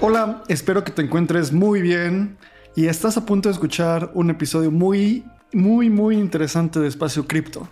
Hola, 0.00 0.44
espero 0.46 0.84
que 0.84 0.92
te 0.92 1.02
encuentres 1.02 1.52
muy 1.52 1.82
bien 1.82 2.38
y 2.76 2.86
estás 2.86 3.16
a 3.16 3.26
punto 3.26 3.48
de 3.48 3.54
escuchar 3.54 4.12
un 4.14 4.30
episodio 4.30 4.70
muy, 4.70 5.24
muy, 5.52 5.90
muy 5.90 6.16
interesante 6.16 6.78
de 6.78 6.86
Espacio 6.86 7.26
Cripto. 7.26 7.68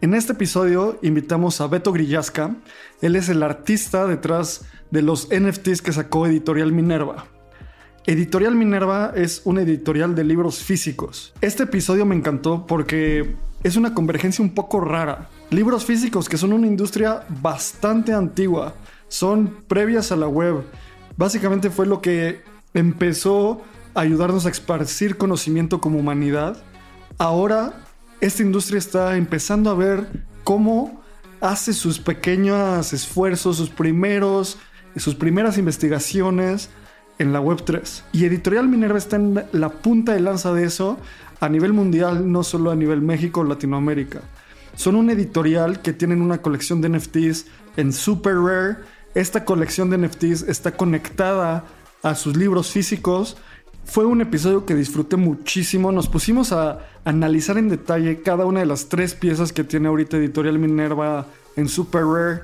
En 0.00 0.14
este 0.14 0.32
episodio 0.32 0.98
invitamos 1.02 1.60
a 1.60 1.68
Beto 1.68 1.92
Grillasca. 1.92 2.56
Él 3.00 3.14
es 3.14 3.28
el 3.28 3.40
artista 3.44 4.08
detrás 4.08 4.64
de 4.90 5.02
los 5.02 5.28
NFTs 5.30 5.80
que 5.80 5.92
sacó 5.92 6.26
Editorial 6.26 6.72
Minerva. 6.72 7.26
Editorial 8.04 8.56
Minerva 8.56 9.12
es 9.14 9.42
un 9.44 9.60
editorial 9.60 10.16
de 10.16 10.24
libros 10.24 10.64
físicos. 10.64 11.32
Este 11.40 11.62
episodio 11.62 12.04
me 12.04 12.16
encantó 12.16 12.66
porque 12.66 13.36
es 13.62 13.76
una 13.76 13.94
convergencia 13.94 14.44
un 14.44 14.54
poco 14.54 14.80
rara. 14.80 15.28
Libros 15.50 15.84
físicos 15.84 16.28
que 16.28 16.36
son 16.36 16.52
una 16.52 16.66
industria 16.66 17.24
bastante 17.28 18.12
antigua, 18.12 18.74
son 19.06 19.62
previas 19.68 20.10
a 20.10 20.16
la 20.16 20.26
web. 20.26 20.64
Básicamente 21.20 21.68
fue 21.68 21.84
lo 21.84 22.00
que 22.00 22.40
empezó 22.72 23.60
a 23.92 24.00
ayudarnos 24.00 24.46
a 24.46 24.48
esparcir 24.48 25.18
conocimiento 25.18 25.78
como 25.78 25.98
humanidad. 25.98 26.62
Ahora 27.18 27.74
esta 28.22 28.42
industria 28.42 28.78
está 28.78 29.18
empezando 29.18 29.68
a 29.68 29.74
ver 29.74 30.06
cómo 30.44 31.02
hace 31.42 31.74
sus 31.74 31.98
pequeños 31.98 32.94
esfuerzos, 32.94 33.58
sus 33.58 33.68
primeros, 33.68 34.56
sus 34.96 35.14
primeras 35.14 35.58
investigaciones 35.58 36.70
en 37.18 37.34
la 37.34 37.40
Web 37.42 37.64
3. 37.66 38.02
Y 38.12 38.24
Editorial 38.24 38.66
Minerva 38.66 38.96
está 38.96 39.16
en 39.16 39.44
la 39.52 39.68
punta 39.68 40.14
de 40.14 40.20
lanza 40.20 40.54
de 40.54 40.64
eso 40.64 40.98
a 41.38 41.50
nivel 41.50 41.74
mundial, 41.74 42.32
no 42.32 42.42
solo 42.42 42.70
a 42.70 42.76
nivel 42.76 43.02
México 43.02 43.40
o 43.40 43.44
Latinoamérica. 43.44 44.22
Son 44.74 44.96
un 44.96 45.10
editorial 45.10 45.82
que 45.82 45.92
tienen 45.92 46.22
una 46.22 46.38
colección 46.38 46.80
de 46.80 46.88
NFTs 46.88 47.44
en 47.76 47.92
Super 47.92 48.36
Rare. 48.36 48.76
Esta 49.14 49.44
colección 49.44 49.90
de 49.90 49.98
NFTs 49.98 50.42
está 50.42 50.76
conectada 50.76 51.64
a 52.02 52.14
sus 52.14 52.36
libros 52.36 52.70
físicos. 52.70 53.36
Fue 53.84 54.06
un 54.06 54.20
episodio 54.20 54.66
que 54.66 54.76
disfruté 54.76 55.16
muchísimo. 55.16 55.90
Nos 55.90 56.08
pusimos 56.08 56.52
a 56.52 56.86
analizar 57.04 57.58
en 57.58 57.68
detalle 57.68 58.22
cada 58.22 58.46
una 58.46 58.60
de 58.60 58.66
las 58.66 58.88
tres 58.88 59.14
piezas 59.14 59.52
que 59.52 59.64
tiene 59.64 59.88
ahorita 59.88 60.16
Editorial 60.16 60.58
Minerva 60.60 61.26
en 61.56 61.68
Super 61.68 62.04
Rare. 62.04 62.42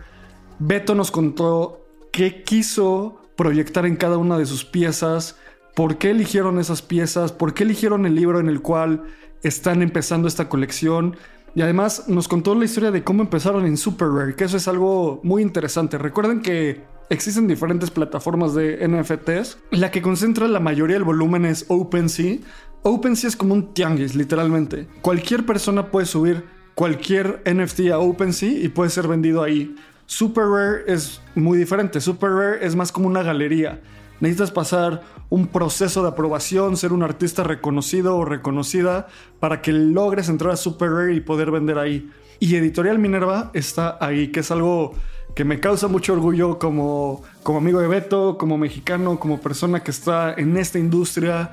Beto 0.59 0.94
nos 0.94 1.11
contó 1.12 1.87
qué 2.11 2.42
quiso 2.42 3.20
proyectar 3.37 3.87
en 3.87 3.97
cada 3.97 4.17
una 4.17 4.39
de 4.39 4.47
sus 4.47 4.64
piezas, 4.64 5.37
por 5.75 5.98
qué 5.98 6.11
eligieron 6.11 6.59
esas 6.59 6.83
piezas, 6.83 7.31
por 7.31 7.55
qué 7.55 7.62
eligieron 7.64 8.06
el 8.06 8.14
libro 8.14 8.41
en 8.41 8.48
el 8.48 8.62
cual 8.62 9.05
están 9.42 9.83
empezando 9.83 10.27
esta 10.27 10.48
colección. 10.48 11.17
Y 11.57 11.62
además 11.62 12.05
nos 12.07 12.29
contó 12.29 12.55
la 12.55 12.67
historia 12.67 12.91
de 12.91 13.03
cómo 13.03 13.23
empezaron 13.23 13.65
en 13.65 13.79
Super 13.79 14.09
Rare, 14.09 14.34
que 14.34 14.44
eso 14.44 14.59
es 14.59 14.69
algo 14.69 15.21
muy 15.22 15.41
interesante. 15.41 15.97
Recuerden 15.97 16.43
que 16.43 16.83
existen 17.09 17.49
diferentes 17.49 17.91
plataformas 17.91 18.55
de 18.55 18.87
NFTs. 18.87 19.56
La 19.71 19.91
que 19.91 20.03
concentra 20.03 20.49
la 20.49 20.61
mayoría 20.61 20.97
del 20.97 21.05
volumen 21.05 21.47
es 21.47 21.65
OpenSea. 21.69 22.41
OpenSea 22.83 23.28
es 23.28 23.37
como 23.37 23.55
un 23.55 23.72
tianguis, 23.72 24.15
literalmente. 24.15 24.87
Cualquier 25.00 25.47
persona 25.47 25.91
puede 25.91 26.05
subir 26.05 26.44
cualquier 26.75 27.43
NFT 27.50 27.91
a 27.91 28.00
OpenSea 28.00 28.50
y 28.50 28.69
puede 28.69 28.91
ser 28.91 29.09
vendido 29.09 29.43
ahí. 29.43 29.75
Super 30.05 30.44
Rare 30.44 30.84
es 30.87 31.23
muy 31.34 31.56
diferente. 31.56 32.03
Super 32.03 32.33
Rare 32.33 32.67
es 32.67 32.77
más 32.77 32.93
como 32.93 33.06
una 33.06 33.23
galería. 33.23 33.81
Necesitas 34.21 34.50
pasar 34.50 35.03
un 35.28 35.48
proceso 35.48 36.03
de 36.03 36.09
aprobación, 36.09 36.76
ser 36.76 36.92
un 36.92 37.03
artista 37.03 37.42
reconocido 37.42 38.16
o 38.16 38.25
reconocida 38.25 39.09
para 39.41 39.62
que 39.62 39.72
logres 39.72 40.28
entrar 40.28 40.53
a 40.53 40.56
Super 40.56 40.91
Rare 40.91 41.14
y 41.14 41.20
poder 41.20 41.50
vender 41.50 41.78
ahí. 41.78 42.10
Y 42.38 42.54
Editorial 42.56 42.98
Minerva 42.98 43.50
está 43.54 43.97
ahí, 44.00 44.28
que 44.28 44.41
es 44.41 44.50
algo 44.50 44.94
que 45.34 45.44
me 45.44 45.60
causa 45.60 45.88
mucho 45.88 46.12
orgullo 46.12 46.59
como, 46.59 47.22
como 47.42 47.59
amigo 47.59 47.81
de 47.81 47.88
Beto, 47.88 48.38
como 48.38 48.56
mexicano, 48.56 49.19
como 49.19 49.41
persona 49.41 49.82
que 49.82 49.91
está 49.91 50.32
en 50.34 50.56
esta 50.56 50.78
industria 50.78 51.50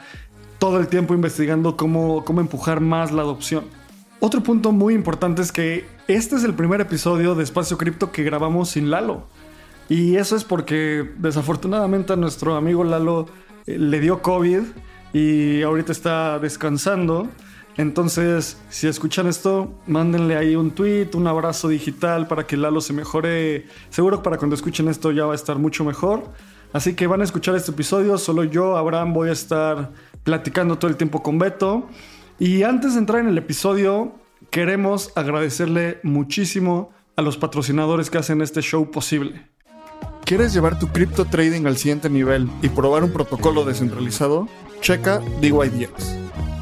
todo 0.58 0.80
el 0.80 0.88
tiempo 0.88 1.14
investigando 1.14 1.76
cómo, 1.76 2.24
cómo 2.24 2.40
empujar 2.40 2.80
más 2.80 3.12
la 3.12 3.24
adopción. 3.24 3.66
Otro 4.22 4.42
punto 4.42 4.72
muy 4.72 4.94
importante 4.94 5.42
es 5.42 5.52
que 5.52 5.86
este 6.08 6.38
es 6.38 6.46
el 6.46 6.54
primer 6.54 6.80
episodio 6.80 7.36
de 7.36 7.44
Espacio 7.44 7.78
Cripto 7.78 8.14
que 8.14 8.24
grabamos 8.24 8.70
sin 8.70 8.90
Lalo. 8.90 9.28
Y 9.90 10.16
eso 10.16 10.38
es 10.38 10.46
porque 10.46 11.12
desafortunadamente 11.18 12.14
a 12.14 12.16
nuestro 12.16 12.56
amigo 12.56 12.86
Lalo 12.86 13.28
le 13.66 14.00
dio 14.00 14.22
COVID 14.22 14.62
y 15.14 15.62
ahorita 15.62 15.92
está 15.92 16.40
descansando. 16.40 17.30
Entonces, 17.78 18.62
si 18.70 18.88
escuchan 18.88 19.28
esto, 19.28 19.74
mándenle 19.88 20.38
ahí 20.38 20.56
un 20.56 20.72
tweet, 20.72 21.10
un 21.16 21.28
abrazo 21.28 21.68
digital 21.70 22.28
para 22.28 22.46
que 22.46 22.56
Lalo 22.56 22.82
se 22.82 22.94
mejore. 22.94 23.66
Seguro 23.90 24.22
para 24.22 24.38
cuando 24.38 24.56
escuchen 24.56 24.88
esto 24.88 25.12
ya 25.12 25.26
va 25.26 25.32
a 25.32 25.36
estar 25.36 25.58
mucho 25.58 25.84
mejor. 25.84 26.24
Así 26.72 26.96
que 26.96 27.08
van 27.08 27.22
a 27.22 27.24
escuchar 27.24 27.56
este 27.56 27.72
episodio. 27.72 28.18
Solo 28.18 28.44
yo, 28.44 28.78
Abraham, 28.78 29.14
voy 29.14 29.30
a 29.30 29.34
estar 29.34 29.92
platicando 30.24 30.78
todo 30.78 30.90
el 30.90 30.98
tiempo 30.98 31.24
con 31.24 31.40
Beto. 31.40 31.88
Y 32.40 32.64
antes 32.64 32.94
de 32.94 33.00
entrar 33.00 33.22
en 33.22 33.28
el 33.28 33.38
episodio, 33.38 34.14
queremos 34.50 35.12
agradecerle 35.16 36.00
muchísimo 36.04 36.92
a 37.16 37.22
los 37.22 37.38
patrocinadores 37.38 38.10
que 38.10 38.18
hacen 38.18 38.42
este 38.42 38.62
show 38.62 38.90
posible. 38.90 39.53
¿Quieres 40.26 40.54
llevar 40.54 40.80
tu 40.80 40.88
cripto 40.88 41.26
trading 41.26 41.66
al 41.66 41.78
siguiente 41.78 42.10
nivel 42.10 42.50
y 42.62 42.70
probar 42.70 43.04
un 43.04 43.12
protocolo 43.12 43.66
descentralizado? 43.66 44.48
Checa 44.82 45.22
DYDX. 45.42 46.16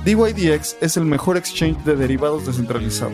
DYDX 0.04 0.78
es 0.82 0.98
el 0.98 1.06
mejor 1.06 1.38
exchange 1.38 1.78
de 1.84 1.96
derivados 1.96 2.46
descentralizado, 2.46 3.12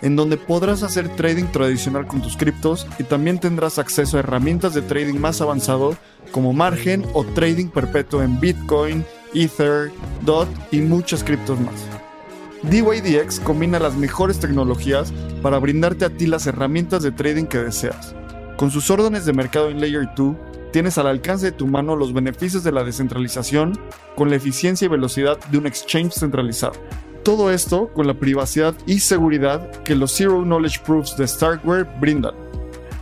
en 0.00 0.16
donde 0.16 0.38
podrás 0.38 0.82
hacer 0.82 1.08
trading 1.16 1.44
tradicional 1.52 2.06
con 2.06 2.22
tus 2.22 2.36
criptos 2.36 2.86
y 2.98 3.04
también 3.04 3.38
tendrás 3.38 3.78
acceso 3.78 4.16
a 4.16 4.20
herramientas 4.20 4.72
de 4.72 4.82
trading 4.82 5.18
más 5.18 5.40
avanzado 5.42 5.96
como 6.32 6.52
margen 6.54 7.04
o 7.12 7.24
trading 7.24 7.68
perpetuo 7.68 8.22
en 8.22 8.40
Bitcoin, 8.40 9.04
Ether, 9.34 9.92
DOT 10.22 10.48
y 10.72 10.80
muchas 10.80 11.22
criptos 11.22 11.60
más. 11.60 11.74
DYDX 12.62 13.40
combina 13.40 13.78
las 13.78 13.96
mejores 13.96 14.40
tecnologías 14.40 15.12
para 15.42 15.58
brindarte 15.58 16.04
a 16.04 16.10
ti 16.10 16.26
las 16.26 16.46
herramientas 16.46 17.02
de 17.02 17.12
trading 17.12 17.44
que 17.44 17.58
deseas. 17.58 18.14
Con 18.60 18.70
sus 18.70 18.90
órdenes 18.90 19.24
de 19.24 19.32
mercado 19.32 19.70
en 19.70 19.80
Layer 19.80 20.10
2, 20.14 20.36
tienes 20.70 20.98
al 20.98 21.06
alcance 21.06 21.46
de 21.46 21.52
tu 21.52 21.66
mano 21.66 21.96
los 21.96 22.12
beneficios 22.12 22.62
de 22.62 22.72
la 22.72 22.84
descentralización 22.84 23.72
con 24.16 24.28
la 24.28 24.36
eficiencia 24.36 24.84
y 24.84 24.88
velocidad 24.88 25.38
de 25.50 25.56
un 25.56 25.66
exchange 25.66 26.12
centralizado. 26.12 26.74
Todo 27.24 27.50
esto 27.50 27.88
con 27.94 28.06
la 28.06 28.12
privacidad 28.12 28.74
y 28.84 29.00
seguridad 29.00 29.70
que 29.82 29.94
los 29.94 30.14
Zero 30.14 30.42
Knowledge 30.42 30.80
Proofs 30.84 31.16
de 31.16 31.26
Starkware 31.26 31.86
brindan. 32.02 32.34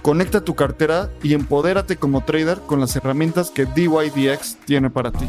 Conecta 0.00 0.44
tu 0.44 0.54
cartera 0.54 1.10
y 1.24 1.34
empodérate 1.34 1.96
como 1.96 2.24
trader 2.24 2.60
con 2.60 2.78
las 2.78 2.94
herramientas 2.94 3.50
que 3.50 3.66
DYDX 3.66 4.58
tiene 4.64 4.90
para 4.90 5.10
ti. 5.10 5.26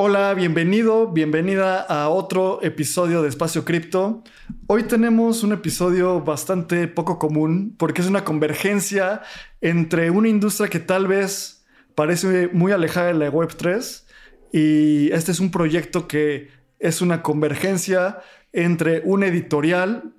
Hola, 0.00 0.32
bienvenido, 0.34 1.08
bienvenida 1.10 1.80
a 1.80 2.08
otro 2.08 2.62
episodio 2.62 3.20
de 3.20 3.28
Espacio 3.28 3.64
Cripto. 3.64 4.22
Hoy 4.68 4.84
tenemos 4.84 5.42
un 5.42 5.52
episodio 5.52 6.20
bastante 6.20 6.86
poco 6.86 7.18
común 7.18 7.74
porque 7.76 8.02
es 8.02 8.06
una 8.06 8.22
convergencia 8.22 9.22
entre 9.60 10.12
una 10.12 10.28
industria 10.28 10.68
que 10.68 10.78
tal 10.78 11.08
vez 11.08 11.66
parece 11.96 12.48
muy 12.52 12.70
alejada 12.70 13.08
de 13.08 13.14
la 13.14 13.32
Web3 13.32 14.04
y 14.52 15.10
este 15.10 15.32
es 15.32 15.40
un 15.40 15.50
proyecto 15.50 16.06
que 16.06 16.46
es 16.78 17.00
una 17.02 17.20
convergencia 17.20 18.20
entre 18.52 19.02
un 19.04 19.24
editorial, 19.24 20.14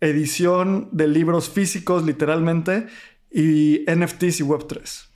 edición 0.00 0.88
de 0.92 1.06
libros 1.06 1.50
físicos 1.50 2.02
literalmente 2.02 2.86
y 3.30 3.84
NFTs 3.94 4.40
y 4.40 4.44
Web3. 4.44 5.07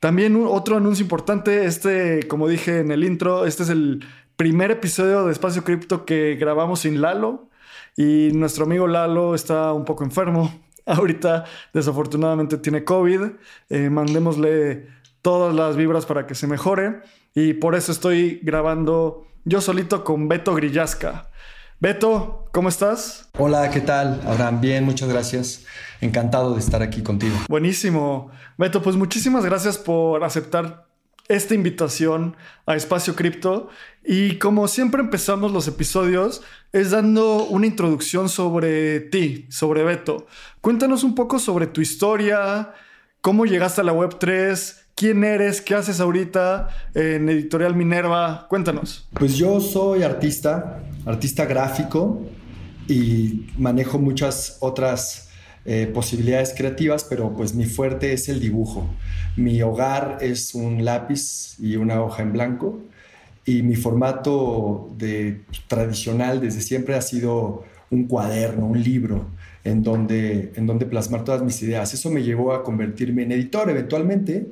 También 0.00 0.42
otro 0.48 0.78
anuncio 0.78 1.02
importante, 1.02 1.66
este, 1.66 2.26
como 2.26 2.48
dije 2.48 2.78
en 2.78 2.90
el 2.90 3.04
intro, 3.04 3.44
este 3.44 3.64
es 3.64 3.68
el 3.68 4.02
primer 4.36 4.70
episodio 4.70 5.26
de 5.26 5.32
Espacio 5.32 5.62
Cripto 5.62 6.06
que 6.06 6.36
grabamos 6.36 6.80
sin 6.80 7.02
Lalo 7.02 7.50
y 7.96 8.30
nuestro 8.32 8.64
amigo 8.64 8.86
Lalo 8.86 9.34
está 9.34 9.74
un 9.74 9.84
poco 9.84 10.02
enfermo. 10.02 10.50
Ahorita 10.86 11.44
desafortunadamente 11.74 12.56
tiene 12.56 12.82
COVID. 12.82 13.20
Eh, 13.68 13.90
mandémosle 13.90 14.86
todas 15.20 15.54
las 15.54 15.76
vibras 15.76 16.06
para 16.06 16.26
que 16.26 16.34
se 16.34 16.46
mejore 16.46 17.02
y 17.34 17.52
por 17.52 17.74
eso 17.74 17.92
estoy 17.92 18.40
grabando 18.42 19.26
yo 19.44 19.60
solito 19.60 20.02
con 20.02 20.28
Beto 20.28 20.54
Grillasca. 20.54 21.29
Beto, 21.82 22.44
¿cómo 22.52 22.68
estás? 22.68 23.30
Hola, 23.38 23.70
¿qué 23.70 23.80
tal? 23.80 24.20
Abraham, 24.26 24.60
bien, 24.60 24.84
muchas 24.84 25.08
gracias. 25.08 25.64
Encantado 26.02 26.52
de 26.52 26.60
estar 26.60 26.82
aquí 26.82 27.00
contigo. 27.00 27.34
Buenísimo. 27.48 28.30
Beto, 28.58 28.82
pues 28.82 28.96
muchísimas 28.96 29.46
gracias 29.46 29.78
por 29.78 30.22
aceptar 30.22 30.88
esta 31.28 31.54
invitación 31.54 32.36
a 32.66 32.76
Espacio 32.76 33.16
Cripto. 33.16 33.70
Y 34.04 34.36
como 34.36 34.68
siempre 34.68 35.00
empezamos 35.00 35.52
los 35.52 35.68
episodios, 35.68 36.42
es 36.74 36.90
dando 36.90 37.44
una 37.44 37.64
introducción 37.64 38.28
sobre 38.28 39.00
ti, 39.00 39.46
sobre 39.48 39.82
Beto. 39.82 40.26
Cuéntanos 40.60 41.02
un 41.02 41.14
poco 41.14 41.38
sobre 41.38 41.66
tu 41.66 41.80
historia, 41.80 42.74
cómo 43.22 43.46
llegaste 43.46 43.80
a 43.80 43.84
la 43.84 43.94
Web3, 43.94 44.80
quién 44.94 45.24
eres, 45.24 45.62
qué 45.62 45.76
haces 45.76 45.98
ahorita 45.98 46.68
en 46.92 47.30
Editorial 47.30 47.74
Minerva. 47.74 48.48
Cuéntanos. 48.50 49.08
Pues 49.14 49.38
yo 49.38 49.60
soy 49.60 50.02
artista, 50.02 50.82
artista 51.06 51.44
gráfico 51.44 52.22
y 52.88 53.46
manejo 53.56 53.98
muchas 53.98 54.56
otras 54.60 55.28
eh, 55.64 55.90
posibilidades 55.92 56.54
creativas, 56.56 57.04
pero 57.04 57.34
pues 57.36 57.54
mi 57.54 57.66
fuerte 57.66 58.12
es 58.12 58.28
el 58.28 58.40
dibujo. 58.40 58.88
Mi 59.36 59.60
hogar 59.62 60.18
es 60.20 60.54
un 60.54 60.84
lápiz 60.84 61.56
y 61.58 61.76
una 61.76 62.02
hoja 62.02 62.22
en 62.22 62.32
blanco 62.32 62.80
y 63.44 63.62
mi 63.62 63.76
formato 63.76 64.90
de, 64.96 65.42
tradicional 65.68 66.40
desde 66.40 66.60
siempre 66.60 66.94
ha 66.94 67.02
sido 67.02 67.64
un 67.90 68.06
cuaderno, 68.06 68.66
un 68.66 68.82
libro 68.82 69.26
en 69.64 69.82
donde, 69.82 70.52
en 70.54 70.66
donde 70.66 70.86
plasmar 70.86 71.24
todas 71.24 71.42
mis 71.42 71.60
ideas. 71.62 71.92
Eso 71.92 72.10
me 72.10 72.22
llevó 72.22 72.52
a 72.54 72.62
convertirme 72.62 73.24
en 73.24 73.32
editor 73.32 73.68
eventualmente 73.68 74.46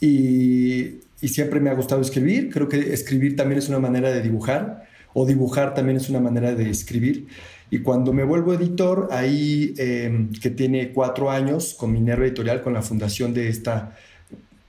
y, 0.00 1.00
y 1.20 1.28
siempre 1.28 1.60
me 1.60 1.70
ha 1.70 1.74
gustado 1.74 2.00
escribir. 2.02 2.50
Creo 2.52 2.68
que 2.68 2.92
escribir 2.92 3.36
también 3.36 3.58
es 3.58 3.68
una 3.68 3.78
manera 3.78 4.10
de 4.10 4.20
dibujar 4.22 4.86
o 5.18 5.24
dibujar 5.24 5.72
también 5.72 5.96
es 5.96 6.10
una 6.10 6.20
manera 6.20 6.54
de 6.54 6.68
escribir. 6.68 7.28
Y 7.70 7.78
cuando 7.78 8.12
me 8.12 8.22
vuelvo 8.22 8.52
editor, 8.52 9.08
ahí 9.10 9.72
em, 9.78 10.30
que 10.30 10.50
tiene 10.50 10.92
cuatro 10.92 11.30
años 11.30 11.72
con 11.72 11.90
Minerva 11.90 12.26
Editorial, 12.26 12.60
con 12.60 12.74
la 12.74 12.82
fundación 12.82 13.32
de 13.32 13.48
esta 13.48 13.96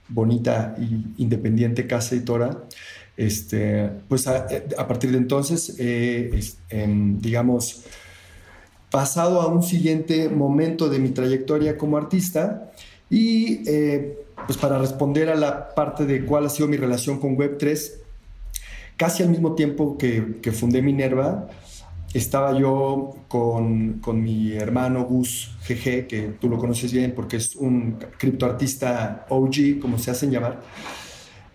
bonita 0.08 0.74
e 0.78 0.88
independiente 1.18 1.86
casa 1.86 2.14
editora, 2.14 2.64
este, 3.14 3.90
pues 4.08 4.26
a, 4.26 4.46
partir 4.88 5.12
de 5.12 5.18
entonces, 5.18 5.76
eh, 5.78 6.40
em, 6.70 7.20
digamos, 7.20 7.84
pasado 8.90 9.42
a 9.42 9.48
un 9.48 9.62
siguiente 9.62 10.30
momento 10.30 10.88
de 10.88 10.98
mi 10.98 11.10
trayectoria 11.10 11.76
como 11.76 11.98
artista 11.98 12.72
y 13.10 13.68
eh, 13.68 14.16
pues 14.46 14.56
para 14.56 14.78
responder 14.78 15.28
a 15.28 15.34
la 15.34 15.74
parte 15.74 16.06
de 16.06 16.24
cuál 16.24 16.46
ha 16.46 16.48
sido 16.48 16.68
mi 16.68 16.78
relación 16.78 17.20
con 17.20 17.36
Web3, 17.36 18.07
casi 18.98 19.22
al 19.22 19.30
mismo 19.30 19.54
tiempo 19.54 19.96
que, 19.96 20.52
fundé 20.52 20.82
Minerva, 20.82 21.48
estaba 22.12 22.58
yo 22.58 23.14
con, 23.28 24.00
con, 24.00 24.22
mi 24.22 24.52
hermano 24.52 25.04
Gus 25.04 25.56
GG, 25.66 26.06
que 26.06 26.34
tú 26.40 26.48
lo 26.48 26.58
conoces 26.58 26.92
bien 26.92 27.12
porque 27.14 27.36
es 27.36 27.54
un 27.54 27.96
criptoartista 28.18 29.24
OG, 29.30 29.78
como 29.80 29.98
se 29.98 30.10
hacen 30.10 30.30
llamar. 30.30 30.60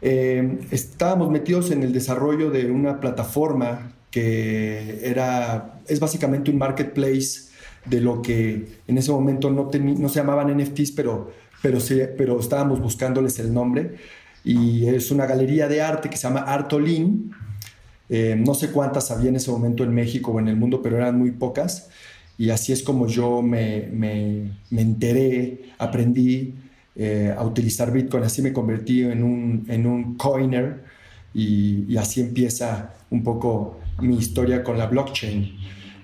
Eh, 0.02 0.60
estábamos 0.72 1.30
metidos 1.30 1.70
en 1.72 1.84
el 1.84 1.92
desarrollo 1.92 2.50
de 2.50 2.72
una 2.72 3.00
plataforma 3.00 3.94
que 4.10 5.02
era, 5.04 5.80
es 5.88 6.00
básicamente 6.00 6.50
un 6.50 6.58
marketplace 6.58 7.50
de 7.86 8.00
lo 8.00 8.22
que 8.22 8.80
en 8.88 8.98
ese 8.98 9.12
momento 9.12 9.50
no, 9.50 9.70
no 9.74 10.10
se 10.10 10.16
llamaban 10.16 10.56
NFTs, 10.58 10.92
pero, 10.92 11.32
pero, 11.62 11.80
pero 12.18 12.40
estábamos 12.40 12.80
buscándoles 12.80 13.40
el 13.40 13.54
nombre. 13.54 13.96
Y 14.44 14.88
es 14.88 15.12
una 15.12 15.26
galería 15.26 15.68
de 15.68 15.82
arte 15.82 16.10
que 16.10 16.18
se 16.18 16.28
llama 16.28 16.42
Artolin, 16.42 17.32
eh, 18.10 18.36
no 18.38 18.54
sé 18.54 18.72
cuántas 18.72 19.10
había 19.12 19.30
en 19.30 19.38
ese 19.38 19.50
momento 19.52 19.84
en 19.84 19.94
México 19.94 20.32
o 20.32 20.40
en 20.40 20.48
el 20.48 20.56
mundo, 20.56 20.82
pero 20.82 20.98
eran 20.98 21.18
muy 21.18 21.32
pocas. 21.32 21.90
Y 22.38 22.50
así 22.50 22.74
es 22.74 22.84
como 22.84 23.08
yo 23.08 23.42
me, 23.42 23.90
me, 23.92 24.52
enteré, 24.72 25.70
aprendí 25.78 26.56
eh, 26.96 27.34
a 27.36 27.44
utilizar 27.44 27.92
Bitcoin. 27.92 28.24
Así 28.24 28.42
me 28.42 28.52
convertí 28.52 29.04
en 29.04 29.24
un, 29.24 29.66
en 29.70 29.86
un 29.86 30.16
coiner 30.16 30.84
y, 31.34 31.86
y, 31.88 31.98
así 31.98 32.22
empieza 32.22 32.94
un 33.10 33.24
poco 33.24 33.80
mi 34.00 34.18
historia 34.18 34.64
con 34.64 34.78
la 34.78 34.88
blockchain, 34.88 35.56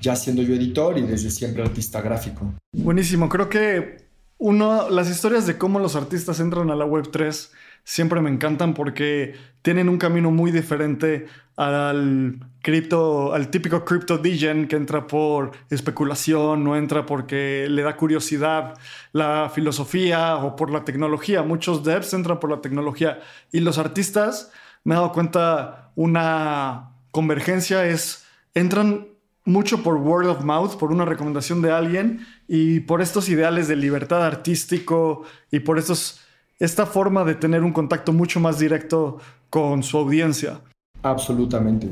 ya 0.02 0.16
siendo 0.16 0.42
yo 0.42 0.56
editor 0.56 0.98
y 0.98 1.02
desde 1.02 1.30
siempre 1.30 1.62
artista 1.62 2.02
gráfico. 2.02 2.54
Buenísimo, 2.72 3.28
creo 3.30 3.50
que 3.50 3.98
uno, 4.38 4.90
las 4.90 5.10
historias 5.10 5.46
de 5.46 5.58
cómo 5.58 5.80
los 5.80 5.96
artistas 5.96 6.40
entran 6.40 6.72
a 6.72 6.76
la 6.76 6.86
Web3 6.86 7.50
siempre 7.90 8.22
me 8.22 8.30
encantan 8.30 8.76
porque 8.76 9.34
tienen 9.64 9.90
un 9.90 9.98
camino 9.98 10.30
muy 10.30 10.52
diferente 10.52 11.26
al 11.56 12.40
cripto, 12.62 13.34
al 13.34 13.50
típico 13.50 13.84
crypto 13.84 14.20
degen 14.20 14.68
que 14.68 14.76
entra 14.76 15.08
por 15.08 15.54
especulación, 15.72 16.64
no 16.64 16.76
entra 16.76 17.08
porque 17.08 17.66
le 17.68 17.82
da 17.82 17.98
curiosidad 17.98 18.76
la 19.12 19.52
filosofía 19.52 20.36
o 20.36 20.56
por 20.56 20.70
la 20.70 20.86
tecnología. 20.86 21.42
Muchos 21.42 21.84
devs 21.84 22.14
entran 22.14 22.40
por 22.40 22.52
la 22.52 22.62
tecnología 22.62 23.22
y 23.52 23.60
los 23.62 23.80
artistas, 23.80 24.52
me 24.84 24.94
he 24.94 24.98
dado 24.98 25.12
cuenta, 25.12 25.92
una 25.96 26.92
convergencia 27.10 27.88
es, 27.88 28.24
entran 28.54 29.08
mucho 29.46 29.82
por 29.82 29.96
word 29.96 30.28
of 30.28 30.44
mouth, 30.44 30.78
por 30.78 30.92
una 30.92 31.06
recomendación 31.06 31.64
de 31.64 31.72
alguien 31.72 32.28
y 32.48 32.82
por 32.82 33.02
estos 33.02 33.30
ideales 33.30 33.68
de 33.68 33.78
libertad 33.78 34.24
artístico 34.24 35.24
y 35.50 35.62
por 35.62 35.80
estos 35.80 36.22
esta 36.60 36.86
forma 36.86 37.24
de 37.24 37.36
tener 37.36 37.64
un 37.64 37.72
contacto 37.72 38.14
mucho 38.14 38.40
más 38.40 38.60
directo 38.60 39.20
con 39.50 39.82
su 39.82 39.98
audiencia. 39.98 40.62
Absolutamente. 41.02 41.88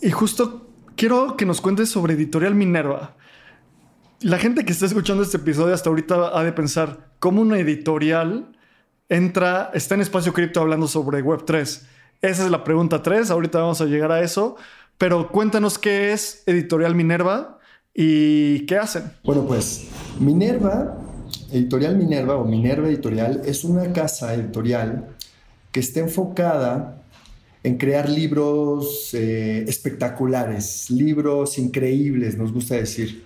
Y 0.00 0.10
justo 0.10 0.68
quiero 0.96 1.36
que 1.36 1.46
nos 1.46 1.60
cuentes 1.60 1.88
sobre 1.88 2.14
Editorial 2.14 2.54
Minerva. 2.54 3.16
La 4.20 4.38
gente 4.38 4.64
que 4.64 4.72
está 4.72 4.86
escuchando 4.86 5.22
este 5.22 5.36
episodio 5.36 5.74
hasta 5.74 5.90
ahorita 5.90 6.38
ha 6.38 6.42
de 6.42 6.52
pensar 6.52 7.12
cómo 7.18 7.42
una 7.42 7.58
editorial 7.58 8.56
entra, 9.08 9.70
está 9.74 9.94
en 9.94 10.00
espacio 10.00 10.32
cripto 10.32 10.60
hablando 10.60 10.86
sobre 10.86 11.22
Web3. 11.22 11.82
Esa 12.22 12.44
es 12.44 12.50
la 12.50 12.64
pregunta 12.64 13.02
3, 13.02 13.30
ahorita 13.30 13.60
vamos 13.60 13.80
a 13.80 13.84
llegar 13.84 14.10
a 14.10 14.22
eso, 14.22 14.56
pero 14.96 15.28
cuéntanos 15.28 15.78
qué 15.78 16.12
es 16.12 16.42
Editorial 16.46 16.94
Minerva 16.94 17.58
y 17.92 18.64
qué 18.66 18.78
hacen. 18.78 19.12
Bueno, 19.24 19.44
pues 19.46 19.88
Minerva 20.18 20.96
Editorial 21.50 21.96
Minerva 21.96 22.36
o 22.36 22.44
Minerva 22.44 22.88
Editorial 22.88 23.42
es 23.44 23.64
una 23.64 23.92
casa 23.92 24.34
editorial 24.34 25.08
que 25.72 25.80
está 25.80 26.00
enfocada 26.00 27.02
en 27.62 27.78
crear 27.78 28.08
libros 28.08 29.14
eh, 29.14 29.64
espectaculares, 29.66 30.90
libros 30.90 31.58
increíbles, 31.58 32.36
nos 32.36 32.52
gusta 32.52 32.74
decir. 32.74 33.24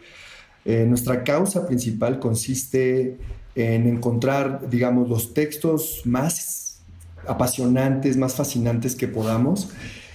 Eh, 0.64 0.84
nuestra 0.86 1.24
causa 1.24 1.66
principal 1.66 2.18
consiste 2.20 3.18
en 3.54 3.86
encontrar, 3.88 4.68
digamos, 4.70 5.08
los 5.08 5.34
textos 5.34 6.02
más 6.04 6.80
apasionantes, 7.26 8.16
más 8.16 8.34
fascinantes 8.34 8.94
que 8.94 9.08
podamos 9.08 9.68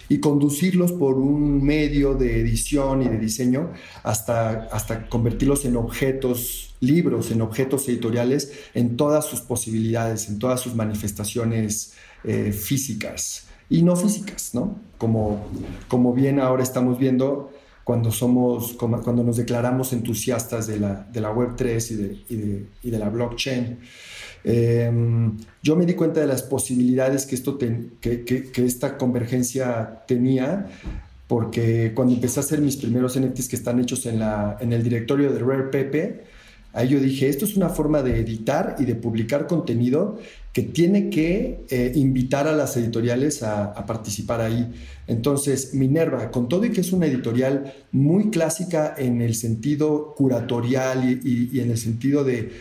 y 0.09 0.19
conducirlos 0.19 0.91
por 0.91 1.15
un 1.15 1.63
medio 1.63 2.13
de 2.15 2.39
edición 2.39 3.01
y 3.01 3.09
de 3.09 3.17
diseño 3.17 3.71
hasta, 4.03 4.67
hasta 4.71 5.07
convertirlos 5.07 5.65
en 5.65 5.75
objetos, 5.75 6.75
libros, 6.79 7.31
en 7.31 7.41
objetos 7.41 7.87
editoriales, 7.87 8.51
en 8.73 8.97
todas 8.97 9.25
sus 9.25 9.41
posibilidades, 9.41 10.29
en 10.29 10.39
todas 10.39 10.59
sus 10.59 10.75
manifestaciones 10.75 11.93
eh, 12.23 12.51
físicas 12.51 13.47
y 13.69 13.81
no 13.81 13.95
físicas, 13.95 14.53
¿no? 14.53 14.79
Como, 14.97 15.47
como 15.87 16.13
bien 16.13 16.39
ahora 16.39 16.63
estamos 16.63 16.99
viendo 16.99 17.51
cuando 17.83 18.11
somos, 18.11 18.73
cuando 18.73 19.23
nos 19.23 19.37
declaramos 19.37 19.91
entusiastas 19.93 20.67
de 20.67 20.79
la, 20.79 21.07
de 21.11 21.21
la 21.21 21.33
Web3 21.33 21.91
y 21.91 21.95
de, 21.95 22.23
y 22.29 22.35
de, 22.35 22.65
y 22.83 22.89
de 22.91 22.99
la 22.99 23.09
blockchain. 23.09 23.79
Em, 24.43 25.37
yo 25.61 25.75
me 25.75 25.85
di 25.85 25.93
cuenta 25.93 26.19
de 26.19 26.27
las 26.27 26.43
posibilidades 26.43 27.25
que, 27.25 27.35
esto 27.35 27.57
que, 27.57 27.91
que, 28.01 28.65
esta 28.65 28.97
convergencia 28.97 30.03
tenía, 30.05 30.67
porque 31.27 31.93
cuando 31.95 32.13
empecé 32.13 32.39
a 32.39 32.43
hacer 32.43 32.59
mis 32.59 32.75
primeros 32.75 33.17
NFTs 33.19 33.47
que 33.47 33.55
están 33.55 33.79
hechos 33.79 34.05
en, 34.05 34.19
la, 34.19 34.57
en 34.59 34.73
el 34.73 34.83
directorio 34.83 35.31
de 35.31 35.39
Rare 35.39 35.63
Pepe, 35.63 36.23
ahí 36.73 36.89
yo 36.89 36.99
dije, 36.99 37.29
esto 37.29 37.45
es 37.45 37.55
una 37.55 37.69
forma 37.69 38.01
de 38.01 38.19
editar 38.19 38.75
y 38.79 38.85
de 38.85 38.95
publicar 38.95 39.47
contenido 39.47 40.19
que 40.51 40.63
tiene 40.63 41.09
que 41.09 41.65
eh, 41.69 41.91
invitar 41.95 42.47
a 42.47 42.51
las 42.51 42.75
editoriales 42.77 43.41
a, 43.41 43.73
participar 43.85 44.41
ahí. 44.41 44.71
Entonces, 45.07 45.73
Minerva, 45.73 46.29
con 46.29 46.47
todo 46.47 46.65
y 46.65 46.71
que 46.71 46.81
es 46.81 46.91
una 46.91 47.07
editorial 47.07 47.73
muy 47.91 48.29
clásica 48.29 48.93
en 48.97 49.21
el 49.21 49.33
sentido 49.35 50.13
curatorial 50.15 51.09
y, 51.23 51.49
y 51.51 51.59
en 51.59 51.71
el 51.71 51.77
sentido 51.77 52.23
de 52.23 52.51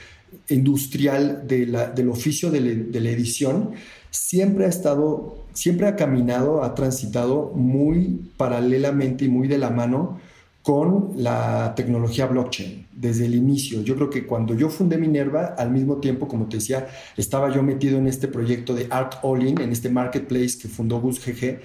industrial 0.54 1.46
del 1.46 2.08
oficio 2.08 2.50
de, 2.50 2.60
la 2.60 3.10
edición 3.10 3.72
siempre 4.10 4.66
ha 4.66 4.68
estado, 4.68 5.46
siempre 5.52 5.86
ha 5.86 5.96
caminado, 5.96 6.62
ha 6.62 6.74
transitado 6.74 7.52
muy 7.54 8.20
paralelamente 8.36 9.24
y 9.24 9.28
muy 9.28 9.48
de 9.48 9.58
la 9.58 9.70
mano 9.70 10.20
con 10.62 11.12
la 11.16 11.74
tecnología 11.74 12.26
blockchain 12.26 12.86
desde 12.92 13.26
el 13.26 13.34
inicio. 13.34 13.82
Yo 13.82 13.96
creo 13.96 14.10
que 14.10 14.26
cuando 14.26 14.54
yo 14.54 14.70
fundé 14.70 14.96
Minerva, 14.96 15.54
al 15.58 15.72
mismo 15.72 15.96
tiempo, 15.96 16.28
como 16.28 16.46
te 16.46 16.58
decía, 16.58 16.88
estaba 17.16 17.52
yo 17.52 17.62
metido 17.62 17.98
en 17.98 18.06
este 18.06 18.28
proyecto 18.28 18.74
de 18.74 18.86
Art 18.90 19.14
All 19.22 19.44
In, 19.46 19.60
en 19.60 19.72
este 19.72 19.90
marketplace 19.90 20.58
que 20.60 20.68
fundó 20.68 21.00
Gus 21.00 21.20
GG, 21.24 21.60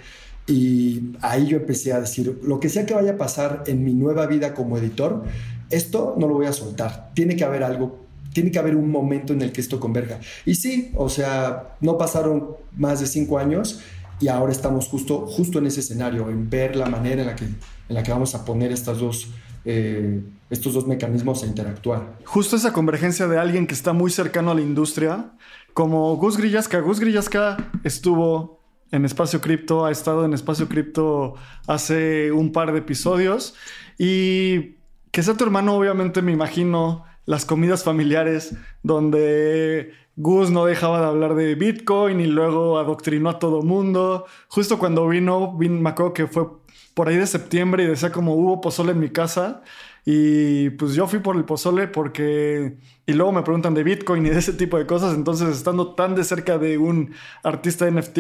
Y 0.48 1.12
ahí 1.22 1.46
yo 1.48 1.58
empecé 1.58 1.94
a 1.94 2.00
decir, 2.00 2.40
lo 2.44 2.60
que 2.60 2.70
sea 2.70 2.86
que 2.86 2.94
vaya 2.94 3.12
a 3.12 3.18
pasar 3.18 3.66
en 3.68 3.84
mi 3.84 3.94
nueva 3.94 4.26
vida 4.26 4.54
como 4.54 4.78
editor, 4.78 5.26
esto 5.70 6.16
no 6.18 6.28
lo 6.28 6.36
voy 6.36 6.48
a 6.48 6.54
soltar. 6.54 7.12
Tiene 7.14 7.36
que 7.36 7.44
haber 7.44 7.64
algo, 7.64 8.07
tiene 8.38 8.52
que 8.52 8.60
haber 8.60 8.76
un 8.76 8.92
momento 8.92 9.34
en 9.34 9.42
el 9.42 9.52
que 9.52 9.62
esto 9.62 9.80
converja. 9.80 10.20
Y 10.46 10.54
sí, 10.54 10.92
o 10.94 11.10
sea, 11.10 11.76
no 11.82 11.98
pasaron 11.98 12.50
más 12.76 13.00
de 13.00 13.08
cinco 13.08 13.40
años 13.40 13.80
y 14.20 14.28
ahora 14.28 14.52
estamos 14.52 14.88
justo, 14.88 15.26
justo 15.26 15.58
en 15.58 15.66
ese 15.66 15.80
escenario, 15.80 16.30
en 16.30 16.48
ver 16.48 16.76
la 16.76 16.86
manera 16.86 17.22
en 17.22 17.28
la 17.30 17.36
que, 17.36 17.46
en 17.46 17.56
la 17.96 18.04
que 18.04 18.12
vamos 18.12 18.36
a 18.36 18.46
poner 18.46 18.72
estas 18.72 19.00
dos, 19.00 19.30
eh, 19.66 20.22
estos 20.52 20.76
dos 20.76 20.86
mecanismos 20.86 21.42
a 21.42 21.48
interactuar. 21.48 22.20
Justo 22.26 22.58
esa 22.58 22.74
convergencia 22.74 23.28
de 23.28 23.40
alguien 23.40 23.66
que 23.66 23.74
está 23.74 23.92
muy 23.92 24.12
cercano 24.12 24.52
a 24.52 24.54
la 24.54 24.62
industria, 24.62 25.32
como 25.74 26.16
Gus 26.18 26.38
Grillasca. 26.38 26.80
Gus 26.80 27.00
Grillasca 27.00 27.58
estuvo 27.84 28.62
en 28.92 29.04
Espacio 29.04 29.42
Cripto, 29.42 29.84
ha 29.84 29.92
estado 29.92 30.26
en 30.26 30.36
Espacio 30.36 30.70
Cripto 30.70 31.34
hace 31.66 32.32
un 32.32 32.52
par 32.52 32.72
de 32.72 32.78
episodios 32.78 33.56
y 33.98 34.76
que 35.10 35.24
sea 35.24 35.34
tu 35.34 35.44
hermano, 35.44 35.74
obviamente 35.74 36.22
me 36.22 36.34
imagino 36.34 37.04
las 37.28 37.46
comidas 37.46 37.84
familiares 37.84 38.56
donde 38.82 39.92
Gus 40.16 40.50
no 40.50 40.66
dejaba 40.66 41.02
de 41.02 41.08
hablar 41.08 41.36
de 41.36 41.54
Bitcoin 41.56 42.22
y 42.22 42.26
luego 42.26 42.80
adoctrinó 42.80 43.30
a 43.30 43.38
todo 43.38 43.62
mundo. 43.62 44.26
Justo 44.48 44.80
cuando 44.80 45.08
vino, 45.08 45.56
vino, 45.56 45.80
me 45.80 45.90
acuerdo 45.90 46.14
que 46.14 46.28
fue 46.28 46.48
por 46.96 47.10
ahí 47.10 47.18
de 47.18 47.28
septiembre 47.28 47.84
y 47.84 47.88
decía 47.88 48.12
como 48.12 48.34
hubo 48.34 48.62
pozole 48.62 48.94
en 48.94 49.00
mi 49.00 49.10
casa. 49.10 49.62
Y 50.06 50.70
pues 50.72 50.94
yo 50.94 51.06
fui 51.06 51.20
por 51.20 51.36
el 51.36 51.44
pozole 51.44 51.88
porque... 51.90 52.78
Y 53.06 53.12
luego 53.12 53.34
me 53.34 53.44
preguntan 53.44 53.74
de 53.74 53.84
Bitcoin 53.84 54.26
y 54.26 54.30
de 54.30 54.40
ese 54.40 54.54
tipo 54.54 54.78
de 54.78 54.88
cosas. 54.88 55.14
Entonces, 55.14 55.50
estando 55.50 55.96
tan 55.96 56.16
de 56.16 56.24
cerca 56.24 56.58
de 56.58 56.78
un 56.78 57.14
artista 57.44 57.92
NFT, 57.92 58.20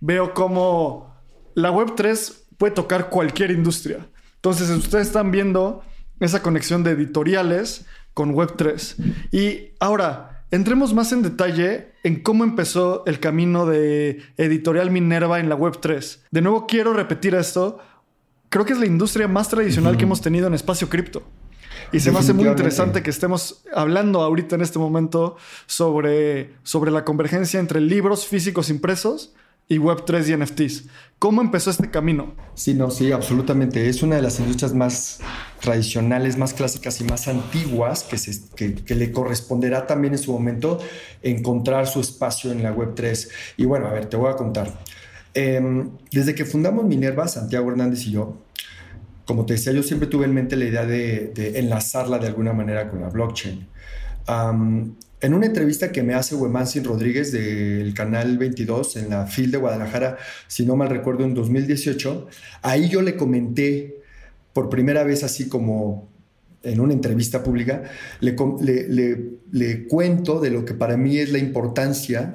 veo 0.00 0.34
como 0.34 1.14
la 1.54 1.70
Web3 1.70 2.42
puede 2.58 2.74
tocar 2.74 3.08
cualquier 3.08 3.52
industria. 3.52 4.08
Entonces, 4.34 4.68
ustedes 4.70 5.06
están 5.06 5.30
viendo 5.30 5.82
esa 6.18 6.42
conexión 6.42 6.82
de 6.82 6.90
editoriales 6.90 7.86
con 8.14 8.34
Web3. 8.34 8.96
Y 9.32 9.74
ahora, 9.80 10.32
Entremos 10.52 10.92
más 10.92 11.10
en 11.12 11.22
detalle 11.22 11.92
en 12.04 12.22
cómo 12.22 12.44
empezó 12.44 13.04
el 13.06 13.20
camino 13.20 13.64
de 13.64 14.20
Editorial 14.36 14.90
Minerva 14.90 15.40
en 15.40 15.48
la 15.48 15.56
Web3. 15.56 16.18
De 16.30 16.42
nuevo 16.42 16.66
quiero 16.66 16.92
repetir 16.92 17.34
esto. 17.34 17.78
Creo 18.50 18.66
que 18.66 18.74
es 18.74 18.78
la 18.78 18.84
industria 18.84 19.26
más 19.28 19.48
tradicional 19.48 19.96
que 19.96 20.04
hemos 20.04 20.20
tenido 20.20 20.46
en 20.46 20.52
espacio 20.52 20.90
cripto. 20.90 21.22
Y 21.90 22.00
se 22.00 22.12
me 22.12 22.18
hace 22.18 22.34
muy 22.34 22.46
interesante 22.46 23.02
que 23.02 23.08
estemos 23.08 23.64
hablando 23.74 24.20
ahorita 24.20 24.56
en 24.56 24.60
este 24.60 24.78
momento 24.78 25.36
sobre, 25.64 26.52
sobre 26.64 26.90
la 26.90 27.02
convergencia 27.02 27.58
entre 27.58 27.80
libros 27.80 28.26
físicos 28.26 28.68
impresos 28.68 29.34
y 29.72 29.78
Web3 29.78 30.28
y 30.28 30.36
NFTs. 30.36 30.84
¿Cómo 31.18 31.40
empezó 31.40 31.70
este 31.70 31.90
camino? 31.90 32.34
Sí, 32.54 32.74
no, 32.74 32.90
sí, 32.90 33.10
absolutamente. 33.10 33.88
Es 33.88 34.02
una 34.02 34.16
de 34.16 34.22
las 34.22 34.38
industrias 34.38 34.74
más 34.74 35.20
tradicionales, 35.60 36.36
más 36.36 36.52
clásicas 36.52 37.00
y 37.00 37.04
más 37.04 37.26
antiguas 37.26 38.04
que, 38.04 38.94
le 38.94 39.12
corresponderá 39.12 39.86
también 39.86 40.12
en 40.12 40.18
su 40.18 40.32
momento 40.32 40.78
encontrar 41.22 41.86
su 41.86 42.00
espacio 42.00 42.52
en 42.52 42.62
la 42.62 42.74
Web3. 42.74 43.28
Y 43.56 43.64
bueno, 43.64 43.86
a 43.86 43.92
ver, 43.92 44.06
te 44.06 44.18
voy 44.18 44.30
a 44.30 44.36
contar. 44.36 44.78
Em, 45.32 45.90
desde 46.10 46.34
que 46.34 46.44
fundamos 46.44 46.84
Minerva, 46.84 47.26
Santiago 47.26 47.70
Hernández 47.70 48.06
y 48.06 48.12
yo, 48.12 48.36
como 49.24 49.46
te 49.46 49.54
decía, 49.54 49.72
yo 49.72 49.82
siempre 49.82 50.08
tuve 50.08 50.26
en 50.26 50.34
mente 50.34 50.56
la 50.56 50.66
idea 50.66 50.84
de, 50.84 51.32
enlazarla 51.54 52.18
de 52.18 52.26
alguna 52.26 52.52
manera 52.52 52.90
con 52.90 53.00
la 53.00 53.08
blockchain. 53.08 53.66
En 55.22 55.34
una 55.34 55.46
entrevista 55.46 55.92
que 55.92 56.02
me 56.02 56.14
hace 56.14 56.34
Wemansin 56.34 56.82
Rodríguez 56.82 57.30
del 57.30 57.94
canal 57.94 58.38
22 58.38 58.96
en 58.96 59.10
la 59.10 59.24
FIL 59.24 59.52
de 59.52 59.58
Guadalajara, 59.58 60.18
si 60.48 60.66
no 60.66 60.74
mal 60.74 60.90
recuerdo, 60.90 61.24
en 61.24 61.32
2018, 61.32 62.26
ahí 62.62 62.88
yo 62.88 63.02
le 63.02 63.16
comenté 63.16 64.00
por 64.52 64.68
primera 64.68 65.04
vez 65.04 65.22
así 65.22 65.48
como 65.48 66.08
en 66.64 66.80
una 66.80 66.92
entrevista 66.92 67.44
pública, 67.44 67.84
le, 68.20 68.34
le, 69.52 69.86
cuento 69.86 70.40
de 70.40 70.50
lo 70.50 70.64
que 70.64 70.74
para 70.74 70.96
mí 70.96 71.18
es 71.18 71.30
la 71.30 71.38
importancia 71.38 72.34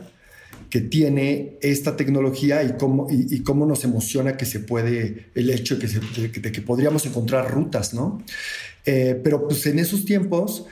que 0.69 0.79
tiene 0.79 1.57
esta 1.61 1.97
tecnología 1.97 2.63
y 2.63 2.77
cómo, 2.77 3.65
nos 3.65 3.83
emociona 3.83 4.37
que 4.37 4.45
se 4.45 4.61
puede, 4.61 5.27
el 5.35 5.49
hecho 5.49 5.75
de 5.75 6.29
que, 6.29 6.39
de 6.39 6.51
que 6.53 6.61
podríamos 6.61 7.05
encontrar 7.05 7.51
rutas, 7.51 7.93
¿no? 7.93 8.23
Eh, 8.85 9.19
pero 9.21 9.45
pues 9.45 9.65
en 9.65 9.79
esos 9.79 10.05
tiempos 10.05 10.65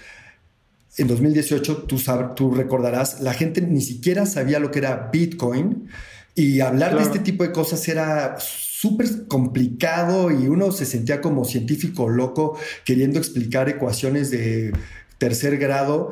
en 0.98 1.08
2018, 1.08 1.84
tú, 1.84 1.98
tú 2.36 2.52
recordarás, 2.52 3.22
la 3.22 3.34
gente 3.34 3.62
ni 3.62 3.82
siquiera 3.82 4.26
sabía 4.26 4.60
lo 4.60 4.72
que 4.72 4.80
era 4.80 5.10
Bitcoin 5.12 5.88
y 6.36 6.60
hablar 6.60 6.96
de 6.98 7.04
este 7.04 7.20
tipo 7.20 7.44
de 7.44 7.52
cosas 7.52 7.88
era 7.88 8.38
súper 8.40 9.28
complicado 9.28 10.32
y 10.32 10.48
uno 10.48 10.72
se 10.72 10.86
sentía 10.86 11.22
como 11.22 11.46
científico 11.46 12.10
loco 12.10 12.58
queriendo 12.84 13.20
explicar 13.20 13.70
ecuaciones 13.70 14.32
de 14.32 14.74
tercer 15.18 15.58
grado 15.58 16.12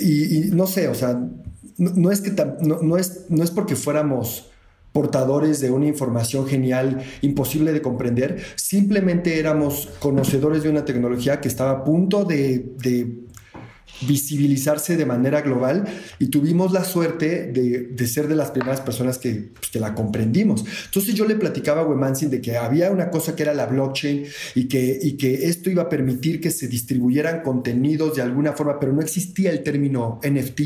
y, 0.00 0.50
no 0.52 0.66
sé, 0.66 0.88
o 0.88 0.94
sea, 0.94 1.20
no, 1.76 2.10
es 2.10 2.20
que 2.20 2.32
no, 2.60 2.96
es, 2.96 3.26
no 3.28 3.42
es 3.42 3.50
porque 3.50 3.74
fuéramos 3.74 4.50
portadores 4.92 5.60
de 5.60 5.72
una 5.72 5.86
información 5.86 6.46
genial, 6.46 7.02
imposible 7.20 7.72
de 7.72 7.82
comprender, 7.82 8.40
simplemente 8.54 9.40
éramos 9.40 9.88
conocedores 9.98 10.62
de 10.62 10.68
una 10.68 10.84
tecnología 10.84 11.40
que 11.40 11.48
estaba 11.48 11.72
a 11.72 11.84
punto 11.84 12.24
de 12.24 12.76
visibilizarse 14.02 14.96
de 14.96 15.06
manera 15.06 15.40
global 15.40 15.84
y 16.18 16.26
tuvimos 16.26 16.72
la 16.72 16.84
suerte 16.84 17.52
de, 17.52 18.06
ser 18.06 18.28
de 18.28 18.34
las 18.34 18.50
primeras 18.50 18.80
personas 18.80 19.18
que, 19.18 19.50
pues, 19.54 19.70
que, 19.70 19.80
la 19.80 19.94
comprendimos. 19.94 20.64
Entonces 20.86 21.14
yo 21.14 21.26
le 21.26 21.36
platicaba 21.36 21.82
a 21.82 21.86
Wemansin 21.86 22.30
de 22.30 22.40
que 22.40 22.56
había 22.56 22.90
una 22.90 23.10
cosa 23.10 23.34
que 23.34 23.42
era 23.42 23.54
la 23.54 23.66
blockchain 23.66 24.24
y 24.54 24.68
que, 24.68 24.98
y 25.00 25.16
que 25.16 25.46
esto 25.46 25.70
iba 25.70 25.82
a 25.82 25.88
permitir 25.88 26.40
que 26.40 26.50
se 26.50 26.68
distribuyeran 26.68 27.42
contenidos 27.42 28.16
de 28.16 28.22
alguna 28.22 28.52
forma, 28.52 28.78
pero 28.78 28.92
no 28.92 29.00
existía 29.00 29.50
el 29.50 29.62
término 29.62 30.20
NFT. 30.22 30.60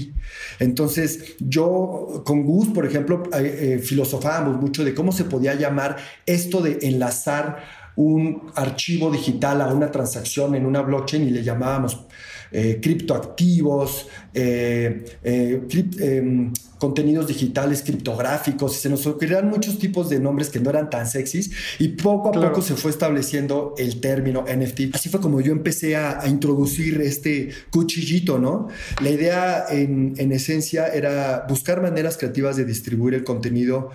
Entonces 0.60 1.36
yo 1.38 2.22
con 2.24 2.44
Gus, 2.44 2.68
por 2.68 2.86
ejemplo, 2.86 3.22
eh, 3.38 3.76
eh, 3.76 3.78
filosofábamos 3.78 4.60
mucho 4.60 4.84
de 4.84 4.94
cómo 4.94 5.12
se 5.12 5.24
podía 5.24 5.54
llamar 5.54 5.96
esto 6.26 6.60
de 6.60 6.78
enlazar 6.82 7.78
un 7.96 8.52
archivo 8.54 9.10
digital 9.10 9.60
a 9.60 9.74
una 9.74 9.90
transacción 9.90 10.54
en 10.54 10.66
una 10.66 10.82
blockchain 10.82 11.26
y 11.26 11.30
le 11.30 11.42
llamábamos 11.42 12.06
eh, 12.50 12.78
criptoactivos, 12.80 14.06
eh, 14.32 15.04
eh, 15.22 16.50
contenidos 16.78 17.26
digitales 17.26 17.82
criptográficos, 17.82 18.76
y 18.76 18.80
se 18.80 18.88
nos 18.88 19.06
ocurrieron 19.06 19.50
muchos 19.50 19.78
tipos 19.78 20.08
de 20.08 20.18
nombres 20.18 20.48
que 20.48 20.58
no 20.58 20.70
eran 20.70 20.88
tan 20.88 21.06
sexys, 21.06 21.50
y 21.78 21.88
poco 21.88 22.30
a 22.30 22.32
poco 22.32 22.62
se 22.62 22.74
fue 22.74 22.90
estableciendo 22.90 23.74
el 23.76 24.00
término 24.00 24.44
NFT. 24.46 24.94
Así 24.94 25.10
fue 25.10 25.20
como 25.20 25.42
yo 25.42 25.52
empecé 25.52 25.96
a, 25.96 26.26
introducir 26.26 27.00
este 27.02 27.50
cuchillito, 27.70 28.38
¿no? 28.38 28.68
La 29.02 29.10
idea 29.10 29.66
en, 29.70 30.14
en, 30.16 30.32
esencia 30.32 30.88
era 30.88 31.44
buscar 31.48 31.82
maneras 31.82 32.16
creativas 32.16 32.56
de 32.56 32.64
distribuir 32.64 33.14
el 33.14 33.24
contenido. 33.24 33.90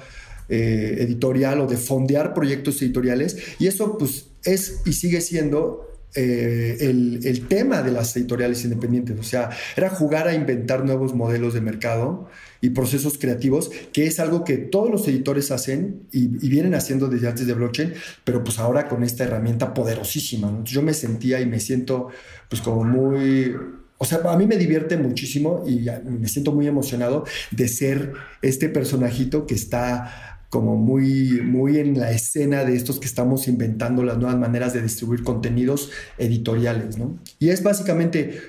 editorial 0.50 1.62
o 1.62 1.68
de 1.68 1.78
fondear 1.78 2.34
proyectos 2.34 2.80
editoriales 2.82 3.38
y 3.60 3.68
eso 3.68 3.98
pues 3.98 4.28
es 4.44 4.82
y 4.86 4.92
sigue 4.92 5.22
siendo 5.22 5.93
eh, 6.16 6.78
el, 6.80 7.48
tema 7.48 7.82
de 7.82 7.92
las 7.92 8.16
editoriales 8.16 8.64
independientes. 8.64 9.20
O 9.20 9.24
sea, 9.24 9.50
era 9.76 9.90
jugar 9.90 10.28
a 10.28 10.34
inventar 10.34 10.86
nuevos 10.86 11.14
modelos 11.14 11.54
de 11.54 11.62
mercado 11.62 12.30
y 12.62 12.70
procesos 12.70 13.18
creativos, 13.18 13.72
que 13.92 14.06
es 14.06 14.20
algo 14.20 14.44
que 14.44 14.58
todos 14.58 14.90
los 14.90 15.08
editores 15.08 15.52
hacen 15.52 16.04
y, 16.12 16.28
vienen 16.28 16.76
haciendo 16.76 17.08
desde 17.08 17.28
antes 17.28 17.48
de 17.48 17.54
blockchain, 17.54 17.94
pero 18.24 18.44
pues 18.44 18.60
ahora 18.60 18.88
con 18.88 19.04
esta 19.04 19.24
herramienta 19.24 19.74
poderosísima. 19.74 20.64
yo 20.64 20.82
me 20.82 20.94
sentía 20.94 21.42
y 21.42 21.46
me 21.46 21.60
siento 21.60 22.10
pues 22.50 22.62
como 22.62 22.84
muy 22.84 23.56
o 24.04 24.06
sea, 24.06 24.20
a 24.26 24.38
mí 24.38 24.46
me 24.46 24.58
divierte 24.58 24.98
muchísimo 24.98 25.64
y 25.66 25.88
me 26.06 26.28
siento 26.28 26.52
muy 26.52 26.68
emocionado 26.68 27.24
de 27.52 27.70
ser 27.70 28.12
este 28.42 28.68
personajito 28.68 29.48
que 29.48 29.56
está 29.56 30.33
como 30.54 30.76
muy, 30.76 31.42
muy 31.42 31.80
en 31.80 32.00
la 32.00 32.12
escena 32.12 32.64
de 32.64 32.76
estos 32.76 33.00
que 33.00 33.08
estamos 33.08 33.48
inventando 33.48 34.04
las 34.04 34.20
nuevas 34.20 34.38
maneras 34.38 34.72
de 34.72 34.84
distribuir 34.84 35.24
contenidos 35.24 35.90
editoriales, 36.20 36.96
¿no? 37.00 37.18
Y 37.40 37.50
es 37.50 37.64
básicamente 37.64 38.40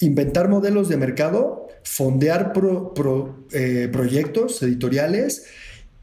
inventar 0.00 0.48
modelos 0.48 0.88
de 0.88 0.96
mercado, 0.96 1.68
fondear 1.84 2.52
eh, 3.52 3.88
proyectos 3.92 4.60
editoriales 4.64 5.44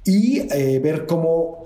y 0.05 0.47
eh, 0.49 0.79
ver 0.81 1.05
cómo 1.05 1.65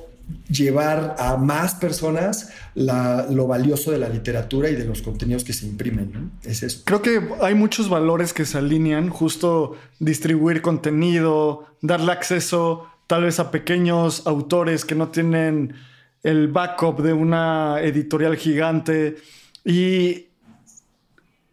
llevar 0.50 1.16
a 1.20 1.38
más 1.38 1.76
personas 1.76 2.50
lo 2.74 3.46
valioso 3.46 3.92
de 3.92 4.00
la 4.00 4.10
literatura 4.10 4.72
y 4.72 4.76
de 4.76 4.86
los 4.86 5.04
contenidos 5.04 5.44
que 5.44 5.54
se 5.54 5.68
imprimen. 5.68 6.12
¿no? 6.12 6.50
Es 6.50 6.64
eso. 6.64 6.82
Creo 6.86 7.04
que 7.04 7.22
hay 7.42 7.54
muchos 7.54 7.90
valores 7.90 8.34
que 8.34 8.46
se 8.46 8.58
alinean, 8.58 9.10
justo 9.10 9.76
distribuir 10.00 10.64
contenido, 10.64 11.68
darle 11.82 12.12
acceso 12.12 12.88
tal 13.14 13.26
vez 13.26 13.40
a 13.40 13.52
pequeños 13.52 14.26
autores 14.26 14.86
que 14.86 14.96
no 14.96 15.10
tienen 15.10 15.76
el 16.24 16.48
backup 16.48 17.00
de 17.04 17.14
una 17.14 17.80
editorial 17.80 18.36
gigante 18.38 19.18
y 19.64 20.30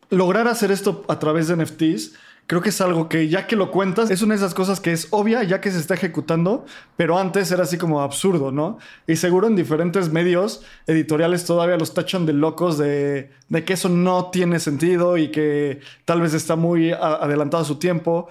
lograr 0.08 0.48
hacer 0.48 0.70
esto 0.70 1.04
a 1.06 1.18
través 1.18 1.48
de 1.48 1.56
NFTs 1.56 2.14
creo 2.46 2.62
que 2.62 2.70
es 2.70 2.80
algo 2.80 3.10
que 3.10 3.28
ya 3.28 3.46
que 3.46 3.56
lo 3.56 3.70
cuentas, 3.70 4.10
es 4.10 4.22
una 4.22 4.32
de 4.32 4.38
esas 4.38 4.54
cosas 4.54 4.80
que 4.80 4.90
es 4.90 5.08
obvia 5.10 5.42
ya 5.42 5.60
que 5.60 5.70
se 5.70 5.78
está 5.78 5.92
ejecutando, 5.92 6.64
pero 6.96 7.18
antes 7.18 7.52
era 7.52 7.64
así 7.64 7.76
como 7.76 8.00
absurdo, 8.00 8.50
¿no? 8.52 8.78
Y 9.06 9.16
seguro 9.16 9.46
en 9.46 9.54
diferentes 9.54 10.10
medios 10.10 10.62
editoriales 10.86 11.44
todavía 11.44 11.76
los 11.76 11.92
tachan 11.92 12.24
de 12.24 12.32
locos 12.32 12.78
de, 12.78 13.30
de 13.50 13.64
que 13.66 13.74
eso 13.74 13.90
no 13.90 14.30
tiene 14.30 14.60
sentido 14.60 15.18
y 15.18 15.30
que 15.30 15.80
tal 16.06 16.22
vez 16.22 16.32
está 16.32 16.56
muy 16.56 16.90
adelantado 16.90 17.64
su 17.64 17.76
tiempo, 17.76 18.30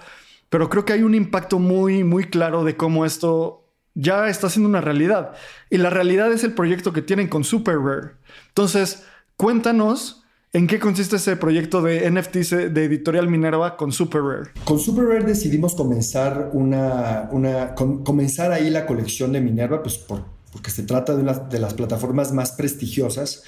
pero 0.50 0.68
creo 0.68 0.84
que 0.84 0.92
hay 0.92 1.02
un 1.02 1.14
impacto 1.14 1.58
muy, 1.58 2.04
muy 2.04 2.24
claro 2.24 2.64
de 2.64 2.76
cómo 2.76 3.06
esto 3.06 3.64
ya 3.94 4.28
está 4.28 4.50
siendo 4.50 4.68
una 4.68 4.82
realidad. 4.82 5.32
Y 5.70 5.78
la 5.78 5.88
realidad 5.88 6.30
es 6.32 6.44
el 6.44 6.52
proyecto 6.52 6.92
que 6.92 7.02
tienen 7.02 7.28
con 7.28 7.44
Super 7.44 7.78
Rare. 7.78 8.10
Entonces, 8.48 9.04
cuéntanos 9.36 10.20
¿En 10.52 10.66
qué 10.66 10.80
consiste 10.80 11.14
ese 11.14 11.36
proyecto 11.36 11.80
de 11.80 12.10
NFTs 12.10 12.50
de 12.74 12.84
Editorial 12.84 13.28
Minerva 13.28 13.76
con 13.76 13.92
Super 13.92 14.22
Rare? 14.22 14.50
Con 14.64 14.80
Super 14.80 15.04
Rare 15.04 15.24
decidimos 15.24 15.76
comenzar 15.76 16.50
una, 16.52 17.28
una 17.30 17.76
comenzar 17.76 18.50
ahí 18.50 18.68
la 18.68 18.84
colección 18.84 19.30
de 19.30 19.40
Minerva, 19.40 19.80
pues 19.80 19.96
porque 19.98 20.72
se 20.72 20.82
trata 20.82 21.14
de 21.14 21.22
una 21.22 21.34
de 21.34 21.60
las 21.60 21.74
plataformas 21.74 22.32
más 22.32 22.50
prestigiosas 22.50 23.44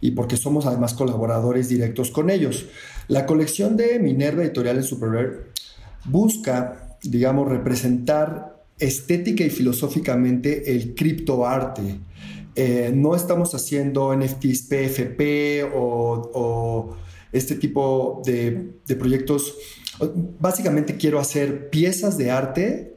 y 0.00 0.10
porque 0.10 0.36
somos 0.36 0.66
además 0.66 0.94
colaboradores 0.94 1.68
directos 1.68 2.10
con 2.10 2.28
ellos. 2.28 2.66
La 3.06 3.24
colección 3.24 3.76
de 3.76 4.00
Minerva 4.00 4.42
Editorial 4.42 4.78
en 4.78 4.82
Super 4.82 5.10
Rare 5.10 5.51
busca, 6.04 6.96
digamos, 7.02 7.48
representar 7.48 8.64
estética 8.78 9.44
y 9.44 9.50
filosóficamente 9.50 10.72
el 10.72 10.94
criptoarte 10.94 12.00
eh, 12.54 12.92
no 12.94 13.16
estamos 13.16 13.54
haciendo 13.54 14.14
NFTs 14.14 14.62
PFP 14.62 15.70
o, 15.74 16.96
este 17.32 17.54
tipo 17.54 18.20
de, 18.26 18.72
proyectos. 18.98 19.56
Básicamente 20.38 20.96
quiero 20.96 21.18
hacer 21.18 21.70
piezas 21.70 22.18
de 22.18 22.30
arte 22.30 22.96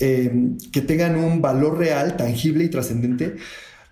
eh, 0.00 0.56
que 0.72 0.80
tengan 0.80 1.16
un 1.16 1.40
valor 1.40 1.78
real, 1.78 2.16
tangible 2.16 2.64
y 2.64 2.68
trascendente 2.68 3.36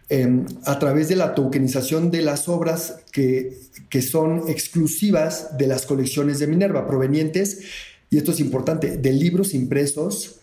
eh, 0.09 0.45
a 0.65 0.79
través 0.81 1.09
de 1.09 1.15
la 1.15 1.37
tokenización 1.37 2.11
de 2.11 2.23
las 2.23 2.49
obras 2.49 2.97
que, 3.13 3.57
que 3.89 4.03
son 4.03 4.49
exclusivas 4.49 5.57
de 5.59 5.69
las 5.69 5.87
colecciones 5.87 6.41
de 6.41 6.49
Minerva, 6.49 6.89
provenientes, 6.89 7.61
y 8.13 8.19
esto 8.19 8.33
es 8.33 8.41
importante, 8.41 8.99
de 8.99 9.13
libros 9.15 9.55
impresos 9.55 10.41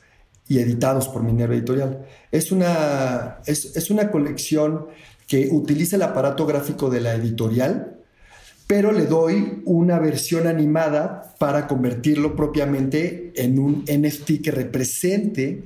y 0.48 0.58
editados 0.58 1.08
por 1.08 1.22
Minerva 1.22 1.54
Editorial. 1.54 2.04
Es 2.32 2.52
una, 2.52 3.42
es, 3.46 3.92
una 3.92 4.10
colección 4.10 4.88
que 5.28 5.50
utiliza 5.52 5.96
el 5.96 6.02
aparato 6.02 6.48
gráfico 6.48 6.90
de 6.90 7.00
la 7.00 7.14
editorial, 7.14 8.00
pero 8.66 8.92
le 8.92 9.06
doy 9.06 9.62
una 9.66 10.00
versión 10.00 10.48
animada 10.48 11.36
para 11.38 11.68
convertirlo 11.68 12.36
propiamente 12.36 13.34
en 13.36 13.60
un 13.60 13.84
NFT 13.84 14.42
que 14.44 14.50
represente 14.50 15.64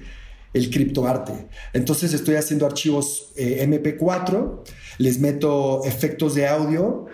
el 0.53 0.69
criptoarte. 0.69 1.47
Entonces 1.71 2.13
estoy 2.13 2.35
haciendo 2.35 2.65
archivos 2.65 3.31
eh, 3.37 3.65
MP4, 3.65 4.59
les 4.97 5.19
meto 5.19 5.85
efectos 5.85 6.35
de 6.35 6.49
audio 6.49 7.05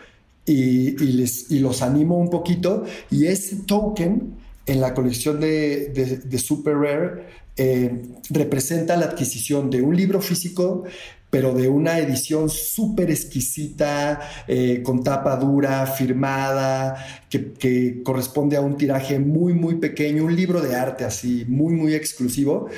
y, 0.48 0.98
les, 0.98 1.52
y 1.52 1.60
los 1.60 1.84
animo 1.84 2.18
un 2.18 2.32
poquito 2.32 2.86
y 3.12 3.28
ese 3.28 3.58
token 3.68 4.39
en 4.70 4.82
la 4.82 4.94
colección 4.94 5.40
de, 5.40 5.90
de, 6.24 6.38
Super 6.38 6.78
Rare 6.78 7.24
eh, 7.58 8.04
representa 8.30 8.96
la 8.98 9.08
adquisición 9.08 9.72
de 9.72 9.82
un 9.82 9.96
libro 9.96 10.22
físico, 10.22 10.84
pero 11.32 11.56
de 11.56 11.68
una 11.68 11.98
edición 11.98 12.50
súper 12.50 13.10
exquisita, 13.10 14.20
eh, 14.48 14.82
con 14.84 15.04
tapa 15.04 15.36
dura, 15.38 15.88
firmada, 15.88 17.04
que, 17.30 18.02
corresponde 18.04 18.58
a 18.58 18.62
un 18.62 18.78
tiraje 18.78 19.18
muy, 19.18 19.54
muy 19.54 19.76
pequeño, 19.76 20.24
un 20.26 20.36
libro 20.36 20.62
de 20.62 20.76
arte 20.76 21.04
así, 21.04 21.46
muy, 21.48 21.74
muy 21.74 21.96
exclusivo. 21.96 22.70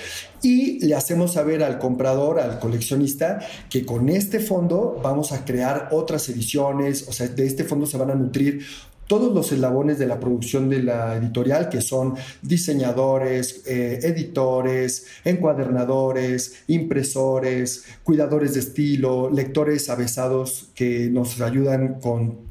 Y 0.42 0.86
le 0.86 0.96
hacemos 0.96 1.34
saber 1.34 1.62
al 1.62 1.78
comprador, 1.78 2.40
al 2.40 2.60
coleccionista, 2.60 3.40
que 3.70 3.86
con 3.86 4.08
este 4.08 4.40
fondo 4.40 5.00
vamos 5.04 5.34
a 5.34 5.44
crear 5.44 5.90
otras 5.92 6.28
ediciones, 6.30 7.06
o 7.08 7.12
sea, 7.12 7.28
de 7.28 7.46
este 7.46 7.66
fondo 7.66 7.86
se 7.86 7.98
van 7.98 8.12
a 8.12 8.16
nutrir 8.16 8.66
todos 9.12 9.34
los 9.34 9.52
eslabones 9.52 10.00
de 10.00 10.08
la 10.08 10.22
producción 10.22 10.70
de 10.70 10.84
la 10.84 11.18
editorial, 11.18 11.68
que 11.68 11.82
son 11.82 12.16
diseñadores, 12.42 13.64
eh, 13.68 14.00
editores, 14.04 15.06
encuadernadores, 15.26 16.64
impresores, 16.68 17.84
cuidadores 18.06 18.54
de 18.54 18.62
estilo, 18.62 19.30
lectores 19.30 19.90
avesados 19.90 20.70
que 20.76 21.10
nos 21.10 21.42
ayudan 21.42 22.00
con, 22.00 22.50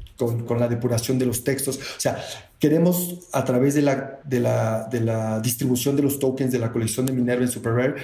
la 0.59 0.67
depuración 0.67 1.17
de 1.17 1.25
los 1.25 1.43
textos. 1.43 1.77
O 1.77 1.99
sea, 1.99 2.23
queremos 2.59 3.27
a 3.31 3.43
través 3.43 3.73
de 3.73 3.81
la, 3.81 4.19
de 4.23 4.39
la, 4.39 4.87
de 4.87 4.99
la 4.99 5.39
distribución 5.39 5.95
de 5.95 6.03
los 6.03 6.19
tokens 6.19 6.51
de 6.51 6.59
la 6.59 6.71
colección 6.71 7.07
de 7.07 7.13
Minerva 7.13 7.43
en 7.43 7.49
Super 7.49 7.73
Rare 7.73 7.95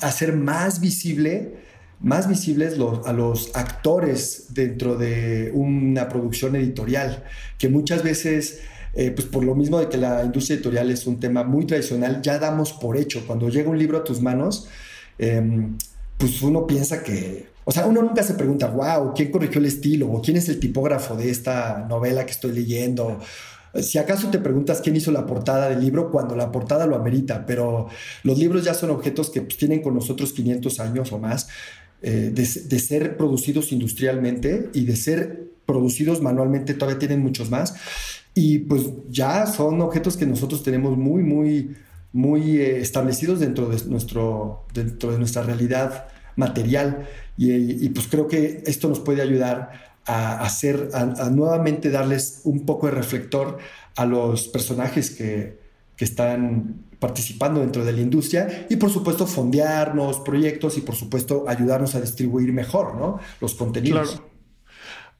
hacer 0.00 0.34
más 0.34 0.80
visible 0.80 1.56
más 2.02 2.28
visibles 2.28 2.76
a 3.04 3.12
los 3.12 3.50
actores 3.54 4.46
dentro 4.50 4.96
de 4.96 5.50
una 5.54 6.08
producción 6.08 6.56
editorial, 6.56 7.24
que 7.58 7.68
muchas 7.68 8.02
veces, 8.02 8.60
eh, 8.94 9.12
pues 9.12 9.26
por 9.28 9.44
lo 9.44 9.54
mismo 9.54 9.78
de 9.78 9.88
que 9.88 9.96
la 9.96 10.24
industria 10.24 10.56
editorial 10.56 10.90
es 10.90 11.06
un 11.06 11.20
tema 11.20 11.44
muy 11.44 11.64
tradicional, 11.64 12.20
ya 12.20 12.38
damos 12.38 12.72
por 12.72 12.96
hecho. 12.96 13.24
Cuando 13.26 13.48
llega 13.48 13.70
un 13.70 13.78
libro 13.78 13.98
a 13.98 14.04
tus 14.04 14.20
manos, 14.20 14.68
em, 15.18 15.76
pues 16.18 16.42
uno 16.42 16.66
piensa 16.66 17.02
que, 17.02 17.46
o 17.64 17.70
sea, 17.70 17.86
uno 17.86 18.02
nunca 18.02 18.22
se 18.24 18.34
pregunta, 18.34 18.66
wow, 18.68 19.12
¿quién 19.14 19.30
corrigió 19.30 19.60
el 19.60 19.66
estilo? 19.66 20.10
¿O 20.10 20.20
quién 20.20 20.36
es 20.36 20.48
el 20.48 20.58
tipógrafo 20.58 21.16
de 21.16 21.30
esta 21.30 21.86
novela 21.88 22.26
que 22.26 22.32
estoy 22.32 22.52
leyendo? 22.52 23.20
Si 23.80 23.96
acaso 23.96 24.28
te 24.28 24.38
preguntas 24.38 24.82
quién 24.82 24.96
hizo 24.96 25.10
la 25.12 25.24
portada 25.24 25.70
del 25.70 25.80
libro, 25.80 26.10
cuando 26.10 26.36
la 26.36 26.52
portada 26.52 26.86
lo 26.86 26.94
amerita, 26.94 27.46
pero 27.46 27.88
los 28.22 28.38
libros 28.38 28.64
ya 28.64 28.74
son 28.74 28.90
objetos 28.90 29.30
que 29.30 29.40
pues, 29.40 29.56
tienen 29.56 29.80
con 29.80 29.94
nosotros 29.94 30.32
500 30.32 30.80
años 30.80 31.12
o 31.12 31.18
más. 31.18 31.48
Eh, 32.04 32.32
de, 32.34 32.78
ser 32.80 33.16
producidos 33.16 33.70
industrialmente 33.70 34.70
y 34.74 34.86
de 34.86 34.96
ser 34.96 35.52
producidos 35.66 36.20
manualmente, 36.20 36.74
todavía 36.74 36.98
tienen 36.98 37.20
muchos 37.20 37.48
más. 37.48 37.74
Y 38.34 38.60
pues 38.60 38.82
ya 39.08 39.46
son 39.46 39.80
objetos 39.80 40.16
que 40.16 40.26
nosotros 40.26 40.64
tenemos 40.64 40.98
muy, 40.98 41.22
muy, 41.22 41.76
muy 42.12 42.56
eh, 42.56 42.80
establecidos 42.80 43.38
dentro 43.38 43.68
de, 43.68 43.84
nuestro, 43.88 44.66
dentro 44.74 45.12
de 45.12 45.18
nuestra 45.18 45.44
realidad 45.44 46.08
material. 46.34 47.06
Y, 47.36 47.88
pues 47.90 48.08
creo 48.08 48.26
que 48.26 48.64
esto 48.66 48.88
nos 48.88 48.98
puede 48.98 49.22
ayudar 49.22 49.70
a 50.04 50.44
hacer, 50.44 50.88
a, 50.94 51.30
nuevamente 51.30 51.90
darles 51.90 52.40
un 52.42 52.66
poco 52.66 52.86
de 52.88 52.94
reflector 52.94 53.58
a 53.94 54.06
los 54.06 54.48
personajes 54.48 55.10
que, 55.10 55.58
que 55.96 56.04
están 56.04 56.82
participando 57.02 57.58
dentro 57.58 57.84
de 57.84 57.92
la 57.92 58.00
industria 58.00 58.66
y 58.70 58.76
por 58.76 58.88
supuesto 58.88 59.26
fondearnos 59.26 60.20
proyectos 60.20 60.78
y 60.78 60.82
por 60.82 60.94
supuesto 60.94 61.44
ayudarnos 61.48 61.96
a 61.96 62.00
distribuir 62.00 62.52
mejor 62.52 62.94
¿no? 62.94 63.18
los 63.40 63.54
contenidos. 63.54 64.12
Claro. 64.12 64.30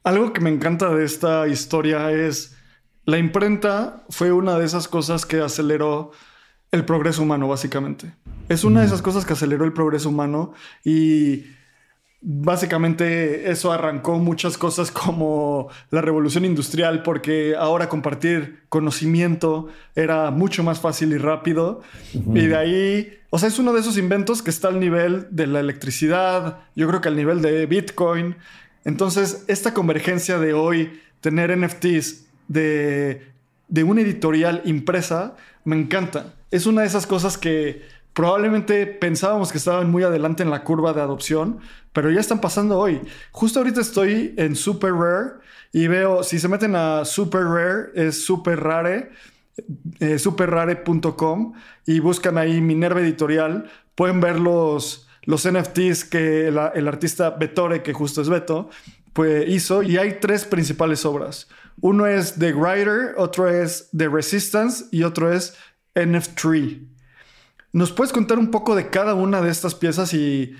Algo 0.05 0.31
que 0.31 0.39
me 0.39 0.49
encanta 0.49 0.95
de 0.95 1.03
esta 1.03 1.45
historia 1.49 2.09
es 2.11 2.55
la 3.03 3.17
imprenta 3.17 4.05
fue 4.09 4.31
una 4.31 4.57
de 4.57 4.65
esas 4.65 4.87
cosas 4.87 5.25
que 5.25 5.41
aceleró 5.41 6.11
el 6.71 6.85
progreso 6.85 7.21
humano 7.21 7.49
básicamente. 7.49 8.15
Es 8.47 8.63
una 8.63 8.79
de 8.79 8.85
esas 8.85 9.01
cosas 9.01 9.25
que 9.25 9.33
aceleró 9.33 9.65
el 9.65 9.73
progreso 9.73 10.07
humano 10.07 10.53
y 10.85 11.43
básicamente 12.25 13.51
eso 13.51 13.73
arrancó 13.73 14.17
muchas 14.17 14.57
cosas 14.57 14.91
como 14.91 15.67
la 15.91 16.01
revolución 16.01 16.45
industrial 16.45 17.03
porque 17.03 17.55
ahora 17.57 17.89
compartir 17.89 18.61
conocimiento 18.69 19.67
era 19.93 20.31
mucho 20.31 20.63
más 20.63 20.79
fácil 20.79 21.11
y 21.11 21.17
rápido. 21.17 21.81
Y 22.13 22.47
de 22.47 22.55
ahí 22.55 23.19
o 23.29 23.37
sea 23.39 23.49
es 23.49 23.59
uno 23.59 23.73
de 23.73 23.81
esos 23.81 23.97
inventos 23.97 24.41
que 24.41 24.49
está 24.49 24.69
al 24.69 24.79
nivel 24.79 25.27
de 25.31 25.47
la 25.47 25.59
electricidad 25.59 26.59
yo 26.75 26.87
creo 26.87 27.01
que 27.01 27.09
al 27.09 27.17
nivel 27.17 27.41
de 27.41 27.65
Bitcoin. 27.65 28.37
Entonces 28.85 29.43
esta 29.47 29.73
convergencia 29.73 30.39
de 30.39 30.53
hoy 30.53 31.01
tener 31.19 31.55
NFTs 31.57 32.25
de 32.47 33.33
de 33.67 33.83
una 33.83 34.01
editorial 34.01 34.61
impresa 34.65 35.35
me 35.65 35.75
encanta. 35.75 36.35
Es 36.51 36.67
una 36.67 36.81
de 36.81 36.87
esas 36.87 37.07
cosas 37.07 37.37
que 37.37 37.81
probablemente 38.13 38.85
pensábamos 38.85 39.51
que 39.51 39.57
estaban 39.57 39.89
muy 39.91 40.03
adelante 40.03 40.43
en 40.43 40.49
la 40.49 40.63
curva 40.63 40.93
de 40.93 41.01
adopción, 41.01 41.59
pero 41.91 42.11
ya 42.11 42.19
están 42.19 42.41
pasando 42.41 42.79
hoy. 42.79 43.01
Justo 43.31 43.59
ahorita 43.59 43.81
estoy 43.81 44.33
en 44.37 44.55
Super 44.55 44.93
Rare 44.93 45.31
y 45.71 45.87
veo, 45.87 46.23
si 46.23 46.39
se 46.39 46.47
meten 46.47 46.75
a 46.75 47.05
Super 47.05 47.43
Rare, 47.43 47.91
es 47.95 48.29
eh, 49.99 50.19
superrare.com 50.19 51.53
y 51.85 51.99
buscan 51.99 52.37
ahí 52.37 52.61
Minerva 52.61 53.01
Editorial, 53.01 53.69
pueden 53.95 54.21
ver 54.21 54.39
los, 54.39 55.07
los 55.23 55.49
NFTs 55.49 56.05
que 56.05 56.47
el 56.47 56.87
artista 56.87 57.31
Betore, 57.31 57.81
que 57.81 57.93
justo 57.93 58.21
es 58.21 58.29
Beto, 58.29 58.69
pues 59.13 59.47
hizo 59.47 59.83
y 59.83 59.97
hay 59.97 60.19
tres 60.19 60.45
principales 60.45 61.05
obras. 61.05 61.47
Uno 61.81 62.05
es 62.05 62.35
The 62.35 62.53
Writer, 62.53 63.15
otro 63.17 63.49
es 63.49 63.89
The 63.95 64.09
Resistance 64.09 64.85
y 64.91 65.03
otro 65.03 65.31
es 65.31 65.55
NF3. 65.95 66.92
¿Nos 67.73 67.91
puedes 67.91 68.13
contar 68.13 68.37
un 68.37 68.51
poco 68.51 68.75
de 68.75 68.91
cada 68.91 69.15
una 69.15 69.41
de 69.41 69.49
estas 69.49 69.73
piezas 69.73 70.13
y 70.13 70.55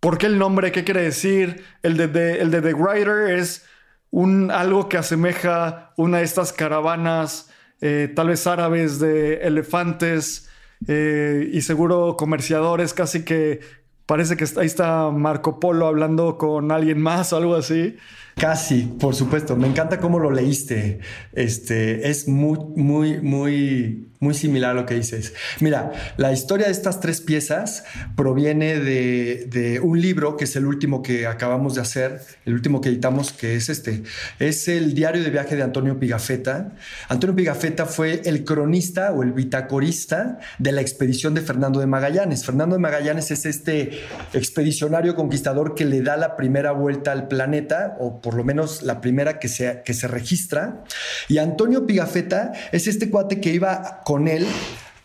por 0.00 0.16
qué 0.16 0.24
el 0.24 0.38
nombre, 0.38 0.72
qué 0.72 0.84
quiere 0.84 1.02
decir? 1.02 1.62
El 1.82 1.98
de, 1.98 2.08
The 2.08 2.74
Writer 2.74 3.38
es 3.38 3.66
un, 4.10 4.50
algo 4.50 4.88
que 4.88 4.96
asemeja 4.96 5.92
una 5.98 6.18
de 6.18 6.24
estas 6.24 6.54
caravanas 6.54 7.50
eh, 7.82 8.10
tal 8.16 8.28
vez 8.28 8.46
árabes 8.46 8.98
de 8.98 9.34
elefantes 9.42 10.48
eh, 10.88 11.50
y 11.52 11.60
seguro 11.60 12.16
comerciadores, 12.16 12.94
casi 12.94 13.22
que 13.22 13.60
parece 14.06 14.38
que 14.38 14.46
ahí 14.58 14.66
está 14.66 15.10
Marco 15.10 15.60
Polo 15.60 15.86
hablando 15.86 16.38
con 16.38 16.72
alguien 16.72 17.02
más 17.02 17.34
o 17.34 17.36
algo 17.36 17.54
así. 17.54 17.98
Casi, 18.36 18.82
por 18.82 19.14
supuesto. 19.14 19.56
Me 19.56 19.68
encanta 19.68 19.98
cómo 19.98 20.18
lo 20.18 20.30
leíste. 20.30 21.00
Este 21.32 22.08
es 22.10 22.28
muy, 22.28 22.58
muy, 22.76 23.20
muy, 23.20 24.10
muy 24.20 24.34
similar 24.34 24.72
a 24.72 24.74
lo 24.74 24.86
que 24.86 24.94
dices. 24.94 25.32
Mira, 25.60 25.92
la 26.18 26.32
historia 26.32 26.66
de 26.66 26.72
estas 26.72 27.00
tres 27.00 27.20
piezas 27.22 27.84
proviene 28.16 28.78
de, 28.78 29.80
un 29.82 30.00
libro 30.00 30.36
que 30.36 30.44
es 30.44 30.56
el 30.56 30.66
último 30.66 31.02
que 31.02 31.26
acabamos 31.26 31.74
de 31.74 31.80
hacer, 31.80 32.20
el 32.44 32.54
último 32.54 32.80
que 32.80 32.90
editamos, 32.90 33.32
que 33.32 33.56
es 33.56 33.70
este. 33.70 34.02
Es 34.38 34.68
el 34.68 34.94
diario 34.94 35.22
de 35.22 35.30
viaje 35.30 35.56
de 35.56 35.62
Antonio 35.62 35.98
Pigafetta. 35.98 36.72
Antonio 37.08 37.34
Pigafetta 37.34 37.86
fue 37.86 38.20
el 38.24 38.44
cronista 38.44 39.12
o 39.12 39.22
el 39.22 39.32
bitacorista 39.32 40.38
de 40.58 40.72
la 40.72 40.82
expedición 40.82 41.34
de 41.34 41.40
Fernando 41.40 41.80
de 41.80 41.86
Magallanes. 41.86 42.44
Fernando 42.44 42.76
de 42.76 42.80
Magallanes 42.80 43.30
es 43.30 43.46
este 43.46 44.02
expedicionario 44.34 45.14
conquistador 45.14 45.74
que 45.74 45.86
le 45.86 46.02
da 46.02 46.18
la 46.18 46.36
primera 46.36 46.72
vuelta 46.72 47.12
al 47.12 47.26
planeta 47.28 47.96
por 48.22 48.34
lo 48.34 48.44
menos 48.44 48.82
la 48.82 49.00
primera 49.00 49.38
que 49.38 49.48
se, 49.48 49.82
que 49.84 49.94
se 49.94 50.08
registra. 50.08 50.84
Y 51.28 51.38
Antonio 51.38 51.86
Pigafetta 51.86 52.52
es 52.72 52.86
este 52.86 53.10
cuate 53.10 53.40
que 53.40 53.52
iba 53.52 54.02
con 54.04 54.28
él 54.28 54.46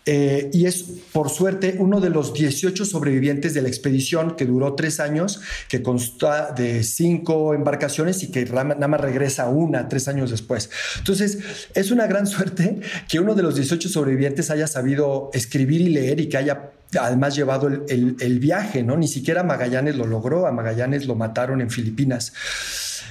eh, 0.07 0.51
y 0.53 0.67
es, 0.67 0.83
por 1.11 1.29
suerte, 1.29 1.77
uno 1.79 1.99
de 1.99 2.11
los 2.11 2.33
18 2.33 2.85
sobrevivientes 2.85 3.55
de 3.55 3.63
la 3.63 3.69
expedición 3.69 4.35
que 4.35 4.45
duró 4.45 4.75
tres 4.75 4.99
años, 4.99 5.41
que 5.67 5.81
consta 5.81 6.51
de 6.51 6.83
cinco 6.83 7.55
embarcaciones 7.55 8.21
y 8.21 8.29
que 8.29 8.45
nada 8.45 8.87
más 8.87 9.01
regresa 9.01 9.49
una 9.49 9.87
tres 9.89 10.07
años 10.07 10.29
después. 10.29 10.69
Entonces, 10.99 11.39
es 11.73 11.89
una 11.89 12.05
gran 12.05 12.27
suerte 12.27 12.79
que 13.07 13.19
uno 13.19 13.33
de 13.33 13.41
los 13.41 13.55
18 13.55 13.89
sobrevivientes 13.89 14.51
haya 14.51 14.67
sabido 14.67 15.31
escribir 15.33 15.81
y 15.81 15.89
leer 15.89 16.19
y 16.19 16.29
que 16.29 16.37
haya 16.37 16.71
además 16.99 17.35
llevado 17.35 17.67
el, 17.67 18.15
el 18.19 18.39
viaje, 18.39 18.83
¿no? 18.83 18.95
Ni 18.95 19.07
siquiera 19.07 19.43
Magallanes 19.43 19.95
lo 19.95 20.05
logró, 20.05 20.45
a 20.45 20.51
Magallanes 20.51 21.07
lo 21.07 21.15
mataron 21.15 21.59
en 21.59 21.69
Filipinas. 21.69 22.31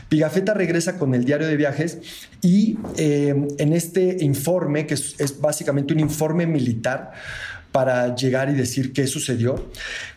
Pigafetta 0.08 0.54
regresa 0.54 0.98
con 0.98 1.14
el 1.14 1.24
diario 1.24 1.46
de 1.46 1.56
viajes 1.56 1.98
y 2.42 2.78
eh, 2.96 3.34
en 3.58 3.72
este 3.72 4.18
informe, 4.20 4.86
que 4.86 4.94
es, 4.94 5.40
básicamente 5.40 5.92
un 5.92 6.00
informe 6.00 6.46
militar, 6.46 7.12
para 7.74 8.14
llegar 8.14 8.50
y 8.50 8.54
decir 8.54 8.92
qué 8.92 9.08
sucedió, 9.08 9.68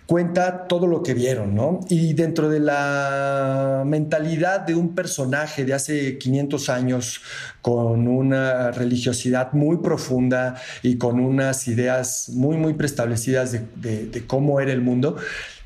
cuenta 0.05 0.67
todo 0.67 0.85
lo 0.85 1.01
que 1.01 1.15
vieron, 1.15 1.55
¿no? 1.55 1.79
Y 1.89 2.13
dentro 2.13 2.49
de 2.49 2.59
la 2.59 3.81
mentalidad 3.83 4.59
de 4.59 4.75
un 4.75 4.93
personaje 4.93 5.65
de 5.65 5.73
hace 5.73 6.19
500 6.19 6.69
años, 6.69 7.21
con 7.63 8.07
una 8.07 8.69
religiosidad 8.69 9.53
muy 9.53 9.77
profunda 9.77 10.61
y 10.83 10.99
con 10.99 11.19
unas 11.19 11.67
ideas 11.67 12.29
muy, 12.29 12.57
muy 12.57 12.75
preestablecidas 12.75 13.53
de, 13.53 14.23
cómo 14.27 14.59
era 14.61 14.71
el 14.71 14.81
mundo, 14.81 15.17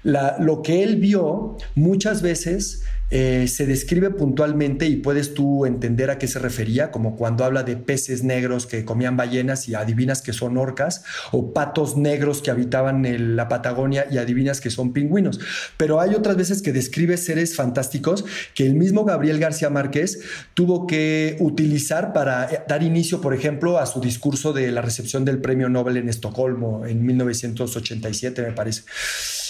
lo 0.03 0.61
que 0.61 0.83
él 0.83 0.95
vio 0.95 1.57
muchas 1.75 2.21
veces 2.21 2.83
eh, 3.11 3.47
se 3.49 3.65
describe 3.65 4.09
puntualmente 4.09 4.87
y 4.87 4.95
puedes 4.95 5.33
tú 5.33 5.65
entender 5.65 6.09
a 6.09 6.17
qué 6.17 6.27
se 6.27 6.39
refería, 6.39 6.91
como 6.91 7.17
cuando 7.17 7.43
habla 7.43 7.63
de 7.63 7.75
peces 7.75 8.23
negros 8.23 8.65
que 8.65 8.85
comían 8.85 9.17
ballenas 9.17 9.67
y 9.67 9.75
adivinas 9.75 10.21
que 10.21 10.31
son 10.31 10.57
orcas, 10.57 11.03
o 11.31 11.53
patos 11.53 11.97
negros 11.97 12.41
que 12.41 12.51
habitaban 12.51 13.05
en 13.05 13.35
la 13.35 13.49
Patagonia 13.49 14.07
y 14.09 14.17
adivinas 14.17 14.61
que 14.61 14.69
son 14.69 14.93
pingüinos. 14.93 15.39
Pero 15.75 15.99
hay 15.99 16.15
otras 16.15 16.37
veces 16.37 16.61
que 16.61 16.71
describe 16.71 17.17
seres 17.17 17.55
fantásticos 17.55 18.23
que 18.55 18.65
el 18.65 18.75
mismo 18.75 19.03
Gabriel 19.03 19.39
García 19.39 19.69
Márquez 19.69 20.21
tuvo 20.53 20.87
que 20.87 21.35
utilizar 21.39 22.13
para 22.13 22.45
eh, 22.45 22.63
dar 22.67 22.81
inicio, 22.81 23.19
por 23.19 23.33
ejemplo, 23.33 23.77
a 23.77 23.85
su 23.85 23.99
discurso 23.99 24.53
de 24.53 24.71
la 24.71 24.81
recepción 24.81 25.25
del 25.25 25.39
Premio 25.39 25.67
Nobel 25.67 25.97
en 25.97 26.07
Estocolmo 26.07 26.85
en 26.85 27.05
1987, 27.05 28.41
me 28.41 28.51
parece. 28.53 28.83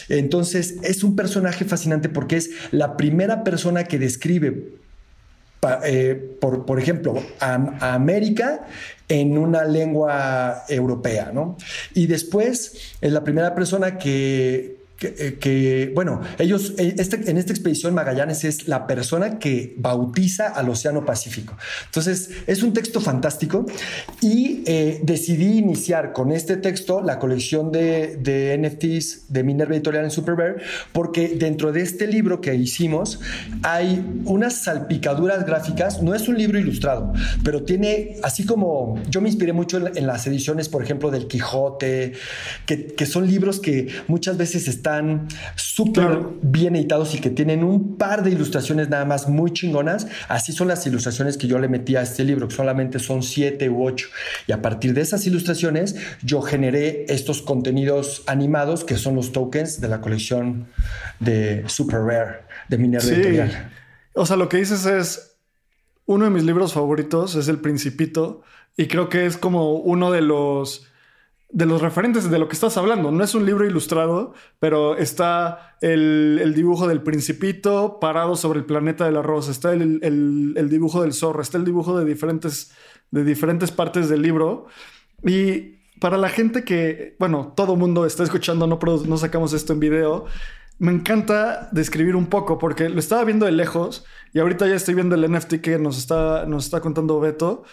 Entonces, 0.09 0.75
es 0.83 1.03
un 1.03 1.15
personaje 1.15 1.65
fascinante 1.65 2.09
porque 2.09 2.37
es 2.37 2.51
la 2.71 2.97
primera 2.97 3.43
persona 3.43 3.83
que 3.83 3.99
describe 3.99 4.81
eh, 5.83 6.37
por, 6.39 6.79
ejemplo, 6.79 7.21
a, 7.39 7.93
América 7.93 8.65
en 9.07 9.37
una 9.37 9.63
lengua 9.63 10.63
europea, 10.67 11.31
¿no? 11.31 11.55
Y 11.93 12.07
después 12.07 12.95
es 12.99 13.11
la 13.11 13.23
primera 13.23 13.53
persona 13.53 13.99
que, 13.99 14.80
eh, 15.03 15.37
que, 15.39 15.91
bueno, 15.95 16.21
ellos, 16.37 16.73
eh, 16.77 16.95
este, 16.97 17.29
en 17.29 17.37
esta 17.37 17.53
expedición 17.53 17.95
Magallanes 17.95 18.43
es 18.43 18.67
la 18.67 18.85
persona 18.85 19.39
que 19.39 19.73
bautiza 19.77 20.49
al 20.49 20.69
Océano 20.69 21.05
Pacífico. 21.05 21.57
Entonces, 21.85 22.29
es 22.45 22.61
un 22.61 22.73
texto 22.73 23.01
fantástico 23.01 23.65
y 24.21 24.63
eh, 24.67 24.99
decidí 25.03 25.57
iniciar 25.57 26.13
con 26.13 26.31
este 26.31 26.57
texto 26.57 27.01
la 27.01 27.17
colección 27.17 27.71
de, 27.71 28.17
de 28.17 28.57
NFTs 28.57 29.33
de 29.33 29.43
Minerva 29.43 29.73
Editorial 29.73 30.03
en 30.03 30.11
Super 30.11 30.31
porque 30.93 31.29
dentro 31.29 31.71
de 31.71 31.81
este 31.81 32.07
libro 32.07 32.39
que 32.39 32.53
hicimos 32.55 33.19
hay 33.63 34.05
unas 34.25 34.53
salpicaduras 34.63 35.45
gráficas, 35.45 36.01
no 36.01 36.15
es 36.15 36.27
un 36.27 36.37
libro 36.37 36.57
ilustrado, 36.57 37.11
pero 37.43 37.63
tiene, 37.63 38.17
así 38.23 38.45
como 38.45 39.01
yo 39.09 39.19
me 39.19 39.29
inspiré 39.29 39.51
mucho 39.51 39.77
en, 39.77 40.07
las 40.07 40.25
ediciones, 40.27 40.69
por 40.69 40.83
ejemplo, 40.83 41.11
del 41.11 41.27
Quijote, 41.27 42.13
que, 42.65 42.87
que 42.87 43.05
son 43.05 43.27
libros 43.27 43.59
que 43.59 43.87
muchas 44.07 44.37
veces 44.37 44.67
están 44.67 44.90
súper 45.55 46.19
bien 46.41 46.75
editados 46.75 47.15
y 47.15 47.19
que 47.19 47.29
tienen 47.29 47.63
un 47.63 47.97
par 47.97 48.23
de 48.23 48.31
ilustraciones 48.31 48.89
nada 48.89 49.05
más 49.05 49.27
muy 49.27 49.51
chingonas. 49.51 50.07
Así 50.27 50.51
son 50.51 50.67
las 50.67 50.85
ilustraciones 50.85 51.37
que 51.37 51.47
yo 51.47 51.59
le 51.59 51.67
metí 51.67 51.95
a 51.95 52.01
este 52.01 52.23
libro, 52.23 52.47
que 52.47 52.55
solamente 52.55 52.99
son 52.99 53.23
siete 53.23 53.69
u 53.69 53.85
ocho. 53.85 54.07
Y 54.47 54.51
a 54.51 54.61
partir 54.61 54.93
de 54.93 55.01
esas 55.01 55.25
ilustraciones, 55.27 55.95
yo 56.23 56.41
generé 56.41 57.05
estos 57.09 57.41
contenidos 57.41 58.23
animados 58.27 58.83
que 58.83 58.97
son 58.97 59.15
los 59.15 59.31
tokens 59.31 59.81
de 59.81 59.87
la 59.87 60.01
colección 60.01 60.67
de 61.19 61.63
Super 61.67 62.01
Rare 62.01 62.39
de 62.69 62.77
Minerva 62.77 63.07
sí. 63.07 63.39
O 64.13 64.25
sea, 64.25 64.35
lo 64.35 64.49
que 64.49 64.57
dices 64.57 64.85
es 64.85 65.37
uno 66.05 66.25
de 66.25 66.31
mis 66.31 66.43
libros 66.43 66.73
favoritos 66.73 67.35
es 67.35 67.47
El 67.47 67.59
Principito 67.59 68.41
y 68.75 68.87
creo 68.87 69.09
que 69.09 69.25
es 69.25 69.37
como 69.37 69.75
uno 69.75 70.11
de 70.11 70.21
los 70.21 70.90
de 71.53 71.65
los 71.65 71.81
referentes 71.81 72.29
de 72.29 72.39
lo 72.39 72.47
que 72.47 72.53
estás 72.53 72.77
hablando. 72.77 73.11
No 73.11 73.23
es 73.23 73.35
un 73.35 73.45
libro 73.45 73.65
ilustrado, 73.65 74.33
pero 74.59 74.95
está 74.97 75.75
el, 75.81 76.53
dibujo 76.55 76.87
del 76.87 77.01
principito 77.01 77.99
parado 77.99 78.35
sobre 78.35 78.59
el 78.59 78.65
planeta 78.65 79.05
del 79.05 79.17
arroz, 79.17 79.49
está 79.49 79.73
el, 79.73 80.67
dibujo 80.69 81.01
del 81.01 81.13
zorro, 81.13 81.41
está 81.41 81.57
el 81.57 81.65
dibujo 81.65 81.97
de 81.99 82.05
diferentes, 82.05 82.71
de 83.11 83.23
diferentes 83.23 83.71
partes 83.71 84.09
del 84.09 84.21
libro. 84.21 84.67
Y 85.25 85.81
para 85.99 86.17
la 86.17 86.29
gente 86.29 86.63
que, 86.63 87.15
bueno, 87.19 87.53
todo 87.55 87.75
mundo 87.75 88.05
está 88.05 88.23
escuchando, 88.23 88.65
no, 88.65 88.79
no 89.05 89.17
sacamos 89.17 89.53
esto 89.53 89.73
en 89.73 89.79
video, 89.79 90.25
me 90.79 90.91
encanta 90.91 91.69
describir 91.71 92.15
un 92.15 92.25
poco 92.25 92.57
porque 92.57 92.89
lo 92.89 92.99
estaba 92.99 93.23
viendo 93.23 93.45
de 93.45 93.51
lejos 93.51 94.03
y 94.33 94.39
ahorita 94.39 94.67
ya 94.67 94.73
estoy 94.73 94.95
viendo 94.95 95.13
el 95.13 95.31
NFT 95.31 95.55
que 95.55 95.77
nos 95.77 95.97
está, 95.99 96.47
nos 96.47 96.65
está 96.65 96.79
contando 96.79 97.19
Beto. 97.19 97.63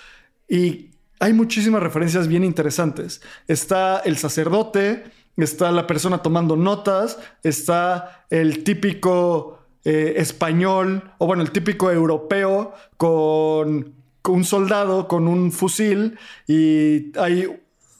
Y 0.47 0.91
hay 1.21 1.33
muchísimas 1.33 1.83
referencias 1.83 2.29
bien 2.29 2.45
interesantes. 2.45 3.21
Está 3.47 3.99
el 4.01 4.17
sacerdote, 4.17 5.05
está 5.37 5.73
la 5.73 5.87
persona 5.87 6.19
tomando 6.19 6.57
notas, 6.57 7.19
está 7.43 8.25
el 8.31 8.65
típico 8.65 9.59
eh, 9.85 10.15
español, 10.17 11.13
o 11.19 11.27
bueno, 11.27 11.43
el 11.43 11.51
típico 11.51 11.91
europeo 11.91 12.73
con, 12.97 13.95
un 14.25 14.45
soldado, 14.45 15.09
con 15.09 15.27
un 15.27 15.53
fusil, 15.53 16.19
y 16.47 17.19
hay 17.19 17.49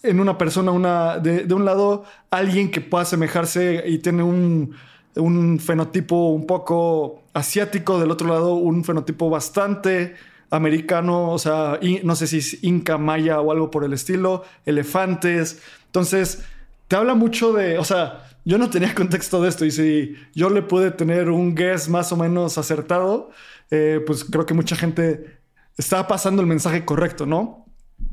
en 0.03 0.21
una 0.21 0.39
persona, 0.39 0.71
una, 0.71 1.19
de, 1.19 1.53
un 1.53 1.65
lado, 1.65 2.05
alguien 2.31 2.71
que 2.71 2.81
pueda 2.81 3.03
asemejarse 3.03 3.83
y 3.87 3.99
tiene 3.99 4.23
un, 4.23 4.75
un 5.17 5.59
fenotipo 5.59 6.29
un 6.29 6.47
poco 6.47 7.23
asiático, 7.35 7.99
del 7.99 8.11
otro 8.11 8.29
lado 8.29 8.55
un 8.55 8.85
fenotipo 8.85 9.31
bastante 9.31 10.15
americano, 10.51 11.31
o 11.31 11.39
sea, 11.39 11.79
no 12.03 12.17
sé 12.17 12.27
si 12.27 12.39
es 12.39 12.65
inca, 12.65 12.99
maya 12.99 13.41
o 13.41 13.53
algo 13.53 13.71
por 13.71 13.85
el 13.85 13.93
estilo, 13.93 14.45
elefantes. 14.65 15.61
Entonces, 15.87 16.45
te 16.89 16.97
habla 16.97 17.15
mucho 17.15 17.53
de, 17.53 17.79
o 17.79 17.85
sea, 17.85 18.29
yo 18.45 18.59
no 18.59 18.71
tenía 18.71 18.95
contexto 18.97 19.43
de 19.43 19.49
esto 19.49 19.65
y 19.65 19.71
si 19.71 20.17
yo 20.35 20.51
le 20.51 20.63
pude 20.63 20.91
tener 20.91 21.31
un 21.31 21.55
guess 21.55 21.89
más 21.89 22.13
o 22.13 22.17
menos 22.17 22.59
acertado, 22.59 23.31
eh, 23.71 24.01
pues 24.07 24.25
creo 24.25 24.47
que 24.47 24.55
mucha 24.55 24.77
gente 24.77 25.39
estaba 25.77 26.09
pasando 26.09 26.43
el 26.43 26.49
mensaje 26.49 26.85
correcto, 26.85 27.27
¿no? 27.27 27.67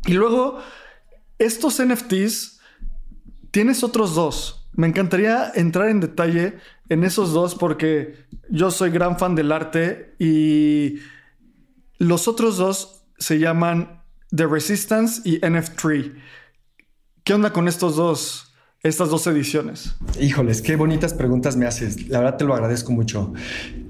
Y 0.06 0.14
luego, 0.14 0.60
estos 1.40 1.82
NFTs, 1.84 2.60
tienes 3.52 3.84
otros 3.84 4.14
dos. 4.14 4.68
Me 4.74 4.88
encantaría 4.88 5.52
entrar 5.56 5.90
en 5.90 6.02
detalle 6.02 6.58
en 6.90 7.04
esos 7.04 7.32
dos 7.32 7.56
porque 7.56 8.26
yo 8.50 8.72
soy 8.72 8.90
gran 8.90 9.18
fan 9.18 9.36
del 9.36 9.52
arte 9.52 10.16
y 10.20 11.00
los 11.98 12.28
otros 12.28 12.58
dos 12.58 13.06
se 13.18 13.40
llaman 13.40 14.02
The 14.36 14.48
Resistance 14.48 15.22
y 15.24 15.40
NF3. 15.40 16.14
¿Qué 17.24 17.34
onda 17.34 17.54
con 17.54 17.68
estos 17.68 17.96
dos, 17.96 18.54
estas 18.84 19.10
dos 19.10 19.26
ediciones? 19.28 19.96
Híjoles, 20.20 20.62
qué 20.62 20.76
bonitas 20.76 21.14
preguntas 21.14 21.56
me 21.56 21.66
haces. 21.66 22.08
La 22.10 22.20
verdad 22.20 22.38
te 22.38 22.46
lo 22.46 22.54
agradezco 22.54 22.92
mucho. 22.92 23.34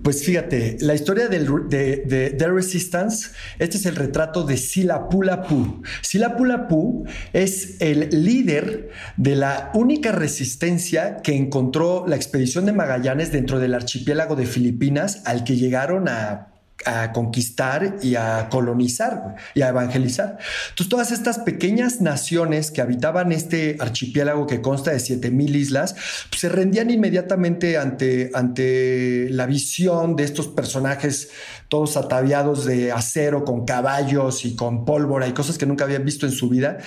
Pues 0.03 0.23
fíjate, 0.23 0.77
la 0.81 0.93
historia 0.93 1.27
del, 1.27 1.67
de, 1.67 2.35
The 2.37 2.47
Resistance, 2.47 3.31
este 3.59 3.77
es 3.77 3.85
el 3.87 3.95
retrato 3.95 4.43
de 4.43 4.55
Silapulapu. 4.55 5.81
Silapulapu 6.01 7.05
es 7.33 7.81
el 7.81 8.23
líder 8.23 8.91
de 9.17 9.35
la 9.35 9.71
única 9.73 10.11
resistencia 10.11 11.17
que 11.17 11.35
encontró 11.35 12.05
la 12.07 12.15
expedición 12.15 12.65
de 12.65 12.73
Magallanes 12.73 13.31
dentro 13.31 13.59
del 13.59 13.73
archipiélago 13.73 14.35
de 14.35 14.45
Filipinas 14.45 15.23
al 15.25 15.43
que 15.43 15.55
llegaron 15.55 16.07
a 16.07 16.54
a 16.83 17.13
conquistar 17.13 17.97
y 18.01 18.15
a 18.15 18.49
colonizar 18.49 19.35
y 19.53 19.61
a 19.61 19.69
evangelizar. 19.69 20.37
Entonces, 20.69 20.89
todas 20.89 21.11
estas 21.11 21.39
pequeñas 21.39 22.01
naciones 22.01 22.71
que 22.71 22.81
habitaban 22.81 23.31
este 23.31 23.77
archipiélago 23.79 24.45
que 24.45 24.61
consta 24.61 24.91
de 24.91 24.99
7000 24.99 25.55
islas, 25.55 25.95
pues, 26.29 26.41
se 26.41 26.49
rendían 26.49 26.89
inmediatamente 26.89 27.77
ante, 27.77 28.31
ante 28.33 29.27
la 29.29 29.45
visión 29.45 30.15
de 30.15 30.25
estos 30.25 30.47
personajes 30.47 31.29
todos 31.69 31.97
ataviados 31.97 32.65
de 32.65 32.91
acero 32.91 33.43
con 33.45 33.65
caballos 33.65 34.45
y 34.45 34.55
con 34.55 34.85
pólvora 34.85 35.27
y 35.27 35.33
cosas 35.33 35.57
que 35.57 35.65
nunca 35.65 35.85
habían 35.85 36.05
visto 36.05 36.25
en 36.25 36.31
su 36.31 36.49
vida. 36.49 36.77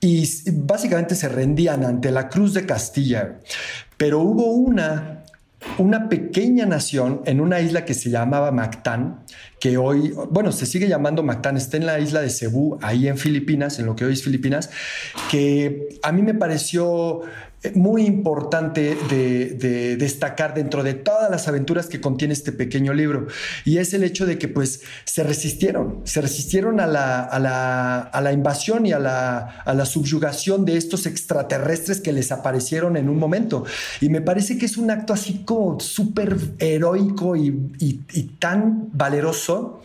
Y 0.00 0.26
básicamente 0.52 1.14
se 1.14 1.28
rendían 1.28 1.84
ante 1.84 2.10
la 2.10 2.28
cruz 2.28 2.54
de 2.54 2.64
Castilla. 2.64 3.38
Pero 3.96 4.20
hubo 4.20 4.52
una 4.52 5.19
una 5.78 6.08
pequeña 6.08 6.66
nación 6.66 7.22
en 7.26 7.40
una 7.40 7.60
isla 7.60 7.84
que 7.84 7.94
se 7.94 8.10
llamaba 8.10 8.50
Mactán, 8.50 9.24
que 9.58 9.76
hoy, 9.76 10.12
bueno, 10.30 10.52
se 10.52 10.66
sigue 10.66 10.88
llamando 10.88 11.22
Mactán, 11.22 11.56
está 11.56 11.76
en 11.76 11.86
la 11.86 11.98
isla 12.00 12.20
de 12.20 12.30
Cebú, 12.30 12.78
ahí 12.82 13.08
en 13.08 13.18
Filipinas, 13.18 13.78
en 13.78 13.86
lo 13.86 13.96
que 13.96 14.04
hoy 14.04 14.12
es 14.14 14.22
Filipinas, 14.22 14.70
que 15.30 15.98
a 16.02 16.12
mí 16.12 16.22
me 16.22 16.34
pareció 16.34 17.22
muy 17.74 18.06
importante 18.06 18.96
de, 19.08 19.96
destacar 19.96 20.54
dentro 20.54 20.82
de 20.82 20.94
todas 20.94 21.30
las 21.30 21.46
aventuras 21.46 21.86
que 21.86 22.00
contiene 22.00 22.32
este 22.32 22.52
pequeño 22.52 22.94
libro 22.94 23.26
y 23.64 23.78
es 23.78 23.92
el 23.92 24.02
hecho 24.02 24.24
de 24.24 24.38
que 24.38 24.48
pues 24.48 24.82
se 25.04 25.22
resistieron, 25.22 26.00
se 26.04 26.22
resistieron 26.22 26.80
a 26.80 26.86
la, 26.86 28.30
invasión 28.32 28.86
y 28.86 28.92
a 28.92 28.98
la, 28.98 29.62
a 29.64 29.84
subyugación 29.84 30.64
de 30.64 30.76
estos 30.76 31.06
extraterrestres 31.06 32.00
que 32.00 32.12
les 32.12 32.32
aparecieron 32.32 32.96
en 32.96 33.08
un 33.08 33.18
momento. 33.18 33.64
Y 34.00 34.08
me 34.08 34.20
parece 34.20 34.56
que 34.56 34.66
es 34.66 34.76
un 34.76 34.90
acto 34.90 35.12
así 35.12 35.42
como 35.44 35.80
súper 35.80 36.36
heroico 36.58 37.36
y, 37.36 37.72
y 37.78 38.22
tan 38.38 38.88
valeroso 38.92 39.82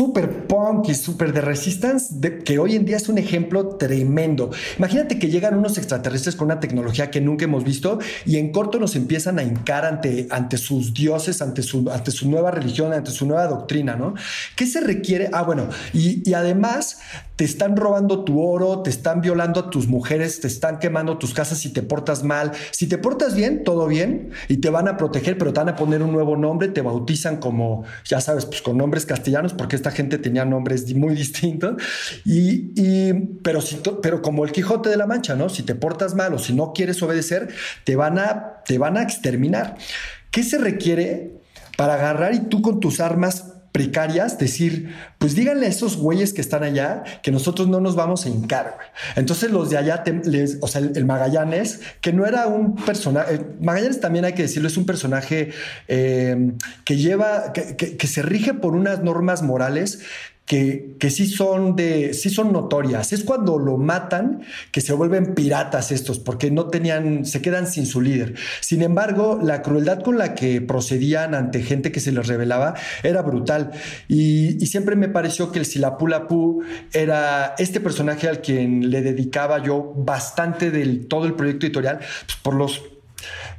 súper 0.00 0.46
punk 0.46 0.88
y 0.88 0.94
súper 0.94 1.34
de 1.34 1.42
resistance, 1.42 2.14
que 2.42 2.58
hoy 2.58 2.74
en 2.74 2.86
día 2.86 2.96
es 2.96 3.10
un 3.10 3.18
ejemplo 3.18 3.76
tremendo. 3.76 4.50
Imagínate 4.78 5.18
que 5.18 5.28
llegan 5.28 5.58
unos 5.58 5.76
extraterrestres 5.76 6.36
con 6.36 6.46
una 6.46 6.58
tecnología 6.58 7.10
que 7.10 7.20
nunca 7.20 7.44
hemos 7.44 7.64
visto 7.64 7.98
y 8.24 8.38
en 8.38 8.50
corto 8.50 8.78
nos 8.78 8.96
empiezan 8.96 9.38
a 9.38 9.42
hincar 9.42 9.84
ante, 9.84 10.26
ante 10.30 10.56
sus 10.56 10.94
dioses, 10.94 11.42
ante 11.42 11.62
su, 11.62 11.90
ante 11.90 12.12
su 12.12 12.30
nueva 12.30 12.50
religión, 12.50 12.94
ante 12.94 13.10
su 13.10 13.26
nueva 13.26 13.46
doctrina, 13.46 13.94
¿no? 13.94 14.14
¿Qué 14.56 14.64
se 14.64 14.80
requiere? 14.80 15.28
Ah, 15.34 15.42
bueno, 15.42 15.68
y, 15.92 16.26
y 16.26 16.32
además 16.32 17.00
te 17.40 17.46
están 17.46 17.74
robando 17.74 18.22
tu 18.22 18.42
oro, 18.42 18.82
te 18.82 18.90
están 18.90 19.22
violando 19.22 19.60
a 19.60 19.70
tus 19.70 19.88
mujeres, 19.88 20.40
te 20.40 20.46
están 20.46 20.78
quemando 20.78 21.16
tus 21.16 21.32
casas 21.32 21.56
si 21.56 21.72
te 21.72 21.82
portas 21.82 22.22
mal. 22.22 22.52
Si 22.70 22.86
te 22.86 22.98
portas 22.98 23.34
bien, 23.34 23.64
todo 23.64 23.86
bien, 23.86 24.32
y 24.48 24.58
te 24.58 24.68
van 24.68 24.88
a 24.88 24.98
proteger, 24.98 25.38
pero 25.38 25.54
te 25.54 25.60
van 25.60 25.70
a 25.70 25.74
poner 25.74 26.02
un 26.02 26.12
nuevo 26.12 26.36
nombre, 26.36 26.68
te 26.68 26.82
bautizan 26.82 27.38
como, 27.38 27.84
ya 28.04 28.20
sabes, 28.20 28.44
pues 28.44 28.60
con 28.60 28.76
nombres 28.76 29.06
castellanos, 29.06 29.54
porque 29.54 29.74
esta 29.74 29.90
gente 29.90 30.18
tenía 30.18 30.44
nombres 30.44 30.94
muy 30.94 31.14
distintos. 31.14 31.82
Y, 32.26 32.74
pero, 33.42 33.62
si, 33.62 33.80
pero 34.02 34.20
como 34.20 34.44
el 34.44 34.52
Quijote 34.52 34.90
de 34.90 34.98
la 34.98 35.06
Mancha, 35.06 35.34
¿no? 35.34 35.48
Si 35.48 35.62
te 35.62 35.74
portas 35.74 36.14
mal 36.14 36.34
o 36.34 36.38
si 36.38 36.52
no 36.52 36.74
quieres 36.74 37.02
obedecer, 37.02 37.48
te 37.84 37.96
van 37.96 38.18
a, 38.18 38.60
te 38.66 38.76
van 38.76 38.98
a 38.98 39.02
exterminar. 39.02 39.78
¿Qué 40.30 40.42
se 40.42 40.58
requiere 40.58 41.40
para 41.78 41.94
agarrar 41.94 42.34
y 42.34 42.40
tú 42.40 42.60
con 42.60 42.80
tus 42.80 43.00
armas 43.00 43.49
precarias, 43.72 44.38
decir, 44.38 44.94
pues 45.18 45.34
díganle 45.34 45.66
a 45.66 45.68
esos 45.68 45.96
güeyes 45.96 46.32
que 46.32 46.40
están 46.40 46.62
allá 46.62 47.04
que 47.22 47.30
nosotros 47.30 47.68
no 47.68 47.80
nos 47.80 47.94
vamos 47.94 48.26
a 48.26 48.28
hincar. 48.28 48.78
Entonces 49.16 49.50
los 49.50 49.70
de 49.70 49.78
allá, 49.78 50.02
o 50.60 50.68
sea, 50.68 50.80
el, 50.80 51.04
Magallanes, 51.04 51.80
que 52.00 52.12
no 52.12 52.26
era 52.26 52.46
un 52.46 52.74
personaje, 52.76 53.40
Magallanes 53.60 54.00
también 54.00 54.24
hay 54.24 54.32
que 54.32 54.42
decirlo, 54.42 54.68
es 54.68 54.76
un 54.76 54.86
personaje 54.86 55.52
eh, 55.88 56.52
que 56.84 56.96
lleva, 56.96 57.52
que 57.52 58.06
se 58.06 58.22
rige 58.22 58.54
por 58.54 58.74
unas 58.74 59.02
normas 59.02 59.42
morales 59.42 60.00
que, 60.46 60.96
que, 60.98 61.10
sí, 61.10 61.28
son 61.28 61.76
de, 61.76 62.12
sí 62.12 62.28
son 62.28 62.52
notorias. 62.52 63.12
Es 63.12 63.22
cuando 63.22 63.58
lo 63.58 63.76
matan 63.76 64.42
que 64.72 64.80
se 64.80 64.92
vuelven 64.92 65.34
piratas 65.34 65.92
estos, 65.92 66.18
porque 66.18 66.50
no 66.50 66.66
tenían, 66.66 67.24
se 67.24 67.40
quedan 67.40 67.68
sin 67.68 67.86
su 67.86 68.00
líder. 68.00 68.34
Sin 68.60 68.82
embargo, 68.82 69.38
la 69.40 69.62
crueldad 69.62 70.00
con 70.00 70.18
la 70.18 70.34
que 70.34 70.60
procedían 70.60 71.34
ante 71.34 71.62
gente 71.62 71.92
que 71.92 72.00
se 72.00 72.10
les 72.10 72.26
revelaba 72.26 72.74
era 73.04 73.22
brutal. 73.22 73.70
Y, 74.08 74.66
siempre 74.66 74.94
me 74.94 75.08
pareció 75.08 75.50
que 75.50 75.58
el 75.58 75.66
Silapulapu 75.66 76.62
era 76.92 77.54
este 77.58 77.80
personaje 77.80 78.28
al 78.28 78.40
quien 78.40 78.90
le 78.90 79.02
dedicaba 79.02 79.62
yo 79.62 79.92
bastante 79.96 80.70
del 80.70 81.06
todo 81.06 81.26
el 81.26 81.34
proyecto 81.34 81.66
editorial, 81.66 81.98
pues, 81.98 82.38
por 82.42 82.54
los 82.54 82.82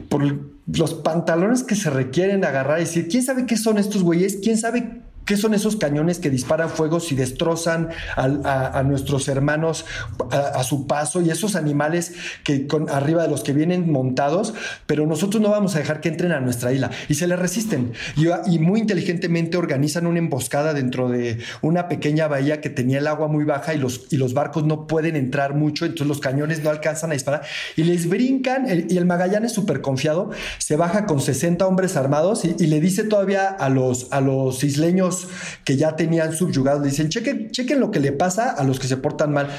por 0.10 0.24
los 0.66 0.94
pantalones 0.96 1.64
que 1.64 1.76
se 1.76 1.90
requieren 1.90 2.44
agarrar 2.44 2.80
y 2.80 2.84
decir, 2.84 3.08
¿quién 3.08 3.24
sabe 3.24 3.46
qué 3.46 3.56
son 3.58 3.78
estos 3.78 4.04
güeyes? 4.04 4.40
¿Quién 4.42 4.58
sabe 4.58 5.02
¿Qué 5.32 5.38
son 5.38 5.54
esos 5.54 5.78
cañones 5.78 6.20
que 6.20 6.30
disparan 6.30 6.70
fuegos 6.70 7.10
y 7.14 7.16
destrozan 7.16 7.88
a, 8.18 8.84
nuestros 8.84 9.30
hermanos 9.30 9.86
a, 10.30 10.62
su 10.66 10.88
paso 10.88 11.22
y 11.22 11.30
esos 11.30 11.56
animales 11.56 12.12
que 12.44 12.68
arriba 12.90 13.24
de 13.24 13.30
los 13.30 13.42
que 13.42 13.54
vienen 13.54 13.90
montados? 13.90 14.54
Pero 14.88 15.08
nosotros 15.08 15.42
no 15.42 15.50
vamos 15.50 15.74
a 15.78 15.80
dejar 15.80 16.02
que 16.02 16.10
entren 16.10 16.34
a 16.34 16.42
nuestra 16.42 16.74
isla. 16.74 16.92
Y 17.08 17.14
se 17.14 17.28
le 17.28 17.38
resisten. 17.38 17.94
Y, 18.18 18.60
muy 18.60 18.82
inteligentemente 18.82 19.56
organizan 19.56 20.06
una 20.06 20.20
emboscada 20.20 20.74
dentro 20.74 21.08
de 21.08 21.40
una 21.62 21.88
pequeña 21.88 22.28
bahía 22.28 22.60
que 22.60 22.70
tenía 22.70 22.98
el 22.98 23.08
agua 23.08 23.30
muy 23.30 23.46
baja 23.46 23.74
y 23.74 23.78
los, 23.78 24.08
y 24.12 24.18
los 24.18 24.34
barcos 24.34 24.66
no 24.66 24.86
pueden 24.86 25.16
entrar 25.16 25.56
mucho, 25.56 25.86
entonces 25.86 26.08
los 26.08 26.20
cañones 26.20 26.62
no 26.62 26.70
alcanzan 26.72 27.12
a 27.12 27.14
disparar. 27.14 27.44
Y 27.78 27.86
les 27.86 28.10
brincan 28.10 28.68
y 28.68 28.98
el 28.98 29.06
Magallanes 29.06 29.54
súper 29.54 29.80
confiado 29.80 30.32
se 30.58 30.76
baja 30.76 31.06
con 31.06 31.22
60 31.22 31.66
hombres 31.66 31.96
armados 31.96 32.44
y, 32.44 32.54
y 32.60 32.68
le 32.68 32.82
dice 32.82 33.06
todavía 33.06 33.48
a 33.48 33.70
los, 33.70 34.12
a 34.12 34.20
los 34.20 34.62
isleños 34.66 35.21
que 35.64 35.78
ya 35.78 35.96
tenían 35.96 36.34
subyugados, 36.34 36.82
le 36.82 36.90
dicen, 36.90 37.10
chequen, 37.10 37.52
chequen 37.52 37.80
lo 37.80 37.92
que 37.92 38.00
le 38.00 38.12
pasa 38.12 38.52
a 38.52 38.64
los 38.64 38.80
que 38.80 38.88
se 38.88 38.98
portan 38.98 39.32
mal. 39.32 39.50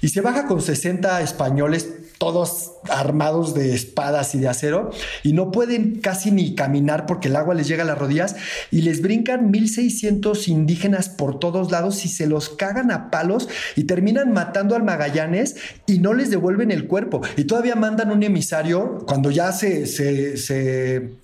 Y 0.00 0.08
se 0.08 0.20
baja 0.20 0.46
con 0.46 0.60
60 0.60 1.20
españoles, 1.22 1.88
todos 2.18 2.72
armados 2.88 3.54
de 3.54 3.74
espadas 3.74 4.34
y 4.34 4.38
de 4.38 4.48
acero, 4.48 4.90
y 5.22 5.32
no 5.32 5.50
pueden 5.50 6.00
casi 6.00 6.30
ni 6.30 6.54
caminar 6.54 7.06
porque 7.06 7.28
el 7.28 7.36
agua 7.36 7.54
les 7.54 7.68
llega 7.68 7.82
a 7.82 7.86
las 7.86 7.98
rodillas, 7.98 8.36
y 8.70 8.82
les 8.82 9.02
brincan 9.02 9.50
1600 9.50 10.48
indígenas 10.48 11.08
por 11.08 11.38
todos 11.38 11.70
lados 11.70 12.04
y 12.04 12.08
se 12.08 12.26
los 12.26 12.48
cagan 12.48 12.90
a 12.90 13.10
palos 13.10 13.48
y 13.76 13.84
terminan 13.84 14.32
matando 14.32 14.74
al 14.74 14.82
Magallanes 14.82 15.56
y 15.86 15.98
no 15.98 16.14
les 16.14 16.30
devuelven 16.30 16.70
el 16.70 16.86
cuerpo. 16.86 17.22
Y 17.36 17.44
todavía 17.44 17.74
mandan 17.74 18.10
un 18.10 18.22
emisario 18.22 18.98
cuando 19.06 19.30
ya 19.30 19.52
se, 19.52 19.86
se 19.86 21.23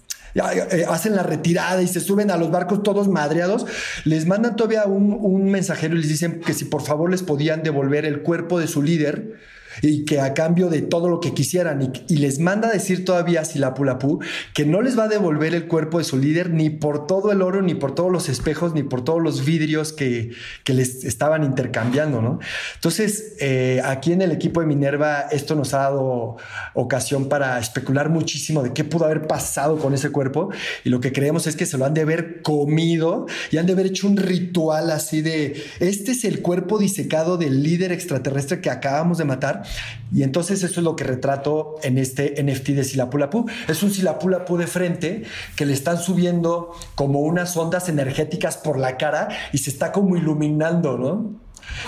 hacen 0.88 1.16
la 1.16 1.22
retirada 1.22 1.82
y 1.82 1.88
se 1.88 2.00
suben 2.00 2.30
a 2.30 2.36
los 2.36 2.50
barcos 2.50 2.82
todos 2.82 3.08
madreados, 3.08 3.66
les 4.04 4.26
mandan 4.26 4.56
todavía 4.56 4.84
un, 4.84 5.16
un 5.20 5.50
mensajero 5.50 5.94
y 5.94 5.98
les 5.98 6.08
dicen 6.08 6.40
que 6.40 6.54
si 6.54 6.64
por 6.64 6.82
favor 6.82 7.10
les 7.10 7.22
podían 7.22 7.62
devolver 7.62 8.04
el 8.04 8.22
cuerpo 8.22 8.58
de 8.60 8.66
su 8.66 8.82
líder 8.82 9.38
y 9.82 10.04
que 10.04 10.20
a 10.20 10.34
cambio 10.34 10.68
de 10.68 10.82
todo 10.82 11.08
lo 11.08 11.20
que 11.20 11.34
quisieran 11.34 11.92
y, 12.08 12.16
les 12.20 12.38
manda 12.38 12.68
a 12.68 12.72
decir 12.72 13.04
todavía 13.04 13.40
a 13.40 13.44
Silapulapú 13.44 14.20
que 14.54 14.66
no 14.66 14.82
les 14.82 14.98
va 14.98 15.04
a 15.04 15.08
devolver 15.08 15.54
el 15.54 15.66
cuerpo 15.66 15.98
de 15.98 16.04
su 16.04 16.18
líder 16.18 16.50
ni 16.50 16.68
por 16.68 17.06
todo 17.06 17.32
el 17.32 17.40
oro, 17.40 17.62
ni 17.62 17.74
por 17.74 17.94
todos 17.94 18.12
los 18.12 18.28
espejos, 18.28 18.74
ni 18.74 18.82
por 18.82 19.02
todos 19.02 19.22
los 19.22 19.44
vidrios 19.44 19.92
que, 19.92 20.32
les 20.66 21.04
estaban 21.04 21.42
intercambiando, 21.42 22.22
¿no? 22.22 22.38
Entonces, 22.76 23.34
eh, 23.40 23.80
aquí 23.84 24.12
en 24.12 24.22
el 24.22 24.30
equipo 24.30 24.60
de 24.60 24.66
Minerva 24.66 25.22
esto 25.32 25.56
nos 25.56 25.74
ha 25.74 25.78
dado 25.78 26.36
ocasión 26.74 27.28
para 27.28 27.58
especular 27.58 28.08
muchísimo 28.08 28.62
de 28.62 28.72
qué 28.72 28.84
pudo 28.84 29.06
haber 29.06 29.26
pasado 29.26 29.78
con 29.78 29.94
ese 29.94 30.10
cuerpo 30.10 30.50
y 30.84 30.90
lo 30.90 31.00
que 31.00 31.12
creemos 31.12 31.46
es 31.46 31.56
que 31.56 31.66
se 31.66 31.76
lo 31.76 31.86
han 31.86 31.94
de 31.94 32.02
haber 32.02 32.42
comido 32.42 33.26
y 33.50 33.56
han 33.56 33.66
de 33.66 33.72
haber 33.72 33.86
hecho 33.86 34.06
un 34.06 34.16
ritual 34.16 34.90
así 34.90 35.22
de, 35.22 35.62
este 35.80 36.12
es 36.12 36.24
el 36.24 36.40
cuerpo 36.40 36.78
disecado 36.78 37.36
del 37.36 37.62
líder 37.62 37.92
extraterrestre 37.92 38.60
que 38.60 38.70
acabamos 38.70 39.18
de 39.18 39.24
matar 39.24 39.62
y 40.12 40.22
entonces 40.22 40.62
eso 40.62 40.80
es 40.80 40.85
lo 40.85 40.96
que 40.96 41.04
retrato 41.04 41.76
en 41.83 41.98
este 41.98 42.42
NFT 42.42 42.70
de 42.70 42.85
Silapulapu. 42.85 43.48
Es 43.68 43.83
un 43.83 43.90
Silapulapu 43.90 44.56
de 44.56 44.66
frente 44.66 45.22
que 45.56 45.66
le 45.66 45.72
están 45.72 45.98
subiendo 45.98 46.72
como 46.94 47.20
unas 47.20 47.56
ondas 47.56 47.88
energéticas 47.88 48.56
por 48.56 48.78
la 48.78 48.96
cara 48.96 49.28
y 49.52 49.59
se 49.59 49.70
está 49.70 49.92
como 49.92 50.16
iluminando, 50.16 50.98
¿no? 50.98 51.39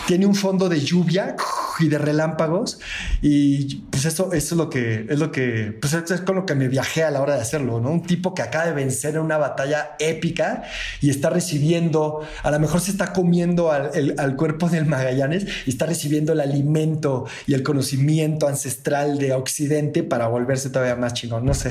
Tiene 0.06 0.26
un 0.26 0.34
fondo 0.34 0.68
de 0.68 0.80
lluvia 0.80 1.36
y 1.78 1.88
de 1.88 1.98
relámpagos 1.98 2.78
y 3.20 3.76
pues 3.90 4.04
eso, 4.04 4.32
eso 4.32 4.54
es 4.54 4.58
lo 4.58 4.68
que 4.70 5.06
es 5.08 5.18
lo 5.18 5.32
que 5.32 5.76
pues 5.80 5.94
es 5.94 6.20
con 6.20 6.36
lo 6.36 6.46
que 6.46 6.54
me 6.54 6.68
viajé 6.68 7.02
a 7.02 7.10
la 7.10 7.20
hora 7.20 7.34
de 7.36 7.42
hacerlo, 7.42 7.80
¿no? 7.80 7.90
Un 7.90 8.02
tipo 8.02 8.34
que 8.34 8.42
acaba 8.42 8.66
de 8.66 8.72
vencer 8.72 9.14
en 9.14 9.22
una 9.22 9.38
batalla 9.38 9.96
épica 9.98 10.64
y 11.00 11.10
está 11.10 11.30
recibiendo, 11.30 12.20
a 12.42 12.50
lo 12.50 12.60
mejor 12.60 12.80
se 12.80 12.90
está 12.90 13.12
comiendo 13.12 13.72
al, 13.72 14.14
al 14.18 14.36
cuerpo 14.36 14.68
del 14.68 14.86
Magallanes 14.86 15.46
y 15.66 15.70
está 15.70 15.86
recibiendo 15.86 16.32
el 16.32 16.40
alimento 16.40 17.26
y 17.46 17.54
el 17.54 17.62
conocimiento 17.62 18.48
ancestral 18.48 19.18
de 19.18 19.32
Occidente 19.32 20.02
para 20.02 20.26
volverse 20.28 20.70
todavía 20.70 20.96
más 20.96 21.14
chingón, 21.14 21.44
no 21.44 21.54
sé. 21.54 21.70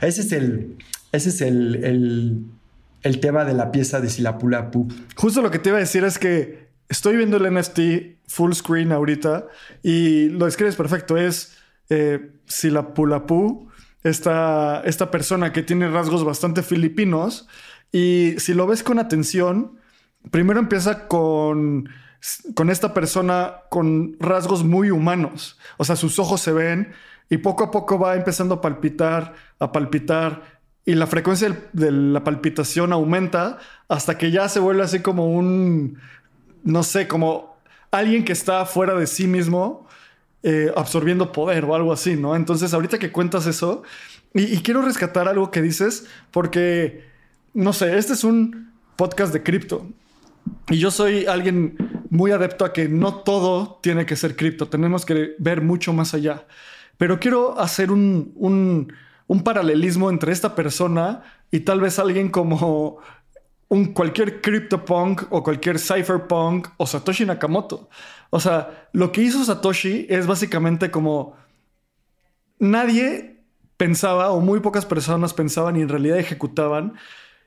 Ese 0.00 0.22
es 0.22 0.32
el, 0.32 0.76
ese 1.12 1.30
es 1.30 1.40
el 1.40 2.44
el 3.02 3.20
tema 3.20 3.44
de 3.44 3.54
la 3.54 3.72
pieza 3.72 4.00
de 4.00 4.10
Silapulapu. 4.10 4.88
Justo 5.16 5.42
lo 5.42 5.50
que 5.50 5.58
te 5.58 5.70
iba 5.70 5.78
a 5.78 5.80
decir 5.80 6.04
es 6.04 6.18
que 6.18 6.69
estoy 6.90 7.16
viendo 7.16 7.38
el 7.38 7.54
NFT 7.54 7.80
full 8.26 8.52
screen 8.52 8.92
ahorita 8.92 9.46
y 9.82 10.28
lo 10.28 10.44
describes 10.44 10.76
perfecto. 10.76 11.16
Es 11.16 11.56
eh, 11.88 12.32
Silapulapu, 12.44 13.70
esta, 14.02 14.82
esta 14.84 15.10
persona 15.10 15.52
que 15.52 15.62
tiene 15.62 15.88
rasgos 15.88 16.24
bastante 16.24 16.62
filipinos. 16.62 17.48
Y 17.92 18.34
si 18.38 18.52
lo 18.54 18.66
ves 18.66 18.82
con 18.82 18.98
atención, 18.98 19.78
primero 20.30 20.60
empieza 20.60 21.06
con, 21.08 21.88
con 22.54 22.70
esta 22.70 22.92
persona 22.92 23.62
con 23.70 24.16
rasgos 24.18 24.64
muy 24.64 24.90
humanos. 24.90 25.58
O 25.78 25.84
sea, 25.84 25.96
sus 25.96 26.18
ojos 26.18 26.40
se 26.40 26.52
ven 26.52 26.92
y 27.28 27.38
poco 27.38 27.64
a 27.64 27.70
poco 27.70 27.98
va 27.98 28.16
empezando 28.16 28.56
a 28.56 28.60
palpitar, 28.60 29.34
a 29.60 29.70
palpitar. 29.70 30.60
Y 30.84 30.94
la 30.94 31.06
frecuencia 31.06 31.56
de 31.72 31.92
la 31.92 32.24
palpitación 32.24 32.92
aumenta 32.92 33.58
hasta 33.88 34.18
que 34.18 34.32
ya 34.32 34.48
se 34.48 34.58
vuelve 34.58 34.82
así 34.82 35.00
como 35.00 35.26
un, 35.26 35.98
no 36.64 36.82
sé, 36.82 37.08
como 37.08 37.56
alguien 37.90 38.24
que 38.24 38.32
está 38.32 38.64
fuera 38.66 38.94
de 38.94 39.06
sí 39.06 39.26
mismo, 39.26 39.86
eh, 40.42 40.72
absorbiendo 40.76 41.32
poder 41.32 41.64
o 41.64 41.74
algo 41.74 41.92
así, 41.92 42.16
¿no? 42.16 42.34
Entonces, 42.34 42.72
ahorita 42.72 42.98
que 42.98 43.12
cuentas 43.12 43.46
eso, 43.46 43.82
y, 44.32 44.58
quiero 44.62 44.80
rescatar 44.82 45.28
algo 45.28 45.50
que 45.50 45.60
dices, 45.60 46.06
porque, 46.30 47.04
no 47.52 47.72
sé, 47.72 47.98
este 47.98 48.12
es 48.12 48.24
un 48.24 48.72
podcast 48.96 49.32
de 49.32 49.42
cripto. 49.42 49.86
Y 50.68 50.78
yo 50.78 50.90
soy 50.90 51.26
alguien 51.26 51.76
muy 52.10 52.30
adepto 52.30 52.64
a 52.64 52.72
que 52.72 52.88
no 52.88 53.16
todo 53.16 53.80
tiene 53.82 54.06
que 54.06 54.16
ser 54.16 54.36
cripto, 54.36 54.68
tenemos 54.68 55.04
que 55.04 55.34
ver 55.38 55.62
mucho 55.62 55.92
más 55.92 56.14
allá. 56.14 56.46
Pero 56.96 57.18
quiero 57.18 57.58
hacer 57.58 57.90
un, 57.90 58.32
un, 58.36 58.92
un 59.26 59.42
paralelismo 59.42 60.10
entre 60.10 60.32
esta 60.32 60.54
persona 60.54 61.22
y 61.50 61.60
tal 61.60 61.80
vez 61.80 61.98
alguien 61.98 62.30
como 62.30 62.98
un 63.70 63.92
cualquier 63.94 64.40
CryptoPunk 64.40 65.26
o 65.30 65.42
cualquier 65.44 65.78
Cypherpunk 65.78 66.68
o 66.76 66.86
Satoshi 66.86 67.24
Nakamoto. 67.24 67.88
O 68.30 68.40
sea, 68.40 68.88
lo 68.92 69.12
que 69.12 69.22
hizo 69.22 69.44
Satoshi 69.44 70.06
es 70.10 70.26
básicamente 70.26 70.90
como 70.90 71.36
nadie 72.58 73.44
pensaba 73.76 74.30
o 74.32 74.40
muy 74.40 74.60
pocas 74.60 74.86
personas 74.86 75.34
pensaban 75.34 75.76
y 75.76 75.82
en 75.82 75.88
realidad 75.88 76.18
ejecutaban 76.18 76.94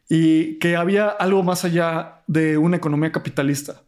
y 0.10 0.60
que 0.60 0.78
había 0.78 1.10
algo 1.10 1.44
más 1.44 1.66
allá 1.66 2.24
de 2.28 2.58
una 2.58 2.78
economía 2.78 3.12
capitalista. 3.12 3.82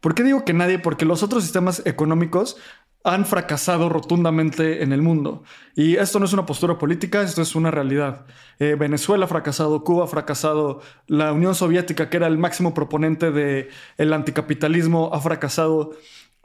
¿Por 0.00 0.14
qué 0.14 0.22
digo 0.22 0.44
que 0.44 0.52
nadie? 0.52 0.78
Porque 0.78 1.04
los 1.04 1.24
otros 1.24 1.42
sistemas 1.42 1.82
económicos 1.84 2.56
han 3.04 3.26
fracasado 3.26 3.88
rotundamente 3.88 4.82
en 4.82 4.92
el 4.92 5.02
mundo. 5.02 5.42
Y 5.74 5.96
esto 5.96 6.18
no 6.18 6.24
es 6.24 6.32
una 6.32 6.46
postura 6.46 6.78
política, 6.78 7.22
esto 7.22 7.42
es 7.42 7.54
una 7.54 7.70
realidad. 7.70 8.26
Eh, 8.58 8.76
Venezuela 8.78 9.24
ha 9.24 9.28
fracasado, 9.28 9.82
Cuba 9.82 10.04
ha 10.04 10.08
fracasado, 10.08 10.80
la 11.08 11.32
Unión 11.32 11.54
Soviética, 11.54 12.08
que 12.08 12.16
era 12.18 12.28
el 12.28 12.38
máximo 12.38 12.74
proponente 12.74 13.32
del 13.32 13.68
el 13.98 14.12
anticapitalismo, 14.12 15.10
ha 15.12 15.20
fracasado. 15.20 15.92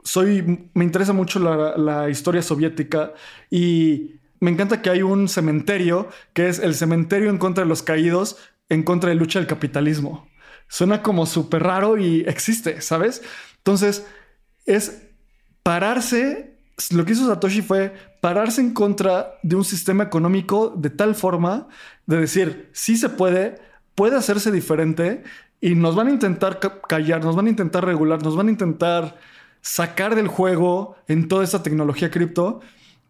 Soy, 0.02 0.68
me 0.74 0.84
interesa 0.84 1.12
mucho 1.12 1.38
la, 1.38 1.76
la 1.76 2.10
historia 2.10 2.42
soviética 2.42 3.12
y 3.50 4.14
me 4.40 4.50
encanta 4.50 4.82
que 4.82 4.90
hay 4.90 5.02
un 5.02 5.28
cementerio 5.28 6.08
que 6.32 6.48
es 6.48 6.58
el 6.58 6.74
cementerio 6.74 7.30
en 7.30 7.38
contra 7.38 7.64
de 7.64 7.68
los 7.68 7.82
caídos, 7.82 8.36
en 8.68 8.82
contra 8.82 9.10
de 9.10 9.16
lucha 9.16 9.38
del 9.38 9.48
capitalismo. 9.48 10.28
Suena 10.68 11.02
como 11.02 11.24
súper 11.26 11.62
raro 11.62 11.98
y 11.98 12.20
existe, 12.26 12.80
¿sabes? 12.80 13.22
Entonces, 13.58 14.06
es 14.66 15.07
pararse, 15.68 16.54
lo 16.92 17.04
que 17.04 17.12
hizo 17.12 17.26
Satoshi 17.26 17.60
fue 17.60 17.92
pararse 18.22 18.62
en 18.62 18.72
contra 18.72 19.34
de 19.42 19.54
un 19.54 19.66
sistema 19.66 20.02
económico 20.02 20.72
de 20.74 20.88
tal 20.88 21.14
forma 21.14 21.68
de 22.06 22.16
decir, 22.16 22.70
sí 22.72 22.96
se 22.96 23.10
puede, 23.10 23.58
puede 23.94 24.16
hacerse 24.16 24.50
diferente 24.50 25.24
y 25.60 25.74
nos 25.74 25.94
van 25.94 26.06
a 26.06 26.10
intentar 26.10 26.58
callar, 26.88 27.22
nos 27.22 27.36
van 27.36 27.48
a 27.48 27.50
intentar 27.50 27.84
regular, 27.84 28.22
nos 28.22 28.34
van 28.34 28.48
a 28.48 28.50
intentar 28.50 29.18
sacar 29.60 30.14
del 30.14 30.28
juego 30.28 30.96
en 31.06 31.28
toda 31.28 31.44
esta 31.44 31.62
tecnología 31.62 32.10
cripto 32.10 32.62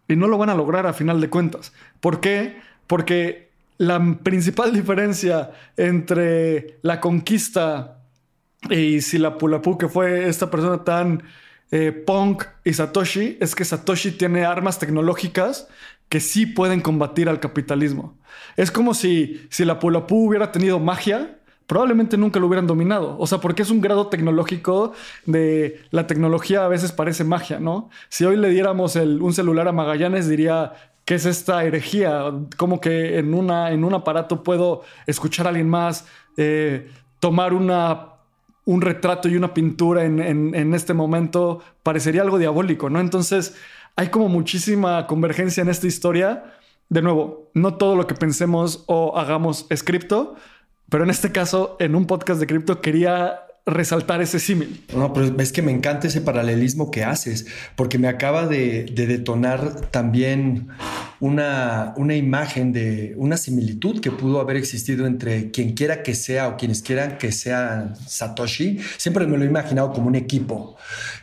y 0.09 0.16
no 0.16 0.27
lo 0.27 0.37
van 0.37 0.51
a 0.51 0.57
lograr 0.57 0.88
a 0.88 0.92
final 0.92 1.21
de 1.21 1.31
cuentas. 1.31 1.73
¿Por 2.01 2.18
qué? 2.18 2.57
Porque 2.88 3.53
la 3.77 4.18
principal 4.25 4.73
diferencia 4.73 5.53
entre 5.77 6.81
la 6.83 6.99
conquista 6.99 8.01
y 8.68 9.01
Silapulapu, 9.01 9.79
que 9.79 9.87
fue 9.87 10.29
esta 10.29 10.51
persona 10.51 10.83
tan 10.83 11.23
eh, 11.70 11.92
punk 11.92 12.44
y 12.64 12.72
Satoshi, 12.72 13.37
es 13.40 13.54
que 13.54 13.64
Satoshi 13.64 14.12
tiene 14.12 14.44
armas 14.44 14.78
tecnológicas 14.78 15.68
que 16.09 16.20
sí 16.20 16.46
pueden 16.46 16.81
combatir 16.81 17.28
al 17.28 17.40
capitalismo. 17.40 18.16
Es 18.57 18.70
como 18.70 18.94
si, 18.94 19.46
si 19.50 19.64
la 19.64 19.78
hubiera 19.81 20.52
tenido 20.52 20.78
magia, 20.78 21.38
probablemente 21.66 22.16
nunca 22.16 22.40
lo 22.40 22.46
hubieran 22.46 22.66
dominado. 22.66 23.16
O 23.18 23.26
sea, 23.26 23.38
porque 23.38 23.62
es 23.62 23.70
un 23.70 23.83
grado 23.83 24.07
tecnológico 24.09 24.94
de 25.26 25.83
la 25.90 26.07
tecnología 26.07 26.64
a 26.64 26.68
veces 26.68 26.92
parece 26.92 27.24
magia, 27.24 27.61
¿no? 27.61 27.90
Si 28.09 28.24
hoy 28.24 28.37
le 28.37 28.48
diéramos 28.48 28.96
un 28.96 29.35
celular 29.35 29.68
a 29.68 29.72
Magallanes, 29.72 30.28
diría, 30.28 30.72
¿qué 31.04 31.16
es 31.16 31.26
esta 31.26 31.62
herejía? 31.64 32.33
Como 32.57 32.81
que 32.81 33.18
en, 33.18 33.35
una, 33.35 33.70
en 33.70 33.85
un 33.85 33.92
aparato 33.92 34.42
puedo 34.42 34.83
escuchar 35.07 35.44
a 35.44 35.50
alguien 35.50 35.68
más, 35.68 36.07
eh, 36.38 36.90
tomar 37.20 37.52
una, 37.52 38.17
un 38.68 38.83
retrato 38.83 39.31
y 39.31 39.37
una 39.37 39.54
pintura 39.54 40.04
en, 40.04 40.20
en 40.20 40.74
este 40.74 40.92
momento, 40.92 41.61
parecería 41.83 42.20
algo 42.20 42.37
diabólico, 42.37 42.90
¿no? 42.90 43.00
Entonces, 43.00 43.54
hay 43.96 44.09
como 44.09 44.28
muchísima 44.28 45.07
convergencia 45.07 45.62
en 45.62 45.70
esta 45.70 45.87
historia. 45.87 46.52
De 46.90 47.00
nuevo, 47.00 47.48
no 47.54 47.76
todo 47.76 47.96
lo 47.96 48.07
que 48.07 48.14
pensemos 48.14 48.85
o 48.87 49.16
hagamos 49.18 49.64
es 49.70 49.83
cripto, 49.83 50.37
pero 50.90 51.02
en 51.02 51.09
este 51.09 51.33
caso, 51.33 51.78
en 51.81 51.94
un 51.94 52.07
podcast 52.07 52.40
de 52.40 52.46
cripto, 52.46 52.83
quería 52.83 53.40
resaltar 53.68 54.20
ese 54.22 54.38
símil. 54.38 54.81
No, 54.94 55.12
pero 55.12 55.35
es 55.40 55.52
que 55.52 55.62
me 55.62 55.72
encanta 55.72 56.07
ese 56.07 56.20
paralelismo 56.20 56.90
que 56.90 57.04
haces, 57.04 57.46
porque 57.76 57.98
me 57.98 58.09
acaba 58.09 58.46
de, 58.46 58.85
detonar 58.94 59.90
también 59.90 60.68
una, 61.20 61.94
una, 61.96 62.14
imagen 62.14 62.72
de 62.72 63.14
una 63.16 63.37
similitud 63.37 64.00
que 64.00 64.11
pudo 64.11 64.40
haber 64.40 64.57
existido 64.57 65.07
entre 65.07 65.50
quien 65.50 65.74
quiera 65.74 66.02
que 66.02 66.14
sea 66.14 66.48
o 66.48 66.57
quienes 66.57 66.83
quieran 66.83 67.18
que 67.18 67.33
sea 67.33 67.94
Satoshi. 68.07 68.78
Siempre 68.96 69.26
me 69.26 69.37
lo 69.37 69.44
he 69.44 69.46
imaginado 69.46 69.92
como 69.92 70.09
un 70.09 70.14
equipo. 70.14 70.76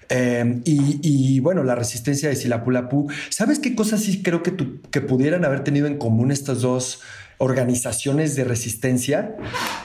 Eh, 0.10 0.62
y, 0.66 1.40
bueno, 1.40 1.64
la 1.64 1.76
resistencia 1.76 2.30
de 2.30 2.36
Silapulapu. 2.36 3.10
¿Sabes 3.30 3.60
qué 3.60 3.76
cosas 3.76 4.02
sí 4.04 4.22
creo 4.22 4.44
que, 4.44 4.54
que 4.92 5.02
pudieran 5.02 5.46
haber 5.46 5.64
tenido 5.64 5.88
en 5.88 5.98
común 5.98 6.32
estas 6.32 6.62
dos? 6.62 7.02
Organizaciones 7.38 8.36
de 8.36 8.44
resistencia, 8.44 9.36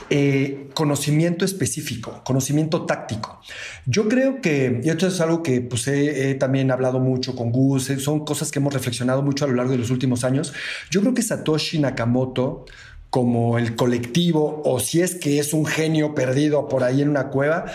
eh, 0.09 0.69
conocimiento 0.75 1.45
específico, 1.45 2.23
conocimiento 2.25 2.87
táctico. 2.87 3.41
Yo 3.87 4.09
creo 4.09 4.41
que, 4.41 4.81
y 4.83 4.89
esto 4.89 5.07
es 5.07 5.21
algo 5.21 5.43
que 5.43 5.61
pues, 5.61 5.89
he, 5.89 6.35
también 6.35 6.71
hablado 6.71 7.01
mucho 7.01 7.35
con 7.35 7.51
Gus, 7.51 7.91
eh, 7.91 7.99
son 7.99 8.25
cosas 8.25 8.51
que 8.51 8.59
hemos 8.59 8.75
reflexionado 8.75 9.23
mucho 9.23 9.45
a 9.45 9.49
lo 9.49 9.55
largo 9.55 9.73
de 9.73 9.79
los 9.79 9.91
últimos 9.91 10.25
años. 10.25 10.53
Yo 10.91 11.01
creo 11.01 11.15
que 11.15 11.23
Satoshi 11.23 11.79
Nakamoto, 11.79 12.67
como 13.11 13.59
el 13.59 13.75
colectivo, 13.75 14.63
o 14.65 14.79
si 14.79 15.03
es 15.03 15.17
que 15.17 15.39
es 15.41 15.53
un 15.53 15.67
genio 15.67 16.15
perdido 16.15 16.69
por 16.69 16.85
ahí 16.85 17.03
en 17.03 17.09
una 17.09 17.29
cueva, 17.29 17.67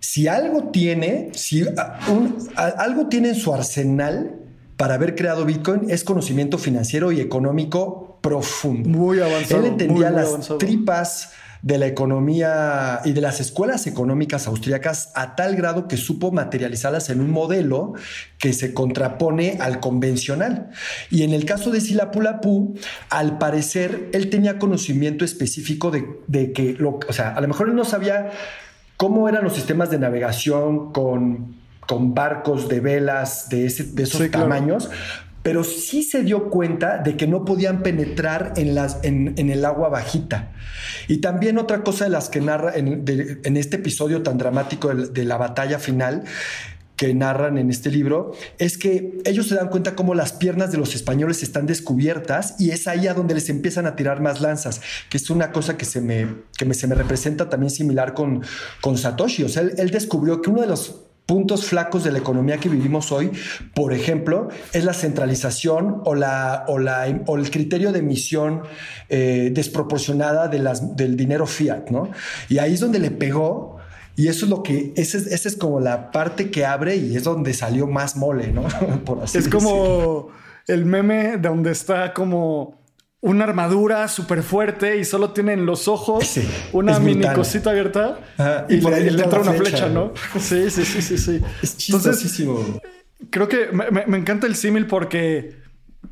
si 0.00 0.28
algo 0.28 0.70
tiene, 0.70 1.30
si 1.34 1.64
algo 2.56 3.08
tiene 3.08 3.30
en 3.30 3.34
su 3.36 3.54
arsenal, 3.54 4.40
para 4.76 4.94
haber 4.94 5.14
creado 5.14 5.44
Bitcoin 5.44 5.90
es 5.90 6.04
conocimiento 6.04 6.58
financiero 6.58 7.10
y 7.10 7.20
económico 7.20 8.05
profundo. 8.26 8.88
Muy 8.88 9.20
avanzado. 9.20 9.60
Él 9.60 9.72
entendía 9.72 10.10
las 10.10 10.48
tripas 10.58 11.30
de 11.62 11.78
la 11.78 11.86
economía 11.86 13.00
y 13.04 13.12
de 13.12 13.20
las 13.20 13.40
escuelas 13.40 13.86
económicas 13.86 14.46
austríacas 14.46 15.10
a 15.14 15.34
tal 15.34 15.56
grado 15.56 15.88
que 15.88 15.96
supo 15.96 16.30
materializarlas 16.30 17.08
en 17.10 17.20
un 17.20 17.30
modelo 17.30 17.94
que 18.38 18.52
se 18.52 18.74
contrapone 18.74 19.58
al 19.60 19.80
convencional. 19.80 20.70
Y 21.10 21.22
en 21.22 21.32
el 21.32 21.44
caso 21.44 21.70
de 21.70 21.80
Silapulapu, 21.80 22.76
al 23.10 23.38
parecer, 23.38 24.10
él 24.12 24.28
tenía 24.28 24.58
conocimiento 24.58 25.24
específico 25.24 25.90
de, 25.90 26.06
de 26.26 26.52
que, 26.52 26.74
lo, 26.74 27.00
o 27.08 27.12
sea, 27.12 27.30
a 27.30 27.40
lo 27.40 27.48
mejor 27.48 27.68
él 27.68 27.74
no 27.74 27.84
sabía 27.84 28.30
cómo 28.96 29.28
eran 29.28 29.44
los 29.44 29.54
sistemas 29.54 29.90
de 29.90 29.98
navegación 29.98 30.92
con 30.92 31.56
con 31.86 32.14
barcos 32.14 32.68
de 32.68 32.80
velas 32.80 33.48
de, 33.48 33.66
ese, 33.66 33.84
de 33.84 34.02
esos 34.02 34.30
tamaños, 34.30 34.90
pero 35.46 35.62
sí 35.62 36.02
se 36.02 36.24
dio 36.24 36.50
cuenta 36.50 36.98
de 36.98 37.16
que 37.16 37.28
no 37.28 37.44
podían 37.44 37.84
penetrar 37.84 38.54
en, 38.56 38.74
las, 38.74 38.98
en, 39.04 39.38
el 39.38 39.64
agua 39.64 39.88
bajita. 39.88 40.50
Y 41.06 41.18
también 41.18 41.56
otra 41.56 41.84
cosa 41.84 42.02
de 42.02 42.10
las 42.10 42.28
que 42.28 42.40
narra 42.40 42.72
en, 42.74 43.56
este 43.56 43.76
episodio 43.76 44.24
tan 44.24 44.38
dramático 44.38 44.92
de, 44.92 45.24
la 45.24 45.36
batalla 45.36 45.78
final, 45.78 46.24
que 46.96 47.14
narran 47.14 47.58
en 47.58 47.70
este 47.70 47.92
libro 47.92 48.32
es 48.58 48.76
que 48.76 49.20
ellos 49.24 49.46
se 49.46 49.54
dan 49.54 49.68
cuenta 49.68 49.94
cómo 49.94 50.16
las 50.16 50.32
piernas 50.32 50.72
de 50.72 50.78
los 50.78 50.96
españoles 50.96 51.44
están 51.44 51.66
descubiertas 51.66 52.56
y 52.58 52.70
es 52.70 52.88
ahí 52.88 53.06
a 53.06 53.14
donde 53.14 53.34
les 53.34 53.48
empiezan 53.48 53.86
a 53.86 53.94
tirar 53.94 54.20
más 54.20 54.40
lanzas, 54.40 54.80
que 55.08 55.16
es 55.16 55.30
una 55.30 55.52
cosa 55.52 55.76
que 55.76 55.84
se 55.84 56.00
me, 56.00 56.26
que 56.58 56.74
se 56.74 56.88
me 56.88 56.96
representa 56.96 57.48
también 57.48 57.70
similar 57.70 58.14
con, 58.14 58.42
con 58.80 58.98
Satoshi. 58.98 59.44
O 59.44 59.48
sea, 59.48 59.62
él 59.62 59.90
descubrió 59.90 60.42
que 60.42 60.50
uno 60.50 60.62
de 60.62 60.66
los 60.66 61.05
puntos 61.26 61.66
flacos 61.66 62.04
de 62.04 62.12
la 62.12 62.18
economía 62.18 62.58
que 62.58 62.68
vivimos 62.68 63.10
hoy, 63.10 63.32
por 63.74 63.92
ejemplo, 63.92 64.48
es 64.72 64.84
la 64.84 64.94
centralización 64.94 66.00
o, 66.04 66.14
la, 66.14 66.64
o, 66.68 66.78
la, 66.78 67.22
o 67.26 67.36
el 67.36 67.50
criterio 67.50 67.92
de 67.92 67.98
emisión 67.98 68.62
eh, 69.08 69.50
desproporcionada 69.52 70.46
de 70.46 70.60
las, 70.60 70.96
del 70.96 71.16
dinero 71.16 71.46
fiat, 71.46 71.90
¿no? 71.90 72.10
Y 72.48 72.58
ahí 72.58 72.74
es 72.74 72.80
donde 72.80 73.00
le 73.00 73.10
pegó. 73.10 73.76
Y 74.18 74.28
eso 74.28 74.46
es 74.46 74.50
lo 74.50 74.62
que, 74.62 74.94
esa 74.96 75.18
es, 75.18 75.26
esa 75.26 75.46
es 75.46 75.56
como 75.56 75.78
la 75.78 76.10
parte 76.10 76.50
que 76.50 76.64
abre 76.64 76.96
y 76.96 77.16
es 77.16 77.24
donde 77.24 77.52
salió 77.52 77.86
más 77.86 78.16
mole, 78.16 78.50
¿no? 78.50 78.62
por 79.04 79.22
así 79.22 79.36
es 79.36 79.48
como 79.48 80.28
el 80.66 80.86
meme 80.86 81.36
donde 81.36 81.72
está 81.72 82.14
como 82.14 82.78
una 83.26 83.42
armadura 83.42 84.06
súper 84.06 84.44
fuerte 84.44 84.98
y 84.98 85.04
solo 85.04 85.32
tienen 85.32 85.66
los 85.66 85.88
ojos, 85.88 86.38
una 86.72 87.00
mini 87.00 87.26
cosita 87.34 87.70
abierta 87.70 88.20
y, 88.68 88.76
por 88.76 88.94
ahí 88.94 89.10
le, 89.10 89.24
entra 89.24 89.40
una 89.40 89.52
flecha, 89.52 89.88
¿no? 89.88 90.12
Sí, 90.38 90.70
sí, 90.70 90.84
sí, 90.84 91.02
sí, 91.02 91.18
sí. 91.18 91.40
Es 91.60 91.76
chistosísimo. 91.76 92.80
creo 93.30 93.48
que 93.48 93.70
me, 93.72 94.16
encanta 94.16 94.46
el 94.46 94.54
símil 94.54 94.86
porque 94.86 95.56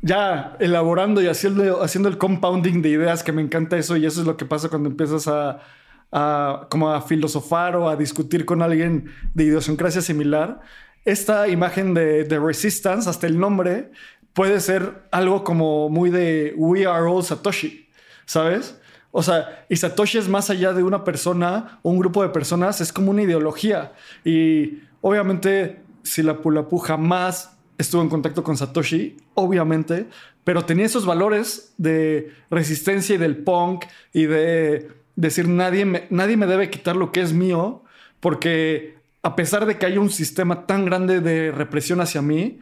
ya 0.01 0.57
elaborando 0.59 1.21
y 1.21 1.27
haciendo, 1.27 1.81
haciendo 1.81 2.09
el 2.09 2.17
compounding 2.17 2.81
de 2.81 2.89
ideas, 2.89 3.23
que 3.23 3.31
me 3.31 3.41
encanta 3.41 3.77
eso 3.77 3.95
y 3.95 4.05
eso 4.05 4.19
es 4.19 4.27
lo 4.27 4.35
que 4.35 4.43
pasa 4.43 4.67
cuando 4.67 4.89
empiezas 4.89 5.29
a, 5.29 6.67
como 6.69 6.91
a 6.91 7.01
filosofar 7.01 7.77
o 7.77 7.87
a 7.87 7.95
discutir 7.95 8.43
con 8.43 8.61
alguien 8.61 9.05
de 9.33 9.45
idiosincrasia 9.45 10.01
similar. 10.01 10.59
Esta 11.05 11.47
imagen 11.47 11.93
de, 11.93 12.25
de 12.25 12.39
Resistance, 12.39 13.09
hasta 13.09 13.25
el 13.25 13.39
nombre, 13.39 13.91
puede 14.35 14.59
ser 14.59 15.07
algo 15.11 15.43
como 15.43 15.89
muy 15.89 16.11
de 16.11 16.53
We 16.57 16.85
are 16.85 17.09
all 17.09 17.23
Satoshi, 17.23 17.87
¿sabes? 18.25 18.79
O 19.11 19.23
sea, 19.23 19.65
y 19.69 19.77
Satoshi 19.77 20.17
es 20.17 20.27
más 20.27 20.49
allá 20.49 20.73
de 20.73 20.83
una 20.83 21.05
persona 21.05 21.79
un 21.83 21.97
grupo 21.97 22.21
de 22.21 22.29
personas, 22.29 22.81
es 22.81 22.91
como 22.91 23.11
una 23.11 23.23
ideología. 23.23 23.93
Y 24.25 24.81
obviamente, 24.99 25.79
si 26.03 26.21
la 26.21 26.41
Pulapu 26.41 26.77
jamás 26.79 27.57
estuvo 27.77 28.01
en 28.01 28.09
contacto 28.09 28.43
con 28.43 28.57
Satoshi, 28.57 29.15
obviamente, 29.35 30.07
pero 30.43 30.65
tenía 30.65 30.85
esos 30.85 31.05
valores 31.05 31.73
de 31.77 32.33
resistencia 32.49 33.15
y 33.15 33.17
del 33.17 33.37
punk 33.37 33.85
y 34.11 34.25
de 34.25 34.91
decir 35.15 35.47
nadie 35.47 35.85
me, 35.85 36.07
nadie 36.09 36.35
me 36.35 36.45
debe 36.45 36.69
quitar 36.69 36.97
lo 36.97 37.13
que 37.13 37.21
es 37.21 37.31
mío, 37.31 37.83
porque 38.19 38.97
a 39.23 39.37
pesar 39.37 39.65
de 39.65 39.77
que 39.77 39.85
hay 39.85 39.97
un 39.97 40.09
sistema 40.09 40.65
tan 40.67 40.83
grande 40.83 41.21
de 41.21 41.53
represión 41.53 42.01
hacia 42.01 42.21
mí, 42.21 42.59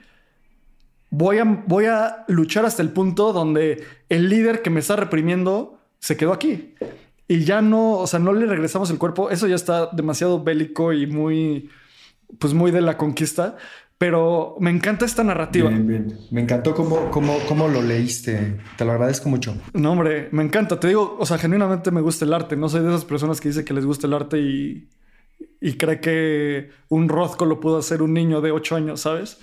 voy 1.14 1.38
a, 1.38 1.44
voy 1.44 1.86
a 1.86 2.26
luchar 2.28 2.66
hasta 2.66 2.82
el 2.82 2.90
punto 2.90 3.34
donde 3.34 3.84
el 4.10 4.30
líder 4.30 4.64
que 4.64 4.72
me 4.72 4.80
está 4.80 4.96
reprimiendo 4.96 5.80
se 6.00 6.18
quedó 6.18 6.34
aquí. 6.34 6.74
Y 7.28 7.46
ya 7.46 7.62
no, 7.62 8.00
o 8.00 8.08
sea, 8.08 8.20
no 8.20 8.34
le 8.34 8.48
regresamos 8.48 8.90
el 8.90 8.98
cuerpo. 8.98 9.30
Eso 9.30 9.48
ya 9.48 9.56
está 9.56 9.90
demasiado 9.94 10.44
bélico 10.44 10.92
y 10.92 11.06
muy, 11.06 11.70
pues 12.40 12.54
muy 12.54 12.72
de 12.72 12.82
la 12.82 12.98
conquista. 12.98 13.58
Pero 14.00 14.58
me 14.60 14.72
encanta 14.72 15.06
esta 15.06 15.24
narrativa. 15.24 15.70
Bien, 15.70 15.88
bien. 15.88 16.18
Me 16.32 16.42
encantó 16.42 16.74
cómo, 16.74 17.12
cómo, 17.12 17.38
cómo 17.48 17.68
lo 17.68 17.82
leíste. 17.84 18.60
Te 18.76 18.84
lo 18.84 18.92
agradezco 18.92 19.30
mucho. 19.30 19.56
No, 19.74 19.92
hombre, 19.92 20.30
me 20.32 20.44
encanta. 20.44 20.80
Te 20.80 20.88
digo, 20.88 21.16
o 21.20 21.26
sea, 21.28 21.38
genuinamente 21.38 21.92
me 21.92 22.02
gusta 22.02 22.26
el 22.26 22.34
arte. 22.34 22.58
No 22.58 22.70
soy 22.70 22.82
de 22.82 22.90
esas 22.90 23.06
personas 23.06 23.40
que 23.40 23.50
dice 23.50 23.64
que 23.64 23.74
les 23.74 23.86
gusta 23.86 24.08
el 24.08 24.14
arte 24.14 24.40
y, 24.40 24.90
y 25.62 25.74
cree 25.74 26.02
que 26.02 26.72
un 26.90 27.08
Rothko 27.08 27.46
lo 27.46 27.60
pudo 27.60 27.78
hacer 27.78 28.02
un 28.02 28.14
niño 28.14 28.42
de 28.42 28.52
8 28.52 28.76
años, 28.76 29.02
¿sabes? 29.02 29.38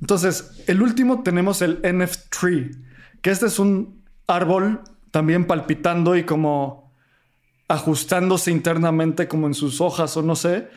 Entonces, 0.00 0.62
el 0.66 0.82
último 0.82 1.22
tenemos 1.22 1.62
el 1.62 1.80
NF 1.82 2.16
que 3.22 3.30
este 3.30 3.46
es 3.46 3.58
un 3.58 4.04
árbol 4.26 4.80
también 5.10 5.46
palpitando 5.46 6.16
y 6.16 6.24
como 6.24 6.92
ajustándose 7.68 8.50
internamente 8.50 9.26
como 9.28 9.46
en 9.46 9.54
sus 9.54 9.80
hojas 9.80 10.16
o 10.16 10.22
no 10.22 10.36
sé. 10.36 10.68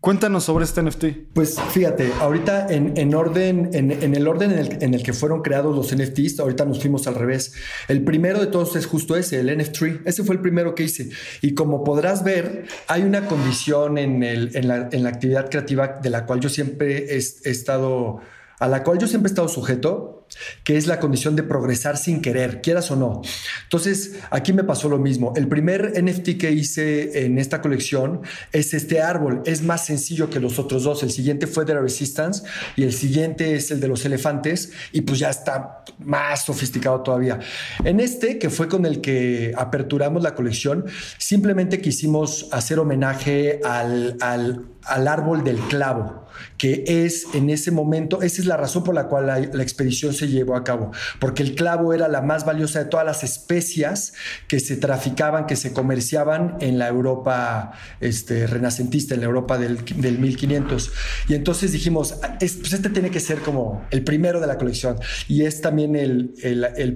Cuéntanos 0.00 0.44
sobre 0.44 0.64
este 0.64 0.80
NFT. 0.80 1.04
Pues 1.34 1.60
fíjate, 1.60 2.12
ahorita 2.20 2.68
en, 2.70 3.14
orden, 3.16 3.70
en, 3.72 4.14
el 4.14 4.28
orden 4.28 4.52
en 4.80 4.94
el, 4.94 5.02
que 5.02 5.12
fueron 5.12 5.42
creados 5.42 5.74
los 5.74 5.92
NFTs, 5.92 6.38
ahorita 6.38 6.64
nos 6.64 6.80
fuimos 6.80 7.08
al 7.08 7.16
revés. 7.16 7.52
El 7.88 8.04
primero 8.04 8.38
de 8.38 8.46
todos 8.46 8.76
es 8.76 8.86
justo 8.86 9.16
ese, 9.16 9.40
el 9.40 9.58
NFT. 9.58 10.06
Ese 10.06 10.22
fue 10.22 10.36
el 10.36 10.40
primero 10.40 10.76
que 10.76 10.84
hice. 10.84 11.10
Y 11.42 11.54
como 11.54 11.82
podrás 11.82 12.22
ver, 12.22 12.66
hay 12.86 13.02
una 13.02 13.26
condición 13.26 13.98
en, 13.98 14.68
la, 14.68 14.88
actividad 15.08 15.50
creativa 15.50 15.98
de 16.00 16.10
la 16.10 16.26
cual 16.26 16.38
yo 16.38 16.48
siempre 16.48 17.16
he 17.16 17.16
estado 17.16 18.20
a 18.58 18.68
la 18.68 18.82
cual 18.82 18.98
yo 18.98 19.06
siempre 19.06 19.28
he 19.28 19.32
estado 19.32 19.48
sujeto, 19.48 20.17
que 20.64 20.76
es 20.76 20.86
la 20.86 21.00
condición 21.00 21.36
de 21.36 21.42
progresar 21.42 21.96
sin 21.96 22.20
querer, 22.20 22.60
quieras 22.60 22.90
o 22.90 22.96
no. 22.96 23.22
Entonces, 23.64 24.16
aquí 24.30 24.52
me 24.52 24.64
pasó 24.64 24.88
lo 24.88 24.98
mismo. 24.98 25.32
El 25.36 25.48
primer 25.48 26.02
NFT 26.02 26.38
que 26.38 26.52
hice 26.52 27.24
en 27.24 27.38
esta 27.38 27.60
colección 27.60 28.22
es 28.52 28.74
este 28.74 29.00
árbol. 29.00 29.42
Es 29.46 29.62
más 29.62 29.86
sencillo 29.86 30.30
que 30.30 30.40
los 30.40 30.58
otros 30.58 30.84
dos. 30.84 31.02
El 31.02 31.10
siguiente 31.10 31.46
fue 31.46 31.64
de 31.64 31.74
la 31.74 31.80
Resistance 31.80 32.42
y 32.76 32.82
el 32.82 32.92
siguiente 32.92 33.54
es 33.54 33.70
el 33.70 33.80
de 33.80 33.88
los 33.88 34.04
elefantes 34.04 34.72
y 34.92 35.02
pues 35.02 35.18
ya 35.18 35.30
está 35.30 35.84
más 35.98 36.44
sofisticado 36.44 37.02
todavía. 37.02 37.38
En 37.84 38.00
este, 38.00 38.38
que 38.38 38.50
fue 38.50 38.68
con 38.68 38.86
el 38.86 39.00
que 39.00 39.52
aperturamos 39.56 40.22
la 40.22 40.34
colección, 40.34 40.86
simplemente 41.18 41.80
quisimos 41.80 42.48
hacer 42.52 42.78
homenaje 42.78 43.60
al, 43.64 44.16
al, 44.20 44.66
al 44.84 45.08
árbol 45.08 45.44
del 45.44 45.58
clavo 45.58 46.28
que 46.56 46.84
es 46.86 47.26
en 47.34 47.50
ese 47.50 47.70
momento, 47.70 48.22
esa 48.22 48.40
es 48.40 48.46
la 48.46 48.56
razón 48.56 48.84
por 48.84 48.94
la 48.94 49.06
cual 49.08 49.26
la, 49.26 49.62
expedición 49.62 50.12
se 50.18 50.28
llevó 50.28 50.56
a 50.56 50.64
cabo, 50.64 50.90
porque 51.18 51.42
el 51.42 51.54
clavo 51.54 51.92
era 51.92 52.08
la 52.08 52.22
más 52.22 52.44
valiosa 52.44 52.80
de 52.80 52.84
todas 52.86 53.06
las 53.06 53.24
especias 53.24 54.12
que 54.46 54.60
se 54.60 54.76
traficaban, 54.76 55.46
que 55.46 55.56
se 55.56 55.72
comerciaban 55.72 56.56
en 56.60 56.78
la 56.78 56.88
Europa 56.88 57.72
este, 58.00 58.46
renacentista, 58.46 59.14
en 59.14 59.20
la 59.20 59.26
Europa 59.26 59.58
del, 59.58 59.78
1500. 60.18 60.92
Y 61.28 61.34
entonces 61.34 61.72
dijimos, 61.72 62.16
pues 62.38 62.72
este 62.72 62.90
tiene 62.90 63.10
que 63.10 63.20
ser 63.20 63.38
como 63.40 63.86
el 63.90 64.02
primero 64.04 64.40
de 64.40 64.46
la 64.46 64.58
colección 64.58 64.98
y 65.28 65.42
es 65.42 65.60
también 65.60 65.96
el, 65.96 66.34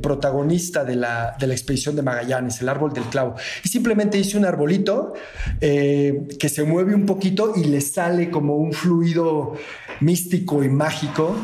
protagonista 0.02 0.84
de 0.84 0.96
la, 0.96 1.36
de 1.38 1.46
la, 1.46 1.54
expedición 1.54 1.96
de 1.96 2.02
Magallanes, 2.02 2.60
el 2.60 2.68
árbol 2.68 2.92
del 2.92 3.04
clavo. 3.04 3.34
Y 3.64 3.68
simplemente 3.68 4.18
hice 4.18 4.36
un 4.36 4.44
arbolito 4.44 5.14
eh, 5.60 6.26
que 6.38 6.48
se 6.48 6.64
mueve 6.64 6.94
un 6.94 7.06
poquito 7.06 7.52
y 7.56 7.64
le 7.64 7.80
sale 7.80 8.30
como 8.30 8.56
un 8.56 8.72
fluido 8.72 9.54
místico 10.00 10.64
y 10.64 10.68
mágico 10.68 11.36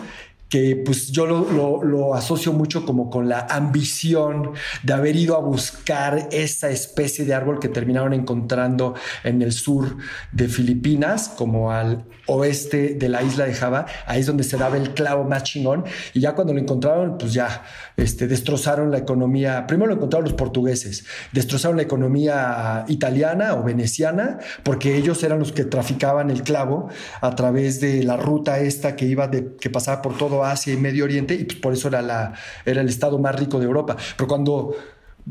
que 0.49 0.77
pues 0.77 1.11
yo 1.11 1.27
lo, 1.27 2.15
asocio 2.15 2.53
mucho 2.53 2.87
como 2.87 3.11
con 3.11 3.29
la 3.29 3.47
ambición 3.51 4.53
de 4.83 4.93
haber 4.93 5.17
ido 5.17 5.37
a 5.37 5.41
buscar 5.41 6.29
esa 6.33 6.71
especie 6.71 7.25
de 7.25 7.35
árbol 7.35 7.59
que 7.61 7.69
terminaron 7.69 8.13
encontrando 8.15 8.95
en 9.25 9.43
el 9.43 9.53
sur 9.53 9.97
de 10.33 10.49
Filipinas, 10.49 11.29
como 11.29 11.71
al 11.71 12.07
oeste 12.29 12.95
de 12.95 13.09
la 13.09 13.23
isla 13.23 13.47
de 13.47 13.55
Java, 13.55 13.87
ahí 14.07 14.21
es 14.21 14.27
donde 14.27 14.45
se 14.45 14.57
daba 14.57 14.77
el 14.77 14.95
clavo 14.95 15.25
más 15.25 15.43
chingón, 15.43 15.85
y 16.15 16.21
ya 16.21 16.35
cuando 16.35 16.55
lo 16.55 16.61
encontraron, 16.61 17.19
pues 17.19 17.33
ya 17.33 17.65
este, 17.97 18.29
destrozaron 18.29 18.91
la 18.91 18.99
economía, 18.99 19.67
primero 19.67 19.89
lo 19.89 19.97
encontraron 19.97 20.25
los 20.25 20.35
portugueses, 20.35 21.05
destrozaron 21.33 21.77
la 21.77 21.83
economía 21.83 22.85
italiana 22.89 23.55
o 23.55 23.63
veneciana, 23.63 24.39
porque 24.63 24.97
ellos 24.97 25.23
eran 25.23 25.39
los 25.39 25.53
que 25.53 25.65
traficaban 25.65 26.31
el 26.31 26.43
clavo 26.43 26.89
a 27.21 27.35
través 27.35 27.81
de 27.81 28.05
la 28.05 28.17
ruta 28.17 28.61
esta 28.61 28.97
que 28.97 29.07
iba 29.07 29.29
de, 29.29 29.57
que 29.57 29.71
pasaba 29.71 30.03
por 30.03 30.17
todo 30.17 30.45
Asia 30.45 30.73
y 30.73 30.77
Medio 30.77 31.05
Oriente 31.05 31.35
y 31.35 31.45
pues 31.45 31.59
por 31.59 31.73
eso 31.73 31.89
era, 31.89 32.03
la, 32.03 32.35
era 32.65 32.81
el 32.81 32.89
estado 32.89 33.19
más 33.19 33.35
rico 33.39 33.59
de 33.59 33.67
Europa. 33.67 33.97
Pero 34.17 34.29
cuando 34.29 34.77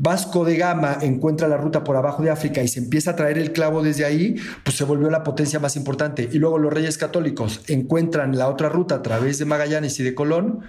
Vasco 0.00 0.44
de 0.44 0.56
Gama 0.56 0.98
encuentra 1.02 1.48
la 1.48 1.56
ruta 1.56 1.82
por 1.82 1.96
abajo 1.96 2.22
de 2.22 2.30
África 2.30 2.62
y 2.62 2.68
se 2.68 2.78
empieza 2.78 3.10
a 3.10 3.16
traer 3.16 3.36
el 3.36 3.52
clavo 3.52 3.82
desde 3.82 4.04
ahí, 4.04 4.36
pues 4.62 4.76
se 4.76 4.84
volvió 4.84 5.10
la 5.10 5.24
potencia 5.24 5.58
más 5.58 5.74
importante. 5.74 6.28
Y 6.30 6.38
luego 6.38 6.56
los 6.56 6.72
reyes 6.72 6.96
católicos 6.96 7.62
encuentran 7.66 8.38
la 8.38 8.48
otra 8.48 8.68
ruta 8.68 8.94
a 8.94 9.02
través 9.02 9.38
de 9.38 9.44
Magallanes 9.44 9.98
y 9.98 10.04
de 10.04 10.14
Colón. 10.14 10.60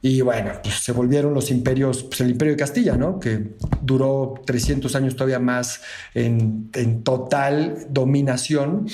Y 0.00 0.22
bueno, 0.22 0.54
pues 0.60 0.74
se 0.80 0.90
volvieron 0.90 1.34
los 1.34 1.52
imperios, 1.52 2.02
pues 2.02 2.20
el 2.20 2.30
imperio 2.30 2.54
de 2.54 2.58
Castilla, 2.58 2.96
¿no? 2.96 3.20
Que 3.20 3.52
duró 3.80 4.34
300 4.44 4.92
años 4.96 5.14
todavía 5.14 5.38
más 5.38 5.80
en, 6.12 6.68
en 6.74 7.04
total 7.04 7.86
dominación. 7.90 8.88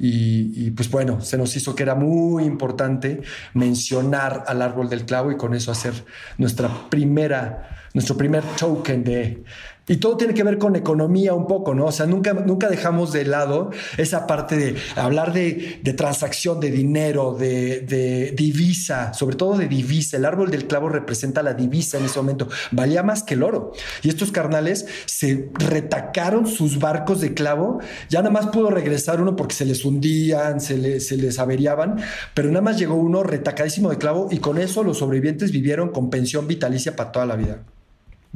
Y, 0.00 0.70
pues 0.72 0.90
bueno, 0.90 1.20
se 1.20 1.36
nos 1.36 1.56
hizo 1.56 1.74
que 1.74 1.82
era 1.82 1.96
muy 1.96 2.44
importante 2.44 3.20
mencionar 3.54 4.44
al 4.46 4.62
árbol 4.62 4.88
del 4.88 5.04
clavo 5.04 5.32
y 5.32 5.36
con 5.36 5.54
eso 5.54 5.72
hacer 5.72 5.92
nuestra 6.38 6.88
primera, 6.88 7.87
nuestro 7.94 8.16
primer 8.16 8.42
token 8.56 9.04
de, 9.04 9.42
y 9.88 9.96
todo 9.96 10.18
tiene 10.18 10.34
que 10.34 10.44
ver 10.44 10.58
con 10.58 10.76
economía 10.76 11.32
un 11.32 11.46
poco, 11.46 11.74
¿no? 11.74 11.86
O 11.86 11.92
sea, 11.92 12.04
nunca, 12.04 12.34
nunca 12.34 12.68
dejamos 12.68 13.12
de 13.12 13.24
lado 13.24 13.70
esa 13.96 14.26
parte 14.26 14.56
de 14.56 14.76
hablar 14.96 15.32
de, 15.32 15.80
transacción, 15.96 16.60
de 16.60 16.70
dinero, 16.70 17.34
de, 17.34 18.34
divisa, 18.36 19.14
sobre 19.14 19.36
todo 19.36 19.56
de 19.56 19.66
divisa. 19.66 20.18
El 20.18 20.26
árbol 20.26 20.50
del 20.50 20.66
clavo 20.66 20.90
representa 20.90 21.42
la 21.42 21.54
divisa 21.54 21.96
en 21.96 22.04
ese 22.04 22.18
momento. 22.18 22.48
Valía 22.70 23.02
más 23.02 23.22
que 23.22 23.34
el 23.34 23.42
oro. 23.42 23.72
Y 24.02 24.10
estos 24.10 24.30
carnales 24.30 24.86
se 25.06 25.48
retacaron 25.54 26.46
sus 26.46 26.78
barcos 26.78 27.22
de 27.22 27.32
clavo. 27.32 27.80
Ya 28.10 28.20
nada 28.20 28.30
más 28.30 28.48
pudo 28.48 28.68
regresar 28.68 29.22
uno 29.22 29.36
porque 29.36 29.54
se 29.54 29.64
les 29.64 29.84
hundían, 29.86 30.60
se, 30.60 31.00
se 31.00 31.16
les 31.16 31.38
averiaban, 31.38 31.96
pero 32.34 32.48
nada 32.48 32.60
más 32.60 32.78
llegó 32.78 32.94
uno 32.94 33.22
retacadísimo 33.22 33.88
de 33.88 33.96
clavo 33.96 34.28
y 34.30 34.38
con 34.38 34.58
eso 34.58 34.84
los 34.84 34.98
sobrevivientes 34.98 35.50
vivieron 35.50 35.90
con 35.90 36.10
pensión 36.10 36.46
vitalicia 36.46 36.94
para 36.94 37.10
toda 37.10 37.24
la 37.24 37.36
vida. 37.36 37.62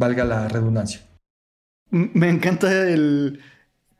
Valga 0.03 0.25
la 0.25 0.49
redundancia 0.49 1.01
me 1.93 2.31
encanta 2.31 2.89
el 2.89 3.41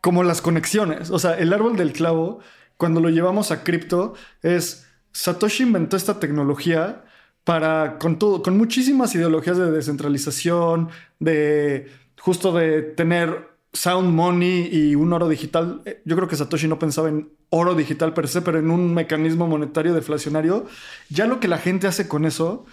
como 0.01 0.25
las 0.25 0.43
conexiones. 0.43 1.11
O 1.11 1.19
sea, 1.19 1.39
el 1.39 1.53
árbol 1.53 1.77
del 1.77 1.93
clavo, 1.93 2.41
cuando 2.77 3.01
lo 3.01 3.11
llevamos 3.11 3.53
a 3.53 3.63
cripto 3.63 4.15
es 4.43 4.87
Satoshi 5.13 5.63
inventó 5.63 5.97
esta 5.97 6.19
tecnología 6.19 7.05
para 7.45 7.99
con 7.99 8.19
todo, 8.19 8.43
con 8.43 8.57
muchísimas 8.57 9.15
ideologías 9.15 9.59
de 9.59 9.71
descentralización, 9.71 10.89
de 11.21 11.89
justo 12.19 12.53
de 12.53 12.83
tener 12.83 13.53
sound 13.73 14.13
money 14.13 14.69
y 14.73 14.95
un 14.97 15.13
oro 15.13 15.29
digital. 15.29 15.83
Yo 16.05 16.17
creo 16.17 16.29
que 16.29 16.37
Satoshi 16.37 16.67
no 16.67 16.79
pensaba 16.79 17.09
en 17.09 17.31
oro 17.51 17.75
digital 17.75 18.15
per 18.15 18.27
se, 18.27 18.43
pero 18.43 18.59
en 18.59 18.71
un 18.71 18.95
mecanismo 18.95 19.47
monetario 19.47 19.95
deflacionario. 19.95 20.67
Ya 21.11 21.27
lo 21.27 21.41
que 21.41 21.49
la 21.49 21.59
gente 21.59 21.87
hace 21.87 22.09
con 22.09 22.25
eso, 22.25 22.65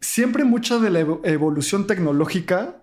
siempre 0.00 0.44
mucha 0.44 0.78
de 0.78 0.90
la 0.90 1.00
evolución 1.00 1.86
tecnológica, 1.86 2.76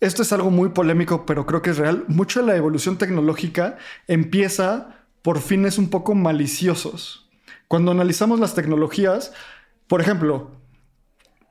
esto 0.00 0.22
es 0.22 0.32
algo 0.32 0.50
muy 0.50 0.70
polémico, 0.70 1.26
pero 1.26 1.44
creo 1.46 1.62
que 1.62 1.70
es 1.70 1.78
real, 1.78 2.04
mucho 2.08 2.40
de 2.40 2.46
la 2.46 2.56
evolución 2.56 2.96
tecnológica 2.96 3.76
empieza 4.08 5.04
por 5.22 5.40
fines 5.40 5.76
un 5.76 5.90
poco 5.90 6.14
maliciosos. 6.14 7.28
Cuando 7.68 7.92
analizamos 7.92 8.40
las 8.40 8.54
tecnologías, 8.54 9.32
por 9.86 10.00
ejemplo, 10.00 10.52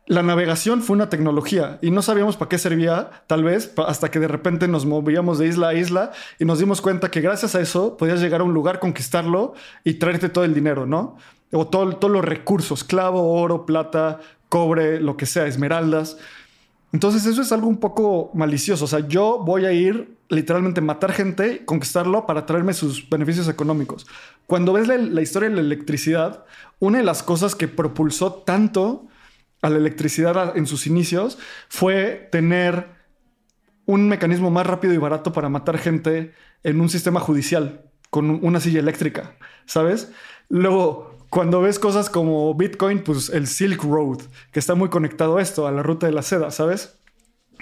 la 0.08 0.24
navegación 0.24 0.82
fue 0.82 0.96
una 0.96 1.10
tecnología 1.10 1.78
y 1.84 1.92
no 1.92 2.02
sabíamos 2.02 2.36
para 2.36 2.50
qué 2.50 2.58
servía, 2.58 3.12
tal 3.28 3.44
vez, 3.44 3.72
hasta 3.86 4.10
que 4.10 4.20
de 4.20 4.28
repente 4.28 4.68
nos 4.68 4.88
movíamos 4.88 5.38
de 5.38 5.48
isla 5.48 5.70
a 5.70 5.74
isla 5.76 6.12
y 6.40 6.46
nos 6.46 6.58
dimos 6.58 6.82
cuenta 6.82 7.12
que 7.12 7.22
gracias 7.22 7.54
a 7.54 7.62
eso 7.62 7.96
podías 7.96 8.20
llegar 8.20 8.42
a 8.42 8.44
un 8.44 8.56
lugar, 8.56 8.80
conquistarlo 8.80 9.54
y 9.84 9.94
traerte 9.94 10.28
todo 10.28 10.46
el 10.46 10.56
dinero, 10.56 10.88
¿no? 10.88 11.18
O 11.52 11.68
todo, 11.68 11.96
todos 11.98 12.14
los 12.14 12.26
recursos, 12.26 12.84
clavo, 12.84 13.34
oro, 13.34 13.66
plata, 13.66 14.20
cobre, 14.50 15.00
lo 15.00 15.18
que 15.18 15.26
sea, 15.26 15.48
esmeraldas. 15.48 16.18
Entonces 16.92 17.26
eso 17.26 17.42
es 17.42 17.52
algo 17.52 17.68
un 17.68 17.78
poco 17.78 18.32
malicioso. 18.34 18.86
O 18.86 18.88
sea, 18.88 19.08
yo 19.08 19.40
voy 19.46 19.66
a 19.66 19.72
ir 19.72 20.18
literalmente 20.30 20.82
matar 20.82 21.12
gente, 21.12 21.66
conquistarlo 21.66 22.26
para 22.26 22.46
traerme 22.46 22.74
sus 22.74 23.10
beneficios 23.10 23.48
económicos. 23.48 24.08
Cuando 24.48 24.74
ves 24.74 24.88
la, 24.88 25.22
historia 25.22 25.50
de 25.50 25.56
la 25.56 25.62
electricidad, 25.62 26.46
una 26.80 27.00
de 27.00 27.04
las 27.04 27.24
cosas 27.24 27.56
que 27.56 27.68
propulsó 27.68 28.34
tanto 28.34 29.08
a 29.62 29.70
la 29.70 29.78
electricidad 29.78 30.56
en 30.56 30.66
sus 30.68 30.88
inicios 30.88 31.38
fue 31.68 32.30
tener 32.32 32.88
un 33.86 34.08
mecanismo 34.08 34.52
más 34.52 34.68
rápido 34.68 34.94
y 34.94 34.98
barato 34.98 35.34
para 35.34 35.50
matar 35.50 35.78
gente 35.78 36.34
en 36.64 36.80
un 36.80 36.90
sistema 36.90 37.20
judicial 37.20 37.82
con 38.10 38.44
una 38.44 38.60
silla 38.60 38.80
eléctrica, 38.80 39.36
¿sabes? 39.66 40.12
Luego, 40.48 41.09
cuando 41.30 41.62
ves 41.62 41.80
cosas 41.80 42.10
como 42.10 42.54
Bitcoin, 42.56 43.04
pues 43.04 43.30
el 43.30 43.48
Silk 43.48 43.84
Road, 43.84 44.20
que 44.52 44.60
está 44.60 44.76
muy 44.76 44.90
conectado 44.90 45.38
a 45.38 45.42
esto, 45.42 45.68
a 45.68 45.72
la 45.72 45.84
ruta 45.84 46.08
de 46.08 46.14
la 46.14 46.22
seda, 46.22 46.52
¿sabes? 46.52 47.00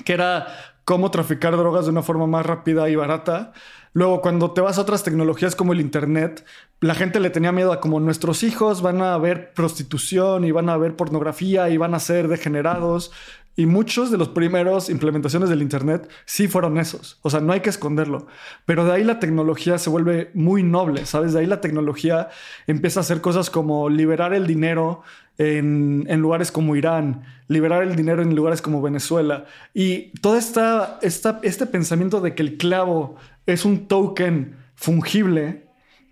Que 0.05 0.13
era 0.13 0.47
cómo 0.85 1.11
traficar 1.11 1.57
drogas 1.57 1.85
de 1.85 1.91
una 1.91 2.01
forma 2.01 2.27
más 2.27 2.45
rápida 2.45 2.89
y 2.89 2.95
barata. 2.95 3.51
Luego, 3.91 4.21
cuando 4.21 4.51
te 4.51 4.61
vas 4.61 4.77
a 4.77 4.81
otras 4.81 5.03
tecnologías 5.03 5.55
como 5.55 5.73
el 5.73 5.81
Internet, 5.81 6.45
la 6.79 6.95
gente 6.95 7.19
le 7.19 7.29
tenía 7.29 7.51
miedo 7.51 7.73
a 7.73 7.81
como 7.81 7.99
nuestros 7.99 8.43
hijos 8.43 8.81
van 8.81 9.01
a 9.01 9.17
ver 9.17 9.53
prostitución 9.53 10.45
y 10.45 10.51
van 10.51 10.69
a 10.69 10.77
ver 10.77 10.95
pornografía 10.95 11.69
y 11.69 11.77
van 11.77 11.93
a 11.93 11.99
ser 11.99 12.27
degenerados. 12.27 13.11
Y 13.59 13.65
muchos 13.65 14.11
de 14.11 14.19
los 14.19 14.29
primeros 14.29 14.87
implementaciones 14.87 15.49
del 15.49 15.63
Internet 15.63 16.07
sí 16.25 16.47
fueron 16.47 16.77
esos. 16.77 17.17
O 17.23 17.31
sea, 17.31 17.39
no 17.39 17.53
hay 17.53 17.61
que 17.61 17.71
esconderlo. 17.71 18.27
Pero 18.67 18.85
de 18.85 18.93
ahí 18.93 19.03
la 19.03 19.19
tecnología 19.19 19.79
se 19.79 19.89
vuelve 19.89 20.29
muy 20.35 20.61
noble, 20.61 21.07
¿sabes? 21.07 21.33
De 21.33 21.39
ahí 21.39 21.47
la 21.47 21.59
tecnología 21.59 22.29
empieza 22.67 22.99
a 22.99 23.01
hacer 23.01 23.19
cosas 23.19 23.49
como 23.49 23.89
liberar 23.89 24.35
el 24.35 24.45
dinero 24.45 25.01
en, 25.39 26.05
lugares 26.21 26.51
como 26.51 26.75
Irán, 26.75 27.23
liberar 27.47 27.81
el 27.81 27.95
dinero 27.95 28.21
en 28.21 28.35
lugares 28.35 28.61
como 28.61 28.79
Venezuela. 28.79 29.45
Y 29.73 30.11
todo 30.21 30.37
esta, 30.37 30.99
esta, 31.01 31.39
este 31.41 31.65
pensamiento 31.65 32.21
de 32.21 32.35
que 32.35 32.43
el 32.43 32.57
clavo 32.57 33.15
es 33.47 33.65
un 33.65 33.87
token 33.87 34.55
fungible 34.75 35.63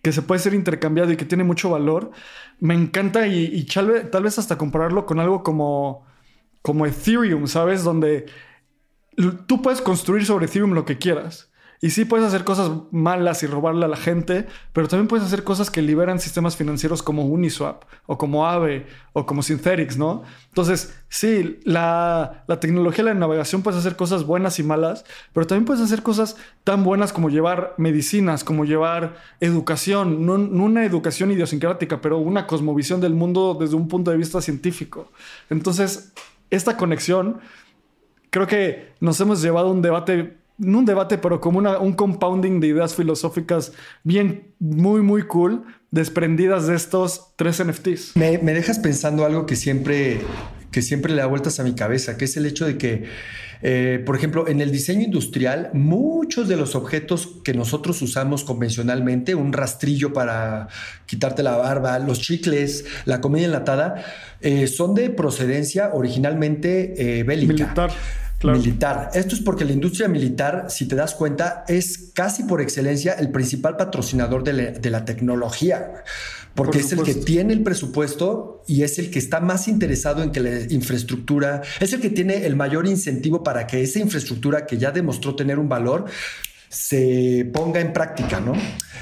que 0.01 0.11
se 0.11 0.23
puede 0.23 0.39
ser 0.39 0.55
intercambiado 0.55 1.11
y 1.11 1.15
que 1.15 1.25
tiene 1.25 1.43
mucho 1.43 1.69
valor, 1.69 2.09
me 2.59 2.73
encanta 2.73 3.27
y 3.27 3.63
tal 4.11 4.23
vez 4.23 4.39
hasta 4.39 4.57
compararlo 4.57 5.05
con 5.05 5.19
algo 5.19 5.43
como 5.43 6.05
como 6.65 6.87
Ethereum, 6.87 7.45
¿sabes? 7.45 7.83
Donde 7.83 8.25
tú 9.45 9.61
puedes 9.61 9.81
construir 9.81 10.25
sobre 10.25 10.47
Ethereum 10.47 10.73
lo 10.73 10.83
que 10.83 10.97
quieras. 10.97 11.51
Y 11.79 11.91
sí 11.91 12.05
puedes 12.05 12.25
hacer 12.25 12.43
cosas 12.43 12.71
malas 12.89 13.43
y 13.43 13.47
robarle 13.47 13.85
a 13.85 13.87
la 13.87 13.97
gente, 13.97 14.47
pero 14.73 14.87
también 14.87 15.07
puedes 15.07 15.27
hacer 15.27 15.43
cosas 15.43 15.69
que 15.69 15.83
liberan 15.83 16.19
sistemas 16.19 16.55
financieros 16.55 17.03
como 17.03 17.25
Uniswap 17.25 17.83
o 18.07 18.17
como 18.17 18.47
Aave 18.47 18.87
o 19.13 19.27
como 19.27 19.43
Synthetix, 19.43 19.95
¿no? 19.95 20.23
Entonces, 20.47 20.95
sí, 21.07 21.59
la, 21.65 22.45
tecnología 22.59 23.03
de 23.03 23.13
la 23.13 23.19
navegación 23.19 23.61
puedes 23.61 23.79
hacer 23.79 23.95
cosas 23.95 24.23
buenas 24.23 24.57
y 24.57 24.63
malas, 24.63 25.05
pero 25.33 25.45
también 25.45 25.65
puedes 25.65 25.83
hacer 25.83 26.01
cosas 26.01 26.35
tan 26.63 26.83
buenas 26.83 27.13
como 27.13 27.29
llevar 27.29 27.75
medicinas, 27.77 28.43
como 28.43 28.65
llevar 28.65 29.17
educación, 29.39 30.25
no 30.25 30.33
una 30.33 30.83
educación 30.83 31.29
idiosincrática, 31.29 32.01
pero 32.01 32.17
una 32.17 32.47
cosmovisión 32.47 33.01
del 33.01 33.13
mundo 33.13 33.55
desde 33.59 33.75
un 33.75 33.87
punto 33.87 34.09
de 34.09 34.17
vista 34.17 34.41
científico. 34.41 35.11
Entonces, 35.51 36.13
esta 36.49 36.77
conexión, 36.77 37.39
creo 38.29 38.47
que 38.47 38.93
nos 38.99 39.19
hemos 39.21 39.41
llevado 39.41 39.71
un 39.71 39.81
debate, 39.81 40.37
no 40.57 40.79
un 40.79 40.85
debate, 40.85 41.17
pero 41.17 41.41
como 41.41 41.59
una, 41.59 41.79
un 41.79 41.93
compounding 41.93 42.59
de 42.59 42.67
ideas 42.67 42.95
filosóficas 42.95 43.73
bien, 44.03 44.53
muy, 44.59 45.01
muy 45.01 45.23
cool, 45.23 45.63
desprendidas 45.91 46.67
de 46.67 46.75
estos 46.75 47.33
tres 47.35 47.63
NFTs. 47.63 48.15
Me, 48.15 48.37
me 48.39 48.53
dejas 48.53 48.79
pensando 48.79 49.25
algo 49.25 49.45
que 49.45 49.55
siempre, 49.55 50.21
que 50.75 50.81
siempre 50.81 51.13
le 51.13 51.21
da 51.21 51.27
vueltas 51.27 51.61
a 51.61 51.63
mi 51.63 51.73
cabeza, 51.73 52.17
que 52.17 52.25
es 52.25 52.35
el 52.35 52.45
hecho 52.45 52.65
de 52.65 52.77
que 52.77 53.05
eh, 53.61 54.03
por 54.05 54.17
ejemplo, 54.17 54.49
en 54.49 54.59
el 54.59 54.73
diseño 54.73 55.03
industrial, 55.03 55.69
muchos 55.71 56.49
de 56.49 56.57
los 56.57 56.75
objetos 56.75 57.29
que 57.45 57.53
nosotros 57.53 58.01
usamos 58.01 58.43
convencionalmente, 58.43 59.35
un 59.35 59.53
rastrillo 59.53 60.11
para 60.11 60.67
quitarte 61.05 61.43
la 61.43 61.55
barba, 61.55 61.97
los 61.99 62.19
chicles, 62.19 62.83
la 63.05 63.21
comida 63.21 63.45
enlatada, 63.45 64.03
eh, 64.41 64.67
son 64.67 64.95
de 64.95 65.09
procedencia 65.11 65.91
originalmente 65.93 67.19
eh, 67.19 67.23
bélica. 67.23 67.53
Militar. 67.53 67.91
Militar. 68.43 69.11
Esto 69.13 69.33
es 69.33 69.41
porque 69.41 69.63
la 69.63 69.71
industria 69.71 70.09
militar, 70.09 70.65
si 70.67 70.89
te 70.89 70.97
das 70.97 71.15
cuenta, 71.15 71.63
es 71.69 72.11
casi 72.13 72.43
por 72.43 72.59
excelencia 72.59 73.13
el 73.13 73.29
principal 73.29 73.77
patrocinador 73.77 74.43
de 74.43 74.89
la 74.89 75.05
tecnología 75.05 76.03
porque 76.55 76.79
es 76.79 76.91
el 76.93 77.03
que 77.03 77.13
tiene 77.13 77.53
el 77.53 77.61
presupuesto 77.61 78.63
y 78.65 78.83
es 78.83 78.97
el 78.97 79.11
que 79.11 79.19
está 79.19 79.41
más 79.41 79.67
interesado 79.67 80.23
en 80.23 80.31
que 80.31 80.39
la 80.39 80.61
infraestructura, 80.73 81.61
es 81.79 81.93
el 81.93 81.99
que 81.99 82.09
tiene 82.09 82.45
el 82.45 82.55
mayor 82.55 82.87
incentivo 82.87 83.43
para 83.43 83.67
que 83.67 83.83
esa 83.83 83.99
infraestructura 83.99 84.65
que 84.65 84.77
ya 84.77 84.91
demostró 84.91 85.35
tener 85.35 85.59
un 85.59 85.67
valor, 85.67 86.05
se 86.69 87.49
ponga 87.53 87.79
en 87.79 87.93
práctica, 87.93 88.39
¿no? 88.39 88.53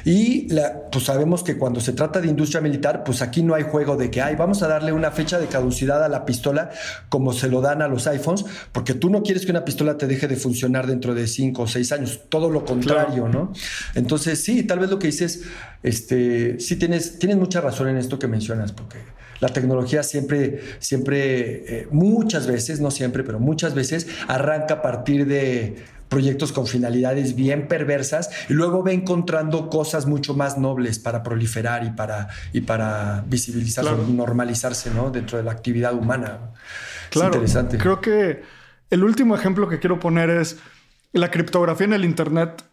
Y 0.06 0.48
pues 0.92 1.06
sabemos 1.06 1.44
que 1.44 1.58
cuando 1.58 1.80
se 1.80 1.94
trata 1.94 2.20
de 2.20 2.28
industria 2.28 2.62
militar, 2.62 3.04
pues 3.04 3.22
aquí 3.22 3.42
no 3.42 3.56
hay 3.56 3.64
juego 3.64 3.96
de 3.96 4.12
que, 4.12 4.22
ay, 4.22 4.36
vamos 4.36 4.62
a 4.64 4.68
darle 4.68 4.92
una 4.92 5.12
fecha 5.12 5.40
de 5.40 5.48
caducidad 5.48 6.04
a 6.04 6.10
la 6.10 6.26
pistola 6.26 6.72
como 7.10 7.32
se 7.32 7.48
lo 7.48 7.62
dan 7.62 7.82
a 7.82 7.88
los 7.88 8.06
iPhones, 8.08 8.46
porque 8.72 8.94
tú 8.94 9.10
no 9.10 9.24
quieres 9.24 9.46
que 9.46 9.52
una 9.52 9.64
pistola 9.64 9.98
te 9.98 10.08
deje 10.08 10.28
de 10.28 10.36
funcionar 10.36 10.88
dentro 10.88 11.14
de 11.16 11.28
cinco 11.28 11.64
o 11.64 11.68
seis 11.68 11.92
años, 11.92 12.22
todo 12.30 12.50
lo 12.50 12.66
contrario, 12.66 13.30
¿no? 13.30 13.54
Entonces, 13.96 14.44
sí, 14.44 14.64
tal 14.64 14.80
vez 14.80 14.90
lo 14.90 15.00
que 15.00 15.08
dices, 15.08 15.44
este, 15.84 16.60
sí 16.60 16.76
tienes, 16.76 17.20
tienes 17.20 17.38
mucha 17.38 17.62
razón 17.62 17.88
en 17.88 17.98
esto 17.98 18.20
que 18.20 18.28
mencionas, 18.28 18.72
porque 18.72 18.98
la 19.40 19.50
tecnología 19.50 20.04
siempre, 20.04 20.62
siempre, 20.80 21.82
eh, 21.82 21.88
muchas 21.92 22.48
veces, 22.48 22.80
no 22.80 22.92
siempre, 22.92 23.24
pero 23.24 23.40
muchas 23.40 23.74
veces 23.74 24.08
arranca 24.28 24.76
a 24.76 24.82
partir 24.82 25.28
de 25.28 25.76
proyectos 26.14 26.52
con 26.52 26.68
finalidades 26.68 27.36
bien 27.36 27.68
perversas 27.68 28.30
y 28.50 28.54
luego 28.54 28.84
va 28.84 28.92
encontrando 28.92 29.70
cosas 29.70 30.06
mucho 30.06 30.34
más 30.34 30.58
nobles 30.58 31.00
para 31.00 31.24
proliferar 31.24 31.84
y 31.84 31.92
para, 31.92 32.30
y 32.54 32.62
para 32.62 33.24
visibilizarse, 33.28 33.92
normalizarse 34.12 34.92
¿no? 34.92 35.10
dentro 35.10 35.38
de 35.38 35.44
la 35.44 35.52
actividad 35.52 35.94
humana. 35.94 36.52
Claro, 37.10 37.34
interesante. 37.34 37.78
Creo 37.78 38.02
que 38.02 38.42
el 38.90 39.04
último 39.04 39.36
ejemplo 39.36 39.68
que 39.68 39.80
quiero 39.80 40.00
poner 40.00 40.30
es 40.30 40.58
la 41.12 41.32
criptografía 41.32 41.86
en 41.86 41.94
el 41.94 42.06
Internet. 42.06 42.64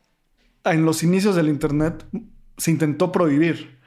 En 0.65 0.85
los 0.85 1.03
inicios 1.03 1.37
del 1.37 1.49
Internet 1.49 2.05
se 2.57 2.71
intentó 2.71 3.11
prohibir. 3.13 3.79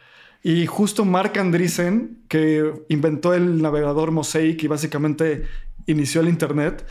Y 0.41 0.65
justo 0.65 1.05
Mark 1.05 1.39
Andreessen, 1.39 2.23
que 2.27 2.73
inventó 2.89 3.33
el 3.33 3.61
navegador 3.61 4.11
Mosaic 4.11 4.61
y 4.63 4.67
básicamente 4.67 5.45
inició 5.85 6.21
el 6.21 6.27
Internet, 6.27 6.85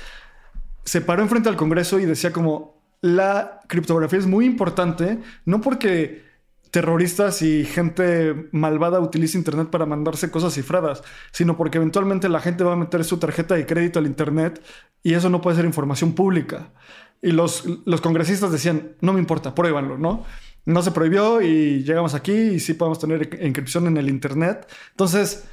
se 0.85 1.01
paró 1.01 1.23
enfrente 1.23 1.49
al 1.49 1.57
Congreso 1.57 1.99
y 1.99 2.05
decía 2.05 2.33
como 2.33 2.83
la 3.01 3.61
criptografía 3.67 4.19
es 4.19 4.27
muy 4.27 4.47
importante, 4.47 5.19
no 5.45 5.61
porque 5.61 6.23
terroristas 6.71 7.43
y 7.43 7.65
gente 7.65 8.49
malvada 8.51 8.99
utilice 8.99 9.37
Internet 9.37 9.69
para 9.69 9.85
mandarse 9.85 10.31
cosas 10.31 10.55
cifradas, 10.55 11.03
sino 11.31 11.57
porque 11.57 11.77
eventualmente 11.77 12.31
la 12.31 12.41
gente 12.41 12.65
va 12.65 12.73
a 12.73 12.77
meter 12.77 13.05
su 13.05 13.19
tarjeta 13.19 13.55
de 13.55 13.67
crédito 13.67 13.99
al 13.99 14.07
Internet 14.07 14.63
y 15.03 15.13
eso 15.15 15.29
no 15.29 15.43
puede 15.43 15.57
ser 15.57 15.67
información 15.67 16.15
pública. 16.15 16.71
Y 17.21 17.33
los, 17.33 17.65
los 17.85 18.01
congresistas 18.01 18.51
decían, 18.51 18.97
no 19.01 19.13
me 19.13 19.21
importa, 19.21 19.55
pruébanlo, 19.55 19.99
¿no? 19.99 20.25
No 20.65 20.83
se 20.83 20.93
prohibió 20.93 21.43
y 21.43 21.83
llegamos 21.85 22.15
aquí 22.15 22.33
y 22.33 22.61
sí 22.61 22.75
podemos 22.75 22.99
tener 22.99 23.39
encripción 23.41 23.87
en 23.87 23.97
el 23.99 24.09
Internet. 24.09 24.67
Entonces, 24.93 25.45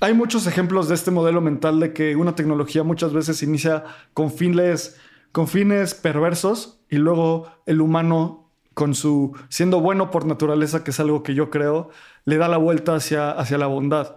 hay 0.00 0.14
muchos 0.14 0.46
ejemplos 0.46 0.88
de 0.88 0.94
este 0.94 1.10
modelo 1.10 1.40
mental 1.40 1.78
de 1.78 1.92
que 1.92 2.16
una 2.16 2.34
tecnología 2.34 2.82
muchas 2.82 3.12
veces 3.12 3.42
inicia 3.42 3.84
con 4.14 4.32
fines, 4.32 4.98
con 5.32 5.46
fines 5.46 5.94
perversos 5.94 6.80
y 6.88 6.96
luego 6.96 7.50
el 7.66 7.80
humano 7.80 8.50
con 8.74 8.94
su 8.94 9.36
siendo 9.48 9.80
bueno 9.80 10.10
por 10.10 10.24
naturaleza, 10.24 10.82
que 10.84 10.90
es 10.90 11.00
algo 11.00 11.22
que 11.22 11.34
yo 11.34 11.50
creo, 11.50 11.90
le 12.24 12.38
da 12.38 12.48
la 12.48 12.56
vuelta 12.56 12.94
hacia, 12.94 13.30
hacia 13.30 13.58
la 13.58 13.66
bondad. 13.66 14.16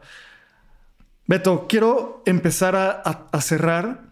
Beto, 1.25 1.65
quiero 1.67 2.21
empezar 2.25 2.75
a, 2.75 3.41
cerrar. 3.41 4.03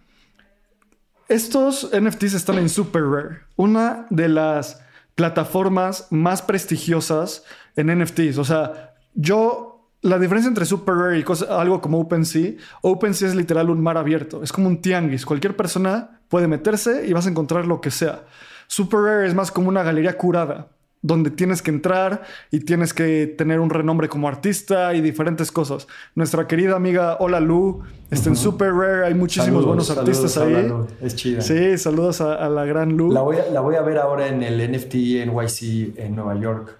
Estos 1.28 1.90
NFTs 1.98 2.34
están 2.34 2.58
en 2.58 2.70
Super 2.70 3.04
Rare, 3.04 3.40
una 3.56 4.08
de 4.10 4.28
las 4.28 4.82
plataformas 5.16 6.08
más 6.10 6.42
prestigiosas 6.42 7.44
en 7.76 8.02
NFTs. 8.02 8.38
O 8.38 8.46
sea, 8.46 8.96
yo, 9.14 9.71
la 10.02 10.18
diferencia 10.18 10.48
entre 10.48 10.66
Super 10.66 10.96
Rare 10.96 11.20
y 11.20 11.26
algo 11.50 11.80
como 11.82 12.00
OpenSea, 12.00 12.54
OpenSea 12.82 13.30
es 13.30 13.36
literal 13.36 13.70
un 13.70 13.82
mar 13.82 13.98
abierto, 13.98 14.42
es 14.44 14.52
como 14.52 14.68
un 14.68 14.82
tianguis. 14.82 15.26
Cualquier 15.26 15.56
persona 15.56 16.22
puede 16.28 16.48
meterse 16.48 17.06
y 17.08 17.14
vas 17.14 17.28
a 17.28 17.30
encontrar 17.30 17.66
lo 17.66 17.82
que 17.82 17.92
sea. 17.92 18.26
Super 18.68 19.02
Rare 19.02 19.28
es 19.28 19.36
más 19.36 19.52
como 19.52 19.70
una 19.70 19.84
galería 19.84 20.18
curada 20.18 20.70
donde 21.04 21.32
tienes 21.32 21.62
que 21.62 21.72
entrar 21.72 22.22
y 22.52 22.60
tienes 22.60 22.94
que 22.94 23.26
tener 23.26 23.60
un 23.60 23.70
renombre 23.70 24.08
como 24.08 24.28
artista 24.28 24.94
y 24.94 25.02
diferentes 25.02 25.52
cosas. 25.52 25.88
Nuestra 26.14 26.48
querida 26.48 26.76
amiga 26.76 27.18
Hola 27.20 27.40
Lu 27.40 27.82
está 28.12 28.30
en 28.30 28.36
Super 28.36 28.72
Rare, 28.72 29.08
hay 29.08 29.14
muchísimos 29.16 29.66
buenos 29.66 29.90
artistas 29.90 30.38
ahí. 30.38 30.72
Es 31.02 31.16
chida. 31.16 31.42
Sí, 31.42 31.78
saludos 31.78 32.22
a, 32.22 32.48
la 32.50 32.66
gran 32.66 32.96
Lu. 32.96 33.12
La 33.12 33.22
voy, 33.22 33.38
a, 33.38 33.50
la 33.50 33.62
voy, 33.62 33.76
a, 33.76 33.82
ver 33.82 33.98
ahora 33.98 34.28
en 34.28 34.44
el 34.44 34.72
NFT 34.72 34.94
NYC 35.26 35.98
en 35.98 36.16
Nueva 36.16 36.40
York. 36.40 36.78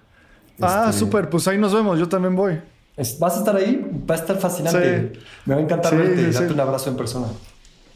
Ah, 0.60 0.86
este, 0.88 1.00
súper, 1.00 1.28
pues 1.28 1.48
ahí 1.48 1.58
nos 1.58 1.74
vemos, 1.74 1.98
yo 1.98 2.08
también 2.08 2.36
voy. 2.36 2.60
¿Vas 2.96 3.36
a 3.36 3.38
estar 3.38 3.56
ahí? 3.56 4.04
Va 4.08 4.14
a 4.14 4.18
estar 4.18 4.38
fascinante. 4.38 5.12
Me 5.46 5.54
va 5.54 5.60
a 5.60 5.64
encantar 5.64 5.96
verte, 5.96 6.30
darte 6.30 6.52
un 6.52 6.60
abrazo 6.60 6.90
en 6.90 6.96
persona. 6.96 7.26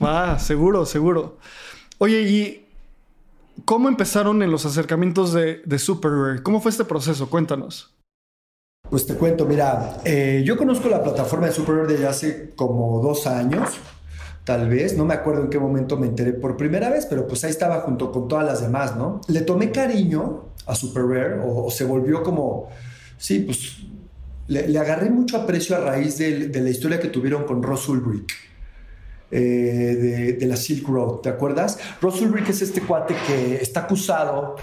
Ah, 0.00 0.38
seguro, 0.38 0.86
seguro. 0.86 1.38
Oye, 1.98 2.22
y 2.22 2.66
¿Cómo 3.64 3.88
empezaron 3.88 4.42
en 4.42 4.50
los 4.50 4.66
acercamientos 4.66 5.32
de, 5.32 5.62
de 5.64 5.78
Superware? 5.78 6.42
¿Cómo 6.42 6.60
fue 6.60 6.70
este 6.70 6.84
proceso? 6.84 7.30
Cuéntanos. 7.30 7.94
Pues 8.90 9.06
te 9.06 9.14
cuento, 9.14 9.46
mira, 9.46 9.96
eh, 10.04 10.42
yo 10.44 10.56
conozco 10.56 10.88
la 10.88 11.02
plataforma 11.02 11.46
de 11.46 11.52
Superware 11.52 11.88
desde 11.88 12.06
hace 12.06 12.50
como 12.54 13.00
dos 13.00 13.26
años, 13.26 13.70
tal 14.44 14.68
vez, 14.68 14.96
no 14.96 15.04
me 15.04 15.14
acuerdo 15.14 15.42
en 15.42 15.50
qué 15.50 15.58
momento 15.58 15.96
me 15.96 16.06
enteré 16.06 16.32
por 16.32 16.56
primera 16.56 16.90
vez, 16.90 17.06
pero 17.06 17.26
pues 17.26 17.42
ahí 17.42 17.50
estaba 17.50 17.80
junto 17.80 18.12
con 18.12 18.28
todas 18.28 18.46
las 18.46 18.60
demás, 18.60 18.94
¿no? 18.94 19.20
Le 19.26 19.40
tomé 19.40 19.72
cariño 19.72 20.44
a 20.66 20.76
Superware 20.76 21.40
o, 21.44 21.68
se 21.70 21.84
volvió 21.84 22.22
como, 22.22 22.68
sí, 23.18 23.40
pues 23.40 23.78
le, 24.48 24.78
agarré 24.78 25.10
mucho 25.10 25.36
aprecio 25.38 25.76
a 25.76 25.80
raíz 25.80 26.18
de, 26.18 26.50
la 26.60 26.70
historia 26.70 27.00
que 27.00 27.08
tuvieron 27.08 27.44
con 27.44 27.62
Ross 27.62 27.88
Ulbricht. 27.88 28.30
Eh, 29.28 30.36
de, 30.38 30.46
la 30.46 30.56
Silk 30.56 30.86
Road, 30.86 31.16
¿te 31.16 31.28
acuerdas? 31.28 31.80
Russell 32.00 32.32
Rick 32.32 32.50
es 32.50 32.62
este 32.62 32.80
cuate 32.80 33.16
que 33.26 33.56
está 33.56 33.80
acusado 33.80 34.54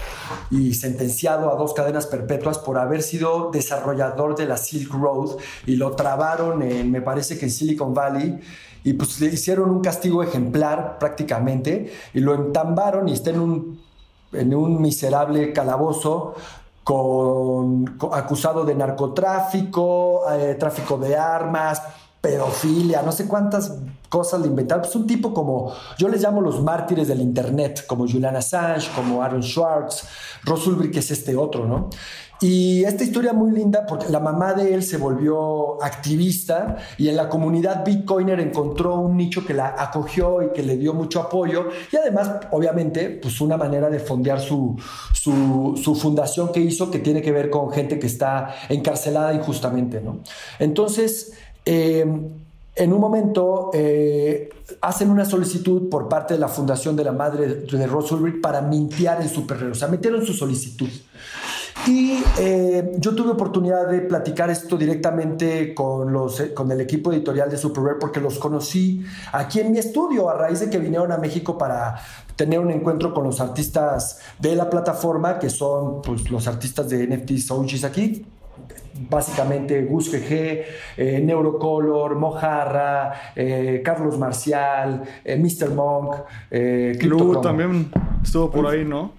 y 0.50 0.72
sentenciado 0.72 1.52
a 1.52 1.56
dos 1.56 1.74
cadenas 1.74 2.06
perpetuas 2.06 2.58
por 2.58 2.78
haber 2.78 3.02
sido 3.02 3.50
desarrollador 3.52 4.34
de 4.36 4.46
la 4.46 4.56
Silk 4.56 4.90
Road 4.90 5.36
y 5.66 5.76
lo 5.76 5.90
trabaron 5.90 6.62
en, 6.62 6.90
me 6.90 7.02
parece 7.02 7.38
que 7.38 7.44
en 7.44 7.50
Silicon 7.50 7.92
Valley 7.92 8.40
y 8.84 8.94
pues 8.94 9.20
le 9.20 9.26
hicieron 9.26 9.68
un 9.68 9.82
castigo 9.82 10.22
ejemplar 10.22 10.98
prácticamente 10.98 11.92
y 12.14 12.20
lo 12.20 12.34
entambaron 12.34 13.06
y 13.10 13.12
está 13.12 13.32
en 13.32 14.54
un 14.54 14.80
miserable 14.80 15.52
calabozo 15.52 16.36
con, 16.84 17.96
acusado 18.12 18.64
de 18.64 18.74
narcotráfico, 18.74 20.22
eh, 20.30 20.54
tráfico 20.60 20.98
de 20.98 21.16
armas, 21.16 21.82
pedofilia, 22.24 23.02
no 23.02 23.12
sé 23.12 23.28
cuántas 23.28 23.70
cosas 24.08 24.40
le 24.40 24.46
inventaron. 24.46 24.82
Pues 24.82 24.96
un 24.96 25.06
tipo 25.06 25.34
como, 25.34 25.74
yo 25.98 26.08
les 26.08 26.22
llamo 26.22 26.40
los 26.40 26.62
mártires 26.62 27.06
del 27.06 27.20
Internet, 27.20 27.84
como 27.86 28.08
Julian 28.08 28.34
Assange, 28.34 28.88
como 28.96 29.22
Aaron 29.22 29.42
Schwartz, 29.42 30.04
Ross 30.44 30.66
Ulbricht 30.66 30.96
es 30.96 31.10
este 31.10 31.36
otro, 31.36 31.66
¿no? 31.66 31.90
Y 32.40 32.82
esta 32.84 33.04
historia 33.04 33.32
muy 33.32 33.52
linda 33.52 33.86
porque 33.86 34.08
la 34.10 34.20
mamá 34.20 34.54
de 34.54 34.74
él 34.74 34.82
se 34.82 34.96
volvió 34.96 35.82
activista 35.82 36.76
y 36.98 37.08
en 37.08 37.16
la 37.16 37.28
comunidad 37.28 37.84
Bitcoiner 37.84 38.40
encontró 38.40 38.96
un 38.96 39.16
nicho 39.16 39.46
que 39.46 39.54
la 39.54 39.74
acogió 39.78 40.42
y 40.42 40.52
que 40.52 40.62
le 40.62 40.76
dio 40.76 40.92
mucho 40.94 41.20
apoyo 41.20 41.68
y 41.92 41.96
además, 41.96 42.30
obviamente, 42.50 43.08
pues 43.22 43.40
una 43.40 43.56
manera 43.56 43.88
de 43.88 44.00
fondear 44.00 44.40
su, 44.40 44.76
su, 45.14 45.94
fundación 45.94 46.50
que 46.52 46.60
hizo 46.60 46.90
que 46.90 46.98
tiene 46.98 47.22
que 47.22 47.32
ver 47.32 47.50
con 47.50 47.70
gente 47.70 47.98
que 47.98 48.08
está 48.08 48.54
encarcelada 48.68 49.32
injustamente, 49.32 50.00
¿no? 50.00 50.18
Entonces, 50.58 51.32
eh, 51.64 52.04
en 52.76 52.92
un 52.92 53.00
momento 53.00 53.70
eh, 53.72 54.50
hacen 54.80 55.10
una 55.10 55.24
solicitud 55.24 55.88
por 55.88 56.08
parte 56.08 56.34
de 56.34 56.40
la 56.40 56.48
fundación 56.48 56.96
de 56.96 57.04
la 57.04 57.12
madre 57.12 57.46
de 57.46 57.88
Ulrich 57.88 58.40
para 58.40 58.60
mintear 58.62 59.20
en 59.20 59.28
Super 59.28 59.62
O 59.64 59.74
sea, 59.74 59.88
metieron 59.88 60.24
su 60.26 60.32
solicitud. 60.32 60.88
Y 61.86 62.22
eh, 62.38 62.92
yo 62.98 63.14
tuve 63.14 63.30
oportunidad 63.30 63.88
de 63.88 64.00
platicar 64.00 64.48
esto 64.48 64.76
directamente 64.76 65.74
con, 65.74 66.12
los, 66.12 66.40
con 66.54 66.72
el 66.72 66.80
equipo 66.80 67.12
editorial 67.12 67.50
de 67.50 67.58
Super 67.58 67.98
porque 68.00 68.20
los 68.20 68.38
conocí 68.38 69.04
aquí 69.32 69.60
en 69.60 69.72
mi 69.72 69.78
estudio 69.78 70.30
a 70.30 70.34
raíz 70.34 70.60
de 70.60 70.70
que 70.70 70.78
vinieron 70.78 71.12
a 71.12 71.18
México 71.18 71.58
para 71.58 71.96
tener 72.36 72.58
un 72.58 72.70
encuentro 72.70 73.12
con 73.12 73.24
los 73.24 73.40
artistas 73.40 74.18
de 74.38 74.56
la 74.56 74.70
plataforma, 74.70 75.38
que 75.38 75.50
son 75.50 76.02
pues, 76.02 76.30
los 76.30 76.48
artistas 76.48 76.88
de 76.88 77.06
NFT 77.06 77.50
OGs 77.50 77.84
aquí, 77.84 78.26
básicamente 79.08 79.82
Gus 79.82 80.10
GG, 80.10 80.64
eh, 80.96 81.20
Neurocolor, 81.22 82.16
Mojarra, 82.16 83.32
eh, 83.34 83.82
Carlos 83.84 84.18
Marcial, 84.18 85.02
eh, 85.24 85.36
Mr. 85.36 85.70
Monk, 85.70 86.16
eh, 86.50 86.98
también 87.42 87.90
estuvo 88.22 88.50
por 88.50 88.66
ahí, 88.66 88.84
¿no? 88.84 89.12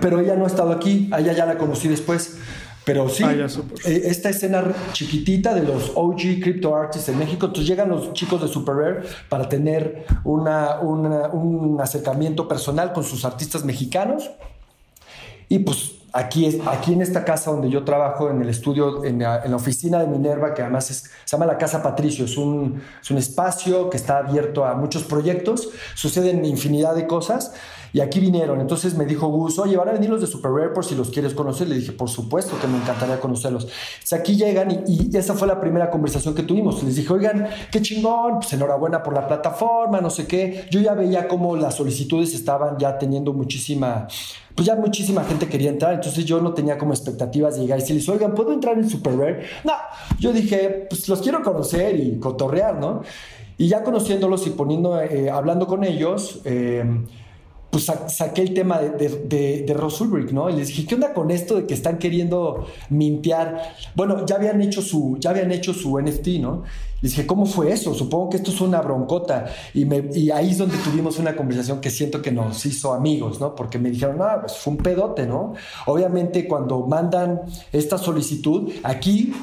Pero 0.00 0.20
ella 0.20 0.34
no 0.34 0.44
ha 0.44 0.48
estado 0.48 0.72
aquí, 0.72 1.08
a 1.12 1.20
ella 1.20 1.32
ya 1.32 1.46
la 1.46 1.56
conocí 1.56 1.88
después. 1.88 2.38
Pero 2.84 3.08
sí, 3.08 3.24
ah, 3.24 3.46
esta 3.86 4.28
escena 4.28 4.62
chiquitita 4.92 5.54
de 5.54 5.62
los 5.62 5.92
OG 5.94 6.40
Crypto 6.42 6.76
Artists 6.76 7.08
en 7.08 7.18
México, 7.18 7.46
entonces 7.46 7.66
llegan 7.66 7.88
los 7.88 8.12
chicos 8.12 8.42
de 8.42 8.48
Super 8.48 8.74
Rare 8.74 9.00
para 9.30 9.48
tener 9.48 10.04
una, 10.22 10.80
un 10.80 11.80
acercamiento 11.80 12.46
personal 12.46 12.92
con 12.92 13.02
sus 13.02 13.24
artistas 13.24 13.64
mexicanos. 13.64 14.30
Y 15.48 15.60
pues 15.60 15.92
aquí, 16.14 16.60
aquí 16.66 16.92
en 16.92 17.02
esta 17.02 17.24
casa 17.24 17.50
donde 17.50 17.68
yo 17.68 17.84
trabajo, 17.84 18.30
en 18.30 18.40
el 18.40 18.48
estudio, 18.48 19.04
en 19.04 19.18
la, 19.18 19.42
oficina 19.54 19.98
de 19.98 20.06
Minerva, 20.06 20.54
que 20.54 20.62
además 20.62 20.86
se 20.86 21.10
llama 21.26 21.44
la 21.44 21.58
Casa 21.58 21.82
Patricio, 21.82 22.24
es 22.24 22.36
un, 22.36 22.80
es 23.02 23.10
un 23.10 23.18
espacio 23.18 23.90
que 23.90 23.96
está 23.96 24.18
abierto 24.18 24.64
a 24.64 24.74
muchos 24.74 25.02
proyectos, 25.02 25.70
suceden 25.94 26.44
infinidad 26.44 26.94
de 26.94 27.06
cosas. 27.06 27.52
Y 27.92 28.00
aquí 28.00 28.18
vinieron. 28.18 28.60
Entonces 28.60 28.96
me 28.96 29.06
dijo 29.06 29.28
Gus, 29.28 29.56
oye, 29.60 29.76
van 29.76 29.88
a 29.88 29.92
venir 29.92 30.10
los 30.10 30.20
de 30.20 30.26
Super 30.26 30.50
Rare 30.50 30.70
si 30.82 30.96
los 30.96 31.10
quieres 31.10 31.32
conocer. 31.32 31.68
Le 31.68 31.76
dije, 31.76 31.92
por 31.92 32.10
supuesto 32.10 32.58
que 32.60 32.66
me 32.66 32.76
encantaría 32.76 33.20
conocerlos. 33.20 33.66
O 33.66 34.14
aquí 34.16 34.34
llegan 34.34 34.72
y, 34.72 34.80
y, 34.84 35.16
esa 35.16 35.34
fue 35.34 35.46
la 35.46 35.60
primera 35.60 35.90
conversación 35.92 36.34
que 36.34 36.42
tuvimos. 36.42 36.82
Les 36.82 36.96
dije, 36.96 37.12
oigan, 37.12 37.48
qué 37.70 37.80
chingón, 37.80 38.40
pues 38.40 38.52
enhorabuena 38.52 39.00
por 39.00 39.14
la 39.14 39.28
plataforma, 39.28 40.00
no 40.00 40.10
sé 40.10 40.26
qué. 40.26 40.66
Yo 40.72 40.80
ya 40.80 40.94
veía 40.94 41.28
cómo 41.28 41.54
las 41.54 41.76
solicitudes 41.76 42.34
estaban 42.34 42.78
ya 42.78 42.98
teniendo 42.98 43.32
muchísima 43.32 44.08
pues 44.54 44.66
ya 44.66 44.76
muchísima 44.76 45.24
gente 45.24 45.48
quería 45.48 45.70
entrar, 45.70 45.94
entonces 45.94 46.24
yo 46.24 46.40
no 46.40 46.54
tenía 46.54 46.78
como 46.78 46.92
expectativas 46.92 47.56
de 47.56 47.62
llegar 47.62 47.78
y 47.78 47.82
decirles, 47.82 48.08
oigan, 48.08 48.34
¿puedo 48.34 48.52
entrar 48.52 48.78
en 48.78 48.88
Super 48.88 49.16
Rare? 49.16 49.46
No, 49.64 49.72
yo 50.18 50.32
dije, 50.32 50.86
pues 50.88 51.08
los 51.08 51.20
quiero 51.20 51.42
conocer 51.42 51.98
y 51.98 52.18
cotorrear, 52.18 52.76
¿no? 52.76 53.02
Y 53.58 53.68
ya 53.68 53.82
conociéndolos 53.82 54.46
y 54.46 54.50
poniendo, 54.50 55.00
eh, 55.00 55.30
hablando 55.30 55.66
con 55.66 55.84
ellos, 55.84 56.40
eh, 56.44 56.84
pues 57.74 57.90
saqué 58.06 58.40
el 58.40 58.54
tema 58.54 58.78
de, 58.78 59.08
de, 59.08 59.64
de, 59.66 59.74
Ross 59.74 60.00
Ulrich, 60.00 60.30
¿no? 60.30 60.48
Y 60.48 60.52
les 60.52 60.68
dije, 60.68 60.86
¿qué 60.86 60.94
onda 60.94 61.12
con 61.12 61.32
esto 61.32 61.56
de 61.56 61.66
que 61.66 61.74
están 61.74 61.98
queriendo 61.98 62.68
mintear? 62.88 63.74
Bueno, 63.96 64.24
ya 64.24 64.36
habían 64.36 64.62
hecho 64.62 64.80
su, 64.80 65.16
ya 65.18 65.30
habían 65.30 65.50
hecho 65.50 65.74
su 65.74 66.00
NFT, 66.00 66.28
¿no? 66.40 66.62
Les 67.02 67.10
dije, 67.10 67.26
¿cómo 67.26 67.46
fue 67.46 67.72
eso? 67.72 67.92
Supongo 67.92 68.30
que 68.30 68.36
esto 68.36 68.52
es 68.52 68.60
una 68.60 68.80
broncota. 68.80 69.46
Y, 69.74 70.30
ahí 70.30 70.50
es 70.52 70.58
donde 70.58 70.76
tuvimos 70.84 71.18
una 71.18 71.34
conversación 71.34 71.80
que 71.80 71.90
siento 71.90 72.22
que 72.22 72.30
nos 72.30 72.64
hizo 72.64 72.94
amigos, 72.94 73.40
¿no? 73.40 73.56
Porque 73.56 73.80
me 73.80 73.90
dijeron, 73.90 74.18
no, 74.18 74.26
pues 74.42 74.56
fue 74.56 74.74
un 74.74 74.76
pedote, 74.76 75.26
¿no? 75.26 75.54
Obviamente 75.86 76.46
cuando 76.46 76.86
mandan 76.86 77.40
esta 77.72 77.98
solicitud, 77.98 78.70
aquí 78.84 79.34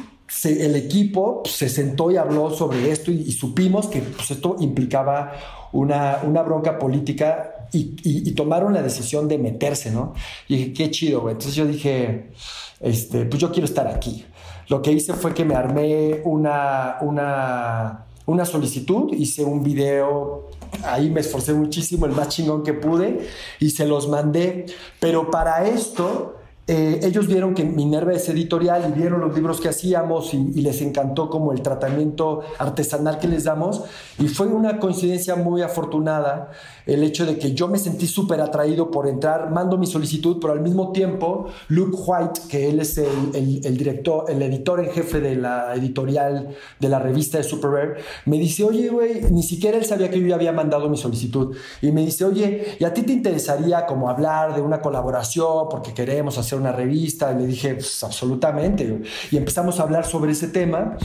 el 0.45 0.77
equipo 0.77 1.43
se 1.43 1.67
sentó 1.67 2.11
y 2.11 2.15
habló 2.15 2.49
sobre 2.51 2.91
esto 2.91 3.11
y, 3.11 3.29
supimos 3.33 3.87
que 3.87 3.99
pues, 3.99 4.31
esto 4.31 4.55
implicaba 4.61 5.33
una, 5.73 6.19
una 6.23 6.43
bronca 6.43 6.79
política 6.79 7.60
y, 7.73 8.31
tomaron 8.31 8.73
la 8.73 8.81
decisión 8.81 9.27
de 9.27 9.37
meterse, 9.37 9.91
¿no? 9.91 10.13
Y 10.47 10.57
dije, 10.57 10.73
qué 10.73 10.91
chido, 10.91 11.21
güey. 11.21 11.33
Entonces 11.33 11.55
yo 11.55 11.65
dije, 11.65 12.31
este, 12.79 13.25
pues 13.25 13.41
yo 13.41 13.51
quiero 13.51 13.65
estar 13.65 13.87
aquí. 13.87 14.25
Lo 14.67 14.81
que 14.81 14.91
hice 14.91 15.13
fue 15.13 15.33
que 15.33 15.45
me 15.45 15.55
armé 15.55 16.21
una, 16.23 16.97
una, 17.01 18.05
una 18.25 18.45
solicitud, 18.45 19.13
hice 19.13 19.43
un 19.43 19.63
video, 19.63 20.49
ahí 20.83 21.09
me 21.09 21.21
esforcé 21.21 21.53
muchísimo, 21.53 22.05
el 22.05 22.13
más 22.13 22.29
chingón 22.29 22.63
que 22.63 22.73
pude, 22.73 23.27
y 23.59 23.69
se 23.69 23.85
los 23.85 24.07
mandé. 24.07 24.65
Pero 24.99 25.29
para 25.29 25.67
esto 25.67 26.40
eh, 26.73 27.01
ellos 27.03 27.27
vieron 27.27 27.53
que 27.53 27.65
Minerva 27.65 28.13
es 28.13 28.29
editorial 28.29 28.85
y 28.87 28.97
vieron 28.97 29.19
los 29.19 29.35
libros 29.35 29.59
que 29.59 29.67
hacíamos 29.67 30.33
y, 30.33 30.61
les 30.61 30.81
encantó 30.81 31.29
como 31.29 31.51
el 31.51 31.61
tratamiento 31.61 32.43
artesanal 32.57 33.19
que 33.19 33.27
les 33.27 33.43
damos. 33.43 33.83
Y 34.17 34.29
fue 34.29 34.47
una 34.47 34.79
coincidencia 34.79 35.35
muy 35.35 35.63
afortunada 35.63 36.51
el 36.85 37.03
hecho 37.03 37.25
de 37.25 37.37
que 37.37 37.51
yo 37.51 37.67
me 37.67 37.77
sentí 37.77 38.07
súper 38.07 38.39
atraído 38.39 38.89
por 38.89 39.09
entrar, 39.09 39.51
mando 39.51 39.77
mi 39.77 39.85
solicitud, 39.85 40.37
pero 40.39 40.53
al 40.53 40.61
mismo 40.61 40.93
tiempo 40.93 41.47
Luke 41.67 41.97
White, 42.05 42.41
que 42.49 42.69
él 42.69 42.79
es 42.79 42.97
el, 42.97 43.77
director, 43.77 44.31
el 44.31 44.41
editor 44.41 44.79
en 44.79 44.91
jefe 44.91 45.19
de 45.19 45.35
la 45.35 45.75
editorial 45.75 46.55
de 46.79 46.87
la 46.87 46.99
revista 46.99 47.37
de 47.37 47.43
Super 47.43 47.71
Rare, 47.71 47.95
me 48.25 48.37
dice, 48.37 48.63
oye, 48.63 48.87
güey, 48.87 49.23
ni 49.29 49.43
siquiera 49.43 49.77
él 49.77 49.83
sabía 49.83 50.09
que 50.09 50.21
yo 50.21 50.27
ya 50.27 50.35
había 50.35 50.53
mandado 50.53 50.87
mi 50.87 50.95
solicitud. 50.95 51.53
Y 51.81 51.91
me 51.91 52.05
dice, 52.05 52.23
oye, 52.23 52.77
¿y 52.79 52.85
a 52.85 52.93
ti 52.93 53.01
te 53.01 53.11
interesaría 53.11 53.85
como 53.85 54.09
hablar 54.09 54.55
de 54.55 54.61
una 54.61 54.81
colaboración 54.81 55.67
porque 55.69 55.93
queremos 55.93 56.37
hacer 56.37 56.60
una 56.61 56.71
revista? 56.71 57.31
Y 57.33 57.41
le 57.41 57.47
dije, 57.47 57.75
pues 57.75 58.03
absolutamente. 58.03 59.01
Y 59.31 59.37
empezamos 59.37 59.79
a 59.79 59.83
hablar 59.83 60.05
sobre 60.05 60.31
ese 60.31 60.47
tema. 60.47 60.97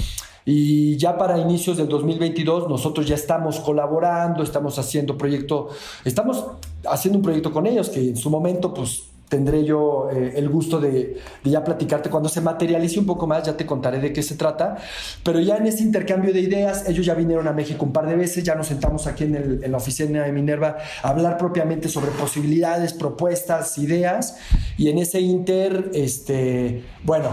Y 0.45 0.97
ya 0.97 1.19
para 1.19 1.39
inicios 1.39 1.77
del 1.77 1.89
2022 1.89 2.69
nosotros 2.69 3.05
ya 3.05 3.17
estamos 3.17 3.59
colaborando, 3.59 4.45
estamos 4.45 4.79
haciendo 4.79 5.19
proyecto, 5.19 5.71
estamos 6.05 6.45
haciendo 6.89 7.19
un 7.19 7.25
proyecto 7.25 7.53
con 7.53 7.67
ellos 7.67 7.89
que 7.89 8.11
en 8.11 8.17
su 8.17 8.31
momento 8.31 8.73
pues 8.73 9.03
tendré 9.29 9.65
yo 9.65 10.09
eh, 10.11 10.35
el 10.37 10.49
gusto 10.49 10.81
de, 10.81 11.17
ya 11.45 11.65
platicarte. 11.65 12.11
Cuando 12.11 12.29
se 12.29 12.41
materialice 12.41 12.99
un 12.99 13.07
poco 13.07 13.27
más, 13.27 13.45
ya 13.45 13.57
te 13.57 13.67
contaré 13.67 14.01
de 14.01 14.13
qué 14.13 14.23
se 14.23 14.37
trata, 14.37 14.77
pero 15.23 15.41
ya 15.41 15.57
en 15.57 15.67
ese 15.67 15.83
intercambio 15.83 16.33
de 16.33 16.41
ideas, 16.41 16.89
ellos 16.89 17.05
ya 17.05 17.15
vinieron 17.15 17.49
a 17.49 17.53
México 17.53 17.85
un 17.85 17.93
par 17.93 18.07
de 18.07 18.17
veces, 18.17 18.45
ya 18.45 18.55
nos 18.55 18.69
sentamos 18.69 19.07
aquí 19.07 19.25
en, 19.25 19.71
la 19.71 19.77
oficina 19.77 20.23
de 20.23 20.33
Minerva 20.33 20.77
a 21.03 21.09
hablar 21.09 21.39
propiamente 21.39 21.89
sobre 21.89 22.11
posibilidades, 22.13 22.93
propuestas, 22.93 23.79
ideas, 23.79 24.39
y 24.77 24.89
en 24.89 24.99
ese 24.99 25.21
inter, 25.21 25.91
este, 25.93 26.85
bueno, 27.05 27.31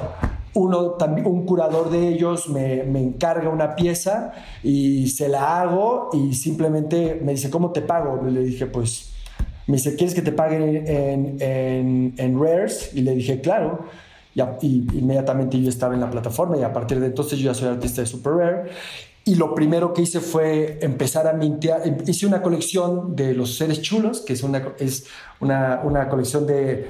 uno, 0.56 0.98
un 1.26 1.46
curador 1.46 1.90
de 1.90 2.10
ellos 2.10 2.50
me, 2.50 2.82
encarga 2.82 3.50
una 3.50 3.76
pieza 3.76 4.34
y 4.62 5.08
se 5.10 5.28
la 5.28 5.62
hago 5.62 6.10
y 6.14 6.34
simplemente 6.34 7.20
me 7.24 7.34
dice, 7.34 7.50
¿cómo 7.50 7.72
te 7.72 7.82
pago? 7.82 8.22
le 8.24 8.44
dije, 8.44 8.68
pues, 8.68 9.13
me 9.68 9.78
dice, 9.78 9.96
¿quieres 9.96 10.14
que 10.14 10.22
te 10.22 10.32
paguen 10.32 10.88
en, 10.88 11.38
en, 11.40 12.14
en 12.18 12.42
Rares? 12.42 12.92
Y 12.94 13.02
le 13.02 13.16
dije, 13.16 13.42
claro. 13.42 13.86
Y, 14.36 14.42
y, 14.42 14.88
inmediatamente 14.94 15.62
yo 15.62 15.70
estaba 15.70 15.94
en 15.94 16.02
la 16.02 16.10
plataforma 16.10 16.58
y 16.58 16.64
a 16.64 16.74
partir 16.74 17.00
de 17.00 17.08
entonces 17.08 17.40
yo 17.40 17.52
ya 17.52 17.54
soy 17.54 17.70
artista 17.70 18.02
de 18.02 18.08
Super 18.08 18.34
Rare. 18.34 18.72
Y 19.26 19.36
lo 19.36 19.56
primero 19.56 19.94
que 19.94 20.02
hice 20.02 20.20
fue 20.20 20.80
empezar 20.82 21.28
a 21.28 21.34
mintear. 21.34 21.82
Hice 22.06 22.26
una 22.26 22.42
colección 22.42 23.16
de 23.16 23.34
los 23.34 23.56
seres 23.56 23.82
chulos, 23.82 24.20
que 24.22 24.34
es 24.34 24.44
una, 24.44 24.74
es 24.80 25.06
una, 25.40 25.82
una 25.84 26.10
colección 26.10 26.46
de 26.46 26.88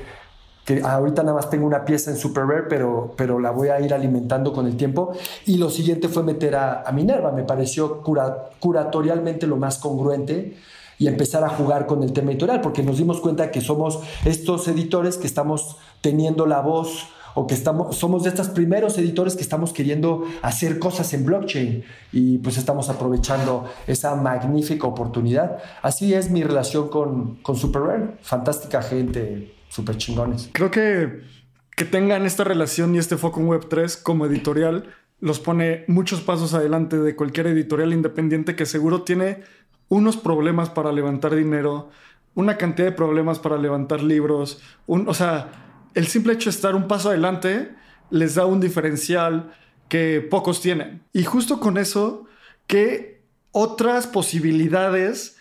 que 0.65 0.81
ahorita 0.81 1.23
nada 1.23 1.35
más 1.35 1.49
tengo 1.49 1.67
una 1.67 1.83
pieza 1.83 2.09
en 2.09 2.17
Super 2.17 2.45
Rare, 2.45 2.63
pero, 2.69 3.13
pero 3.17 3.39
la 3.39 3.51
voy 3.51 3.67
a 3.67 3.79
ir 3.81 3.93
alimentando 3.93 4.53
con 4.53 4.65
el 4.65 4.77
tiempo. 4.77 5.11
Y 5.45 5.57
lo 5.57 5.69
siguiente 5.69 6.07
fue 6.07 6.23
meter 6.23 6.55
a, 6.55 6.89
Minerva, 6.93 7.31
me 7.31 7.43
pareció 7.43 8.01
curatorialmente 8.01 9.45
lo 9.45 9.57
más 9.57 9.77
congruente 9.77 10.55
y 10.97 11.07
empezar 11.07 11.43
a 11.43 11.49
jugar 11.49 11.85
con 11.85 12.03
el 12.03 12.13
tema 12.13 12.31
editorial, 12.31 12.61
porque 12.61 12.83
nos 12.83 12.97
dimos 12.97 13.19
cuenta 13.19 13.51
que 13.51 13.61
somos 13.61 13.99
estos 14.25 14.67
editores 14.67 15.17
que 15.17 15.27
estamos 15.27 15.77
teniendo 16.01 16.45
la 16.45 16.61
voz 16.61 17.07
o 17.35 17.47
que 17.47 17.55
estamos, 17.55 17.95
somos 17.95 18.23
de 18.23 18.29
estos 18.29 18.49
primeros 18.49 18.97
editores 18.97 19.35
que 19.35 19.41
estamos 19.41 19.73
queriendo 19.73 20.23
hacer 20.43 20.77
cosas 20.77 21.13
en 21.13 21.25
blockchain 21.25 21.83
y 22.11 22.37
pues 22.37 22.57
estamos 22.57 22.89
aprovechando 22.89 23.65
esa 23.87 24.15
magnífica 24.15 24.85
oportunidad. 24.85 25.57
Así 25.81 26.13
es 26.13 26.29
mi 26.29 26.43
relación 26.43 26.89
con, 26.89 27.37
con 27.37 27.55
Super 27.55 27.81
Rare, 27.81 28.17
fantástica 28.21 28.83
gente, 28.83 29.53
súper 29.69 29.97
chingones. 29.97 30.49
Creo 30.53 30.69
que 30.69 31.33
que 31.75 31.85
tengan 31.85 32.25
esta 32.25 32.43
relación 32.43 32.95
y 32.95 32.99
este 32.99 33.17
foco 33.17 33.39
en 33.39 33.47
Web3 33.47 34.01
como 34.01 34.25
editorial 34.25 34.85
los 35.19 35.39
pone 35.39 35.85
muchos 35.87 36.21
pasos 36.21 36.53
adelante 36.53 36.97
de 36.97 37.15
cualquier 37.15 37.47
editorial 37.47 37.93
independiente 37.93 38.55
que 38.55 38.65
seguro 38.65 39.03
tiene 39.03 39.41
unos 39.89 40.17
problemas 40.17 40.69
para 40.69 40.91
levantar 40.91 41.35
dinero, 41.35 41.89
una 42.35 42.57
cantidad 42.57 42.87
de 42.87 42.93
problemas 42.93 43.39
para 43.39 43.57
levantar 43.57 44.01
libros, 44.01 44.61
un, 44.87 45.07
o 45.07 45.13
sea, 45.13 45.89
el 45.93 46.07
simple 46.07 46.33
hecho 46.33 46.49
de 46.49 46.55
estar 46.55 46.75
un 46.75 46.87
paso 46.87 47.09
adelante 47.09 47.75
les 48.09 48.35
da 48.35 48.45
un 48.45 48.59
diferencial 48.59 49.53
que 49.89 50.21
pocos 50.21 50.61
tienen. 50.61 51.03
Y 51.13 51.23
justo 51.23 51.59
con 51.59 51.77
eso, 51.77 52.25
¿qué 52.67 53.21
otras 53.51 54.07
posibilidades 54.07 55.37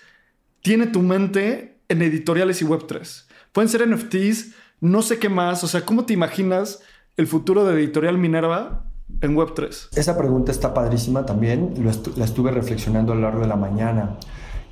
tiene 0.60 0.86
tu 0.86 1.00
mente 1.00 1.78
en 1.88 2.02
editoriales 2.02 2.60
y 2.60 2.66
Web3? 2.66 3.26
Pueden 3.52 3.68
ser 3.68 3.88
NFTs, 3.88 4.54
no 4.80 5.02
sé 5.02 5.18
qué 5.18 5.28
más. 5.28 5.64
O 5.64 5.68
sea, 5.68 5.84
¿cómo 5.86 6.04
te 6.04 6.12
imaginas 6.12 6.82
el 7.16 7.26
futuro 7.26 7.64
de 7.64 7.74
Editorial 7.74 8.18
Minerva 8.18 8.84
en 9.20 9.36
Web3? 9.36 9.88
Esa 9.94 10.16
pregunta 10.16 10.52
está 10.52 10.72
padrísima 10.74 11.26
también. 11.26 11.74
la 12.16 12.24
estuve 12.24 12.50
reflexionando 12.50 13.12
a 13.12 13.14
lo 13.14 13.22
largo 13.22 13.40
de 13.40 13.48
la 13.48 13.56
mañana. 13.56 14.18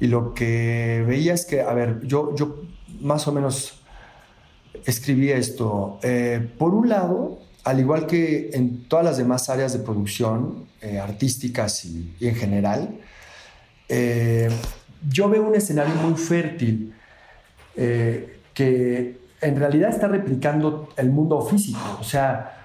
Y 0.00 0.06
lo 0.06 0.32
que 0.34 1.04
veía 1.06 1.34
es 1.34 1.44
que, 1.44 1.60
a 1.60 1.72
ver, 1.74 2.00
yo, 2.06 2.34
yo 2.34 2.62
más 3.00 3.28
o 3.28 3.32
menos 3.32 3.80
escribí 4.84 5.30
esto. 5.30 5.98
Eh, 6.02 6.48
por 6.58 6.74
un 6.74 6.88
lado, 6.88 7.38
al 7.64 7.80
igual 7.80 8.06
que 8.06 8.50
en 8.54 8.84
todas 8.88 9.04
las 9.04 9.18
demás 9.18 9.48
áreas 9.50 9.72
de 9.72 9.80
producción, 9.80 10.66
eh, 10.80 10.98
artísticas 10.98 11.84
y, 11.84 12.14
en 12.20 12.34
general, 12.34 12.98
eh, 13.88 14.48
yo 15.08 15.28
veo 15.28 15.46
un 15.46 15.54
escenario 15.54 15.94
muy 15.96 16.14
fértil 16.14 16.94
que 17.74 19.18
en 19.40 19.56
realidad 19.56 19.88
está 19.88 20.06
replicando 20.06 20.90
el 20.98 21.10
mundo 21.10 21.40
físico. 21.40 21.98
O 21.98 22.04
sea, 22.04 22.59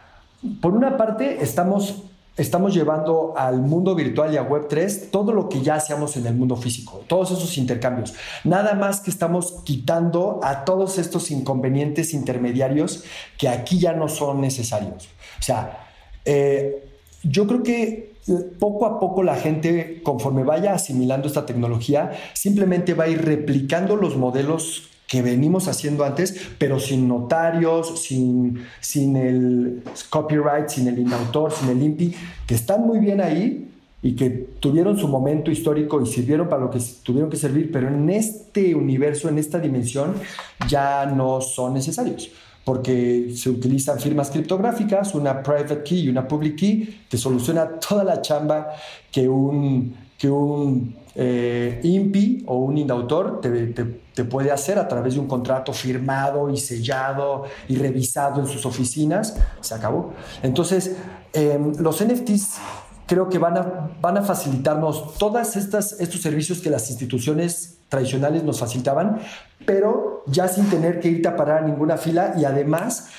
por 0.62 0.74
una 0.74 0.98
parte 0.98 1.44
estamos, 1.44 2.04
estamos 2.38 2.74
llevando 2.74 3.34
al 3.38 3.62
mundo 3.62 3.96
virtual 3.96 4.34
y 4.34 4.38
a 4.38 4.48
Web3 4.48 5.10
todo 5.12 5.32
lo 5.32 5.50
que 5.50 5.62
ya 5.62 5.76
hacíamos 5.76 6.18
en 6.18 6.28
el 6.28 6.36
mundo 6.36 6.56
físico, 6.56 7.04
todos 7.08 7.32
esos 7.32 7.58
intercambios. 7.58 8.14
Nada 8.44 8.74
más 8.74 9.02
que 9.02 9.10
estamos 9.10 9.62
quitando 9.64 10.40
a 10.44 10.66
todos 10.66 10.98
estos 10.98 11.32
inconvenientes 11.32 12.14
intermediarios 12.14 13.04
que 13.38 13.50
aquí 13.50 13.80
ya 13.80 13.94
no 13.94 14.08
son 14.08 14.42
necesarios. 14.42 15.10
O 15.40 15.44
sea, 15.44 15.88
eh, 16.26 16.84
yo 17.24 17.48
creo 17.48 17.64
que 17.64 18.16
poco 18.60 18.86
a 18.86 19.00
poco 19.00 19.24
la 19.24 19.36
gente, 19.36 20.02
conforme 20.04 20.44
vaya 20.44 20.74
asimilando 20.74 21.28
esta 21.28 21.46
tecnología, 21.46 22.12
simplemente 22.34 22.94
va 22.94 23.06
a 23.06 23.08
ir 23.08 23.24
replicando 23.24 23.96
los 23.96 24.18
modelos 24.18 24.90
que 25.16 25.22
venimos 25.22 25.70
haciendo 25.70 26.04
antes, 26.04 26.36
pero 26.58 26.78
sin 26.78 27.08
notarios, 27.08 28.02
sin, 28.02 28.60
sin 28.82 29.16
el 29.16 29.82
copyright, 30.10 30.68
sin 30.68 30.90
el 30.90 31.00
inautor, 31.00 31.54
sin 31.54 31.70
el 31.70 31.82
INPI, 31.82 32.14
que 32.46 32.54
están 32.54 32.86
muy 32.86 33.00
bien 33.00 33.22
ahí 33.22 33.70
y 34.02 34.14
que 34.14 34.30
tuvieron 34.30 34.98
su 34.98 35.08
momento 35.08 35.52
histórico 35.52 36.02
y 36.02 36.06
sirvieron 36.06 36.50
para 36.50 36.64
lo 36.64 36.70
que 36.70 36.80
tuvieron 37.02 37.30
que 37.30 37.38
servir, 37.38 37.72
pero 37.72 37.88
en 37.88 38.10
este 38.10 38.76
universo, 38.76 39.30
en 39.30 39.38
esta 39.38 39.58
dimensión, 39.58 40.16
ya 40.68 41.06
no 41.06 41.40
son 41.40 41.76
necesarios 41.76 42.30
porque 42.66 43.32
se 43.36 43.52
utilizan 43.52 44.00
firmas 44.00 44.32
criptográficas, 44.32 45.14
una 45.14 45.44
private 45.44 45.84
key 45.84 46.00
y 46.00 46.10
una 46.10 46.28
public 46.28 46.56
key, 46.56 47.04
que 47.08 47.16
soluciona 47.16 47.80
toda 47.80 48.04
la 48.04 48.24
chamba 48.24 48.70
que 49.12 49.30
un, 49.30 49.96
que 50.18 50.28
un 50.28 50.96
eh, 51.14 52.42
o 52.48 52.58
un 52.58 52.78
indautor 52.80 53.40
te, 53.40 53.68
te, 53.68 54.05
puede 54.24 54.52
hacer 54.52 54.80
a 54.80 54.88
través 54.88 55.16
de 55.16 55.20
un 55.20 55.28
contrato 55.28 55.74
firmado 55.74 56.50
y 56.50 56.58
sellado 56.58 57.44
y 57.68 57.76
revisado 57.76 58.40
en 58.40 58.48
sus 58.48 58.66
oficinas, 58.66 59.36
se 59.60 59.74
acabó. 59.76 60.14
Entonces, 60.42 60.96
em, 61.34 61.74
los 61.80 62.02
NFTs 62.02 62.60
creo 63.06 63.30
que 63.30 63.38
van 63.38 63.58
a, 63.58 63.90
van 64.02 64.18
a 64.18 64.22
facilitarnos 64.22 65.18
todos 65.18 65.56
estos 65.56 66.22
servicios 66.22 66.60
que 66.60 66.70
las 66.70 66.90
instituciones 66.90 67.80
tradicionales 67.90 68.44
nos 68.44 68.60
facilitaban, 68.60 69.20
pero 69.66 70.24
ya 70.28 70.48
sin 70.48 70.70
tener 70.70 71.00
que 71.00 71.10
irte 71.10 71.28
a 71.28 71.36
parar 71.36 71.64
a 71.64 71.68
ninguna 71.68 71.98
fila 71.98 72.34
y 72.38 72.46
además 72.46 73.10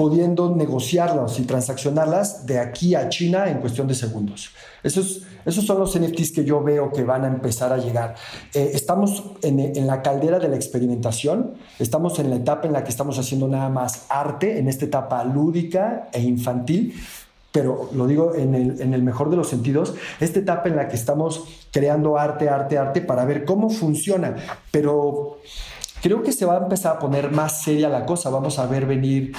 pudiendo 0.00 0.56
negociarlas 0.56 1.38
y 1.38 1.42
transaccionarlas 1.42 2.46
de 2.46 2.58
aquí 2.58 2.94
a 2.94 3.10
China 3.10 3.50
en 3.50 3.58
cuestión 3.58 3.86
de 3.86 3.94
segundos. 3.94 4.48
Esos, 4.82 5.24
esos 5.44 5.66
son 5.66 5.78
los 5.78 5.94
NFTs 5.94 6.32
que 6.32 6.42
yo 6.42 6.62
veo 6.62 6.90
que 6.90 7.04
van 7.04 7.24
a 7.24 7.28
empezar 7.28 7.70
a 7.70 7.76
llegar. 7.76 8.14
Eh, 8.54 8.70
estamos 8.72 9.22
en, 9.42 9.86
la 9.86 10.00
caldera 10.00 10.38
de 10.38 10.48
la 10.48 10.56
experimentación, 10.56 11.52
estamos 11.78 12.18
en 12.18 12.30
la 12.30 12.36
etapa 12.36 12.66
en 12.66 12.72
la 12.72 12.82
que 12.82 12.88
estamos 12.88 13.18
haciendo 13.18 13.46
nada 13.46 13.68
más 13.68 14.06
arte, 14.08 14.58
en 14.58 14.68
esta 14.68 14.86
etapa 14.86 15.22
lúdica 15.22 16.08
e 16.14 16.22
infantil, 16.22 16.94
pero 17.52 17.90
lo 17.92 18.06
digo 18.06 18.34
en 18.34 18.54
el, 18.54 19.02
mejor 19.02 19.28
de 19.28 19.36
los 19.36 19.50
sentidos, 19.50 19.92
esta 20.18 20.38
etapa 20.38 20.70
en 20.70 20.76
la 20.76 20.88
que 20.88 20.96
estamos 20.96 21.44
creando 21.70 22.16
arte, 22.16 22.48
arte, 22.48 22.78
arte 22.78 23.02
para 23.02 23.26
ver 23.26 23.44
cómo 23.44 23.68
funciona, 23.68 24.34
pero 24.70 25.40
creo 26.02 26.22
que 26.22 26.32
se 26.32 26.44
va 26.44 26.54
a 26.54 26.58
empezar 26.58 26.96
a 26.96 26.98
poner 26.98 27.30
más 27.30 27.62
seria 27.62 27.88
la 27.88 28.06
cosa, 28.06 28.30
vamos 28.30 28.58
a 28.58 28.66
ver 28.66 28.86
venir, 28.86 29.32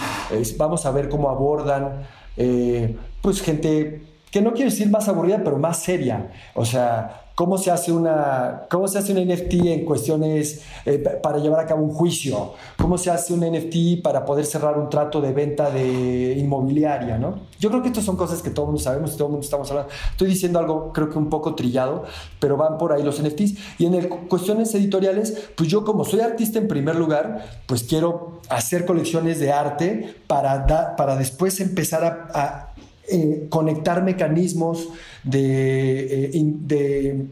vamos 0.58 0.86
a 0.86 0.92
ver 0.92 1.10
cómo 1.10 1.30
abordan, 1.30 2.04
eh, 2.38 2.96
pues 3.22 3.42
gente 3.42 4.04
que 4.32 4.42
no 4.42 4.54
quiero 4.54 4.72
decir 4.72 4.90
más 4.90 5.08
aburrida, 5.08 5.42
pero 5.44 5.58
más 5.58 5.80
seria, 5.80 6.32
o 6.54 6.66
sea, 6.66 7.31
cómo 7.42 7.58
se 7.58 7.72
hace 7.72 7.92
una, 7.92 8.68
cómo 8.70 8.88
se 8.88 9.00
hace 9.00 9.14
un 9.14 9.28
NFT 9.28 9.54
en 9.66 9.84
cuestiones 9.84 10.62
eh, 10.86 11.00
para 11.00 11.40
llevar 11.40 11.62
a 11.62 11.66
cabo 11.66 11.84
un 11.84 11.90
juicio, 11.90 12.54
cómo 12.78 13.00
se 13.00 13.10
hace 13.10 13.34
un 13.34 13.40
NFT 13.40 14.04
para 14.04 14.24
poder 14.26 14.46
cerrar 14.46 14.78
un 14.78 14.92
trato 14.92 15.20
de 15.22 15.34
venta 15.34 15.72
de 15.72 16.36
inmobiliaria, 16.38 17.18
¿no? 17.18 17.40
Yo 17.60 17.72
creo 17.72 17.82
que 17.82 17.88
estas 17.88 18.06
son 18.06 18.16
cosas 18.16 18.44
que 18.44 18.52
todo 18.52 18.66
el 18.66 18.68
mundo 18.68 18.84
sabemos 18.84 19.16
y 19.16 19.18
todo 19.18 19.30
el 19.30 19.32
mundo 19.32 19.44
estamos 19.44 19.68
hablando. 19.72 19.92
Estoy 20.12 20.28
diciendo 20.28 20.60
algo 20.60 20.94
creo 20.94 21.10
que 21.10 21.18
un 21.18 21.32
poco 21.32 21.56
trillado, 21.56 22.04
pero 22.40 22.58
van 22.58 22.78
por 22.78 22.94
ahí 22.94 23.02
los 23.02 23.20
NFTs. 23.20 23.80
Y 23.80 23.88
en 23.88 24.08
cuestiones 24.28 24.76
editoriales, 24.76 25.50
pues 25.56 25.68
yo 25.68 25.84
como 25.84 26.06
soy 26.06 26.20
artista 26.20 26.60
en 26.60 26.68
primer 26.68 26.96
lugar, 26.96 27.44
pues 27.66 27.82
quiero 27.82 28.34
hacer 28.50 28.86
colecciones 28.86 29.40
de 29.40 29.52
arte 29.52 30.16
para, 30.28 30.96
para 30.96 31.16
después 31.16 31.60
empezar 31.60 32.30
a 32.36 32.71
eh, 33.12 33.48
conectar 33.50 34.04
mecanismos 34.04 34.90
de, 35.24 36.32
eh, 36.34 37.28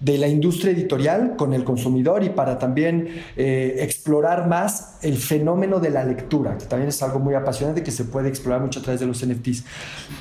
de, 0.00 0.18
la 0.18 0.28
industria 0.28 0.72
editorial 0.72 1.34
con 1.36 1.52
el 1.54 1.64
consumidor 1.64 2.24
y 2.24 2.30
para 2.30 2.58
también 2.58 3.08
eh, 3.36 3.76
explorar 3.80 4.48
más 4.48 4.98
el 5.02 5.16
fenómeno 5.16 5.80
de 5.80 5.90
la 5.90 6.04
lectura, 6.04 6.56
que 6.56 6.66
también 6.66 6.88
es 6.88 7.02
algo 7.02 7.18
muy 7.18 7.34
apasionante 7.34 7.82
que 7.82 7.90
se 7.90 8.04
puede 8.04 8.28
explorar 8.28 8.60
mucho 8.60 8.80
a 8.80 8.82
través 8.82 9.00
de 9.00 9.06
los 9.06 9.24
NFTs. 9.26 9.64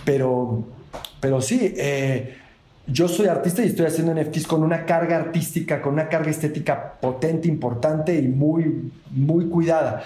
Pero, 0.03 0.63
pero 1.19 1.41
sí, 1.41 1.73
yo 2.87 3.07
soy 3.07 3.27
artista 3.27 3.63
y 3.63 3.67
estoy 3.67 3.85
haciendo 3.85 4.13
NFTs 4.13 4.47
con 4.47 4.63
una 4.63 4.85
carga 4.85 5.17
artística, 5.17 5.81
con 5.81 5.93
una 5.93 6.09
carga 6.09 6.31
estética 6.31 6.93
potente, 6.99 7.47
importante 7.47 8.15
y 8.15 8.27
muy, 8.27 8.91
muy 9.11 9.47
cuidada. 9.47 10.03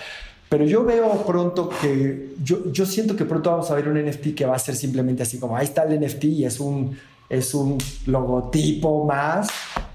Pero 0.51 0.65
yo 0.65 0.83
veo 0.83 1.23
pronto 1.25 1.69
que, 1.69 2.35
yo, 2.43 2.73
yo 2.73 2.85
siento 2.85 3.15
que 3.15 3.23
pronto 3.23 3.51
vamos 3.51 3.71
a 3.71 3.75
ver 3.75 3.87
un 3.87 3.97
NFT 3.97 4.35
que 4.35 4.45
va 4.45 4.53
a 4.53 4.59
ser 4.59 4.75
simplemente 4.75 5.23
así 5.23 5.39
como, 5.39 5.55
ahí 5.55 5.63
está 5.63 5.83
el 5.83 5.97
NFT 5.97 6.25
y 6.25 6.43
es 6.43 6.59
un, 6.59 6.97
es 7.29 7.53
un 7.53 7.77
logotipo 8.05 9.05
más 9.05 9.47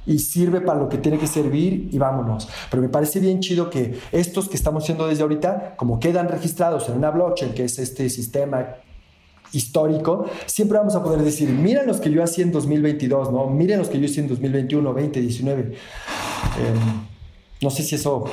y 0.06 0.18
sirve 0.18 0.62
para 0.62 0.80
lo 0.80 0.88
que 0.88 0.96
tiene 0.96 1.18
que 1.18 1.26
servir 1.26 1.90
y 1.92 1.98
vámonos. 1.98 2.48
Pero 2.70 2.82
me 2.82 2.88
parece 2.88 3.20
bien 3.20 3.40
chido 3.40 3.68
que 3.68 3.98
estos 4.12 4.48
que 4.48 4.56
estamos 4.56 4.84
haciendo 4.84 5.06
desde 5.06 5.24
ahorita, 5.24 5.74
como 5.76 6.00
quedan 6.00 6.26
registrados 6.26 6.88
en 6.88 6.96
una 6.96 7.10
blockchain, 7.10 7.52
que 7.52 7.64
es 7.64 7.78
este 7.78 8.08
sistema 8.08 8.76
histórico, 9.52 10.24
siempre 10.46 10.78
vamos 10.78 10.94
a 10.94 11.04
poder 11.04 11.20
decir, 11.20 11.50
miren 11.50 11.86
los 11.86 12.00
que 12.00 12.10
yo 12.10 12.24
hacía 12.24 12.44
en 12.44 12.52
2022, 12.52 13.30
¿no? 13.30 13.46
Miren 13.48 13.78
los 13.78 13.90
que 13.90 13.98
yo 13.98 14.06
hice 14.06 14.22
en 14.22 14.28
2021, 14.28 14.94
20, 14.94 15.20
19. 15.20 15.76
no 17.60 17.68
sé 17.68 17.82
si 17.82 17.96
eso 17.96 18.24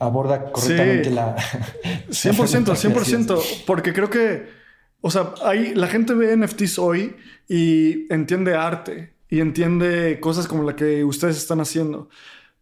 aborda 0.00 0.50
correctamente 0.50 1.10
la... 1.10 1.36
100%, 2.08 2.64
100%, 2.64 3.64
porque 3.66 3.92
creo 3.92 4.10
que, 4.10 4.48
o 5.00 5.10
sea, 5.10 5.34
hay, 5.44 5.74
la 5.74 5.86
gente 5.86 6.14
ve 6.14 6.36
NFTs 6.36 6.78
hoy 6.78 7.14
y 7.48 8.12
entiende 8.12 8.54
arte 8.54 9.14
y 9.28 9.40
entiende 9.40 10.18
cosas 10.18 10.48
como 10.48 10.64
la 10.64 10.74
que 10.74 11.04
ustedes 11.04 11.36
están 11.36 11.60
haciendo, 11.60 12.08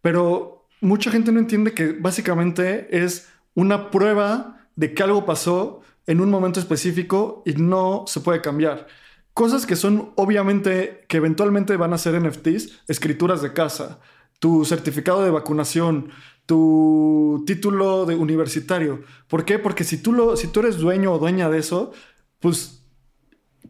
pero 0.01 0.67
mucha 0.81 1.09
gente 1.09 1.31
no 1.31 1.39
entiende 1.39 1.73
que 1.73 1.93
básicamente 1.93 2.87
es 3.03 3.29
una 3.55 3.89
prueba 3.89 4.67
de 4.75 4.93
que 4.93 5.03
algo 5.03 5.25
pasó 5.25 5.81
en 6.05 6.21
un 6.21 6.29
momento 6.29 6.59
específico 6.59 7.43
y 7.45 7.53
no 7.53 8.05
se 8.07 8.19
puede 8.19 8.41
cambiar. 8.41 8.87
Cosas 9.33 9.65
que 9.65 9.75
son 9.75 10.11
obviamente, 10.15 11.05
que 11.07 11.17
eventualmente 11.17 11.77
van 11.77 11.93
a 11.93 11.97
ser 11.97 12.19
NFTs, 12.19 12.83
escrituras 12.87 13.41
de 13.41 13.53
casa, 13.53 13.99
tu 14.39 14.65
certificado 14.65 15.23
de 15.23 15.31
vacunación, 15.31 16.11
tu 16.49 17.43
título 17.45 18.07
de 18.07 18.15
universitario. 18.15 19.03
¿Por 19.27 19.45
qué? 19.45 19.59
Porque 19.59 19.83
si 19.83 19.99
tú, 19.99 20.13
lo, 20.13 20.35
si 20.35 20.47
tú 20.47 20.61
eres 20.61 20.77
dueño 20.77 21.13
o 21.13 21.19
dueña 21.19 21.47
de 21.47 21.59
eso, 21.59 21.91
pues, 22.39 22.87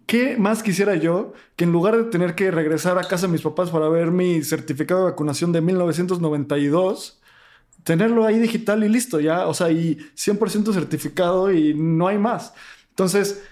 ¿qué 0.05 0.37
más 0.37 0.63
quisiera 0.63 0.95
yo 0.95 1.33
que 1.57 1.65
en 1.65 1.73
lugar 1.73 1.97
de 1.97 2.05
tener 2.05 2.35
que 2.35 2.51
regresar 2.51 2.97
a 2.97 3.03
casa 3.03 3.27
de 3.27 3.33
mis 3.33 3.41
papás 3.41 3.69
para 3.69 3.89
ver 3.89 4.11
mi 4.11 4.41
certificado 4.43 5.01
de 5.01 5.11
vacunación 5.11 5.51
de 5.51 5.59
1992, 5.59 7.21
tenerlo 7.83 8.25
ahí 8.25 8.39
digital 8.39 8.81
y 8.85 8.87
listo, 8.87 9.19
ya, 9.19 9.47
o 9.47 9.53
sea, 9.53 9.69
y 9.71 9.97
100% 10.15 10.71
certificado 10.71 11.51
y 11.51 11.73
no 11.73 12.07
hay 12.07 12.17
más. 12.17 12.53
Entonces, 12.91 13.43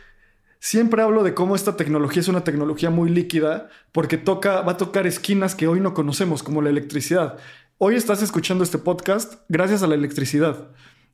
siempre 0.62 1.02
hablo 1.02 1.24
de 1.24 1.34
cómo 1.34 1.58
esta 1.58 1.76
tecnología 1.76 2.22
es 2.22 2.30
una 2.30 2.46
tecnología 2.46 2.92
muy 2.92 3.10
líquida 3.10 3.68
porque 3.92 4.18
toca, 4.18 4.62
va 4.62 4.72
a 4.72 4.78
tocar 4.78 5.06
esquinas 5.06 5.54
que 5.54 5.68
hoy 5.68 5.82
no 5.82 5.94
conocemos, 5.94 6.44
como 6.44 6.62
la 6.62 6.70
electricidad. 6.70 7.40
Hoy 7.80 7.94
estás 7.94 8.24
escuchando 8.24 8.64
este 8.64 8.80
podcast 8.80 9.36
gracias 9.50 9.84
a 9.84 9.88
la 9.88 9.94
electricidad, 9.94 10.70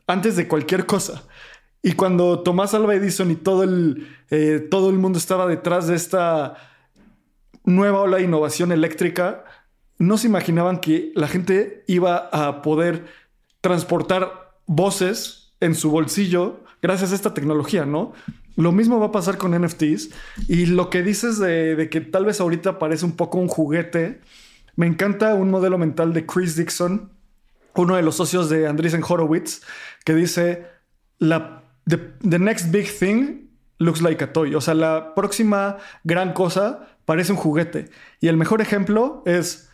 antes 0.07 0.37
de 0.37 0.47
cualquier 0.47 0.85
cosa. 0.85 1.25
Y 1.81 1.91
cuando 1.91 2.39
Tomás 2.39 2.73
Alva 2.73 2.95
Edison 2.95 3.31
y 3.31 3.35
todo 3.35 3.63
el, 3.63 4.07
eh, 4.29 4.65
todo 4.71 4.89
el 4.89 4.95
mundo 4.95 5.19
estaba 5.19 5.45
detrás 5.45 5.87
de 5.87 5.95
esta 5.95 6.53
nueva 7.65 7.99
ola 7.99 8.15
de 8.15 8.23
innovación 8.23 8.71
eléctrica, 8.71 9.43
no 9.97 10.17
se 10.17 10.27
imaginaban 10.27 10.79
que 10.79 11.11
la 11.15 11.27
gente 11.27 11.83
iba 11.87 12.29
a 12.31 12.61
poder 12.61 13.07
transportar 13.59 14.55
voces 14.65 15.53
en 15.59 15.75
su 15.75 15.91
bolsillo 15.91 16.63
gracias 16.81 17.11
a 17.11 17.15
esta 17.15 17.33
tecnología, 17.33 17.85
¿no? 17.85 18.13
Lo 18.55 18.71
mismo 18.71 19.01
va 19.01 19.07
a 19.07 19.11
pasar 19.11 19.37
con 19.37 19.51
NFTs. 19.51 20.11
Y 20.47 20.67
lo 20.67 20.89
que 20.89 21.03
dices 21.03 21.39
de, 21.39 21.75
de 21.75 21.89
que 21.89 21.99
tal 21.99 22.23
vez 22.23 22.39
ahorita 22.39 22.79
parece 22.79 23.03
un 23.03 23.17
poco 23.17 23.37
un 23.37 23.49
juguete, 23.49 24.21
me 24.75 24.87
encanta 24.87 25.35
un 25.35 25.51
modelo 25.51 25.77
mental 25.77 26.13
de 26.13 26.25
Chris 26.25 26.55
Dixon, 26.55 27.11
uno 27.75 27.95
de 27.95 28.03
los 28.03 28.15
socios 28.15 28.49
de 28.49 28.67
Andreessen 28.67 29.03
Horowitz, 29.07 29.61
que 30.05 30.13
dice, 30.13 30.67
la, 31.19 31.63
the, 31.87 32.39
next 32.39 32.71
big 32.71 32.87
thing 32.87 33.49
looks 33.79 34.01
like 34.01 34.23
a 34.23 34.33
toy. 34.33 34.55
O 34.55 34.61
sea, 34.61 34.73
la 34.73 35.13
próxima 35.15 35.77
gran 36.03 36.33
cosa 36.33 36.87
parece 37.05 37.31
un 37.31 37.37
juguete. 37.37 37.89
Y 38.19 38.27
el 38.27 38.37
mejor 38.37 38.61
ejemplo 38.61 39.23
es, 39.25 39.69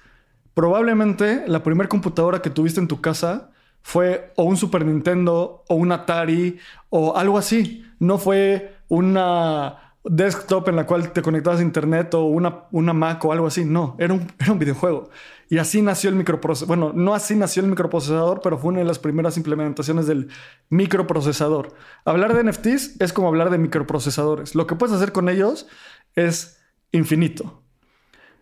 probablemente 0.54 1.44
la 1.48 1.64
primera 1.64 1.90
computadora 1.90 2.42
que 2.42 2.50
tuviste 2.50 2.80
en 2.80 2.88
tu 2.88 3.02
casa 3.02 3.52
fue 3.82 4.34
o 4.36 4.44
un 4.44 4.58
Super 4.58 4.86
Nintendo 4.86 5.64
o 5.68 5.76
un 5.76 5.92
Atari 5.92 6.60
o 6.90 7.16
algo 7.16 7.38
así. 7.38 7.86
No 8.00 8.18
fue 8.18 8.78
una 8.88 9.89
desktop 10.04 10.70
en 10.70 10.76
la 10.76 10.86
cual 10.86 11.12
te 11.12 11.22
conectabas 11.22 11.60
a 11.60 11.64
internet 11.64 12.14
o 12.14 12.26
una, 12.26 12.66
una 12.72 12.94
Mac 12.94 13.24
o 13.26 13.32
algo 13.32 13.48
así. 13.48 13.66
No, 13.66 13.96
era 14.00 14.14
un, 14.14 14.32
era 14.40 14.52
un 14.52 14.60
videojuego. 14.60 15.10
Y 15.50 15.58
así 15.58 15.82
nació 15.82 16.10
el 16.10 16.16
microprocesador. 16.16 16.68
Bueno, 16.68 16.94
no 16.94 17.16
así 17.16 17.36
nació 17.36 17.64
el 17.64 17.70
microprocesador, 17.70 18.42
pero 18.42 18.58
fue 18.58 18.70
una 18.70 18.80
de 18.80 18.86
las 18.86 19.00
primeras 19.00 19.36
implementaciones 19.36 20.06
del 20.06 20.30
microprocesador. 20.70 21.74
Hablar 22.06 22.36
de 22.36 22.44
NFTs 22.44 23.02
es 23.02 23.14
como 23.14 23.28
hablar 23.28 23.50
de 23.50 23.58
microprocesadores. 23.58 24.54
Lo 24.56 24.68
que 24.68 24.76
puedes 24.76 24.96
hacer 24.96 25.12
con 25.12 25.28
ellos 25.28 25.68
es 26.16 26.62
infinito. 26.92 27.64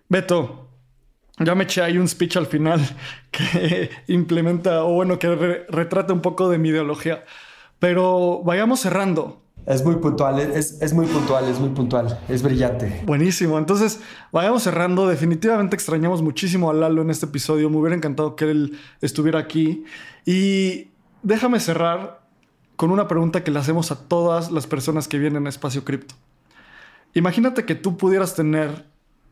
Beto, 0.09 0.67
ya 1.39 1.55
me 1.55 1.63
eché 1.63 1.81
ahí 1.81 1.97
un 1.97 2.07
speech 2.07 2.37
al 2.37 2.47
final 2.47 2.81
que 3.31 3.89
implementa, 4.07 4.83
o 4.83 4.93
bueno, 4.93 5.17
que 5.19 5.65
retrata 5.69 6.13
un 6.13 6.21
poco 6.21 6.49
de 6.49 6.57
mi 6.57 6.69
ideología. 6.69 7.23
Pero 7.79 8.41
vayamos 8.43 8.81
cerrando. 8.81 9.46
Es 9.67 9.83
muy 9.83 9.97
puntual, 9.97 10.39
es, 10.39 10.81
es, 10.81 10.93
muy 10.93 11.05
puntual, 11.07 11.43
es 11.49 11.59
muy 11.59 11.67
puntual, 11.69 12.21
es 12.29 12.41
brillante. 12.41 13.03
Buenísimo. 13.05 13.57
Entonces, 13.57 13.99
vayamos 14.31 14.63
cerrando. 14.63 15.07
Definitivamente 15.09 15.75
extrañamos 15.75 16.21
muchísimo 16.21 16.69
a 16.69 16.73
Lalo 16.73 17.01
en 17.01 17.09
este 17.09 17.25
episodio. 17.25 17.69
Me 17.69 17.75
hubiera 17.75 17.93
encantado 17.93 18.37
que 18.37 18.49
él 18.49 18.79
estuviera 19.01 19.39
aquí. 19.39 19.83
Y 20.25 20.91
déjame 21.21 21.59
cerrar 21.59 22.21
con 22.77 22.91
una 22.91 23.09
pregunta 23.09 23.43
que 23.43 23.51
le 23.51 23.59
hacemos 23.59 23.91
a 23.91 24.07
todas 24.07 24.51
las 24.51 24.67
personas 24.67 25.09
que 25.09 25.19
vienen 25.19 25.47
a 25.47 25.49
Espacio 25.49 25.83
Cripto. 25.83 26.15
Imagínate 27.13 27.65
que 27.65 27.75
tú 27.75 27.97
pudieras 27.97 28.35
tener 28.35 28.85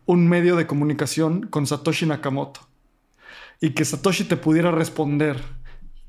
un 0.05 0.27
medio 0.27 0.57
de 0.57 0.67
comunicación 0.67 1.47
con 1.47 1.65
Satoshi 1.65 2.07
Nakamoto 2.07 2.59
y 3.61 3.69
que 3.69 3.85
Satoshi 3.85 4.25
te 4.25 4.35
pudiera 4.35 4.71
responder. 4.71 5.41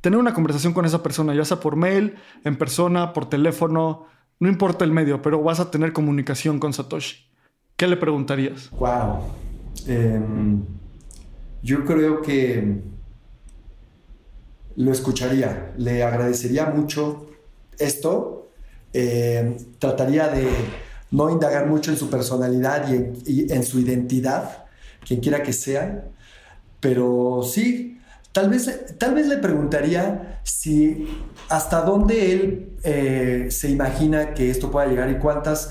Tener 0.00 0.18
una 0.18 0.34
conversación 0.34 0.72
con 0.72 0.84
esa 0.84 1.04
persona, 1.04 1.32
ya 1.32 1.44
sea 1.44 1.60
por 1.60 1.76
mail, 1.76 2.16
en 2.42 2.56
persona, 2.56 3.12
por 3.12 3.28
teléfono, 3.28 4.06
no 4.38 4.48
importa 4.48 4.84
el 4.84 4.92
medio, 4.92 5.22
pero 5.22 5.42
vas 5.42 5.60
a 5.60 5.70
tener 5.70 5.92
comunicación 5.92 6.58
con 6.58 6.72
Satoshi. 6.72 7.26
¿Qué 7.76 7.86
le 7.86 7.96
preguntarías? 7.96 8.70
Wow. 8.70 9.20
Em, 9.86 10.62
yo 11.62 11.84
creo 11.84 12.22
que 12.22 12.80
lo 14.76 14.92
escucharía, 14.92 15.72
le 15.78 16.02
agradecería 16.02 16.66
mucho 16.66 17.26
esto, 17.78 18.50
em, 18.92 19.56
trataría 19.78 20.28
de 20.28 20.48
no 21.10 21.30
indagar 21.30 21.66
mucho 21.66 21.90
en 21.90 21.96
su 21.96 22.10
personalidad 22.10 22.88
y 23.26 23.52
en, 23.52 23.62
su 23.62 23.80
identidad, 23.80 24.64
quien 25.06 25.20
quiera 25.20 25.42
que 25.42 25.52
sea, 25.52 26.08
pero 26.80 27.42
sí, 27.44 28.00
tal 28.32 28.50
vez, 28.50 28.96
tal 28.98 29.14
vez 29.14 29.28
le 29.28 29.38
preguntaría 29.38 30.40
si 30.44 31.06
hasta 31.48 31.82
dónde 31.82 32.32
él 32.32 32.75
eh, 32.86 33.48
se 33.50 33.68
imagina 33.68 34.32
que 34.32 34.50
esto 34.50 34.70
pueda 34.70 34.86
llegar 34.86 35.10
y 35.10 35.18
cuántas, 35.18 35.70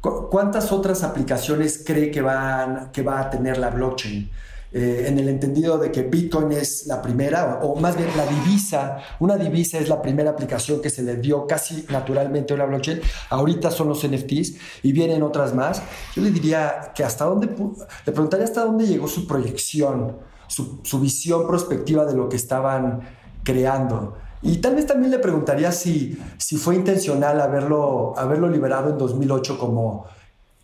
cuántas 0.00 0.70
otras 0.70 1.02
aplicaciones 1.02 1.82
cree 1.84 2.10
que, 2.10 2.20
van, 2.20 2.92
que 2.92 3.02
va 3.02 3.20
a 3.20 3.30
tener 3.30 3.58
la 3.58 3.70
blockchain. 3.70 4.30
eh, 4.72 5.06
en 5.08 5.18
el 5.18 5.28
entendido 5.28 5.78
de 5.78 5.90
que 5.90 6.02
Bitcoin 6.02 6.52
es 6.52 6.86
la 6.86 7.02
primera, 7.02 7.58
o, 7.62 7.74
más 7.80 7.96
bien 7.96 8.08
la 8.16 8.24
divisa, 8.26 8.98
una 9.18 9.36
divisa 9.36 9.78
es 9.78 9.88
la 9.88 10.00
primera 10.00 10.30
aplicación 10.30 10.80
que 10.80 10.90
se 10.90 11.02
le 11.02 11.16
dio 11.16 11.46
casi 11.46 11.86
naturalmente 11.88 12.54
a 12.54 12.56
la 12.56 12.66
blockchain, 12.66 13.00
ahorita 13.30 13.70
son 13.70 13.88
los 13.88 14.06
NFTs 14.06 14.54
y 14.84 14.92
vienen 14.92 15.22
otras 15.22 15.54
más, 15.54 15.82
yo 16.14 16.22
le 16.22 16.30
diría 16.30 16.92
que 16.94 17.02
hasta 17.02 17.24
dónde, 17.24 17.46
le 17.48 18.12
preguntaría 18.12 18.44
hasta 18.44 18.64
dónde 18.64 18.86
llegó 18.86 19.08
su 19.08 19.26
proyección, 19.26 20.18
su, 20.46 20.80
su 20.84 21.00
visión 21.00 21.48
prospectiva 21.48 22.04
de 22.04 22.14
lo 22.14 22.28
que 22.28 22.36
estaban 22.36 23.00
creando. 23.42 24.16
Y 24.42 24.58
tal 24.58 24.74
vez 24.74 24.86
también 24.86 25.10
le 25.10 25.18
preguntaría 25.18 25.70
si, 25.70 26.18
si 26.38 26.56
fue 26.56 26.74
intencional 26.74 27.40
haberlo, 27.40 28.14
haberlo 28.16 28.48
liberado 28.48 28.90
en 28.90 28.98
2008 28.98 29.58
como, 29.58 30.06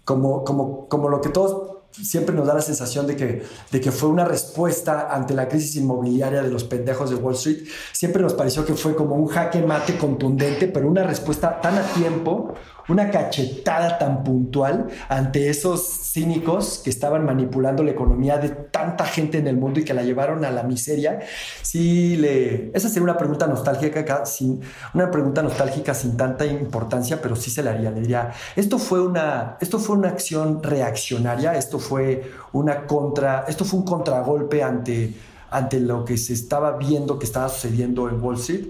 como, 0.04 0.44
como, 0.44 0.88
como 0.88 1.08
lo 1.08 1.20
que 1.20 1.28
todos 1.28 1.76
siempre 1.90 2.34
nos 2.34 2.46
da 2.46 2.54
la 2.54 2.60
sensación 2.60 3.06
de 3.06 3.16
que, 3.16 3.42
de 3.70 3.80
que 3.80 3.90
fue 3.90 4.08
una 4.08 4.24
respuesta 4.24 5.08
ante 5.10 5.34
la 5.34 5.48
crisis 5.48 5.76
inmobiliaria 5.76 6.42
de 6.42 6.50
los 6.50 6.64
pendejos 6.64 7.10
de 7.10 7.16
Wall 7.16 7.34
Street. 7.34 7.66
Siempre 7.92 8.22
nos 8.22 8.34
pareció 8.34 8.64
que 8.64 8.74
fue 8.74 8.94
como 8.94 9.14
un 9.14 9.26
jaque 9.26 9.62
mate 9.62 9.96
contundente, 9.96 10.68
pero 10.68 10.88
una 10.88 11.02
respuesta 11.02 11.60
tan 11.60 11.76
a 11.78 11.82
tiempo, 11.82 12.54
una 12.88 13.10
cachetada 13.10 13.98
tan 13.98 14.22
puntual 14.22 14.88
ante 15.08 15.48
esos 15.48 15.86
cínicos 16.12 16.80
que 16.82 16.90
estaban 16.90 17.24
manipulando 17.24 17.82
la 17.82 17.90
economía 17.90 18.38
de 18.38 18.48
tanta 18.48 19.04
gente 19.04 19.38
en 19.38 19.46
el 19.46 19.56
mundo 19.56 19.80
y 19.80 19.84
que 19.84 19.94
la 19.94 20.02
llevaron 20.02 20.44
a 20.44 20.50
la 20.50 20.62
miseria. 20.62 21.20
Sí, 21.62 22.16
le, 22.16 22.70
esa 22.74 22.88
sería 22.88 23.02
una 23.02 23.18
pregunta 23.18 23.46
nostálgica, 23.46 24.24
sin, 24.26 24.60
una 24.94 25.10
pregunta 25.10 25.42
nostálgica 25.42 25.94
sin 25.94 26.16
tanta 26.16 26.46
importancia, 26.46 27.20
pero 27.20 27.36
sí 27.36 27.50
se 27.50 27.62
la 27.62 27.72
haría. 27.72 27.90
Le 27.90 28.00
diría, 28.00 28.32
esto 28.54 28.78
fue 28.78 29.00
una, 29.00 29.56
esto 29.60 29.78
fue 29.78 29.96
una 29.96 30.08
acción 30.08 30.62
reaccionaria, 30.62 31.54
esto 31.54 31.78
fue 31.78 32.30
una 32.52 32.86
contra, 32.86 33.44
esto 33.48 33.64
fue 33.64 33.80
un 33.80 33.84
contragolpe 33.84 34.62
ante, 34.62 35.14
ante 35.50 35.80
lo 35.80 36.04
que 36.04 36.16
se 36.16 36.32
estaba 36.32 36.76
viendo 36.76 37.18
que 37.18 37.26
estaba 37.26 37.48
sucediendo 37.48 38.08
en 38.08 38.22
Wall 38.22 38.36
Street. 38.36 38.66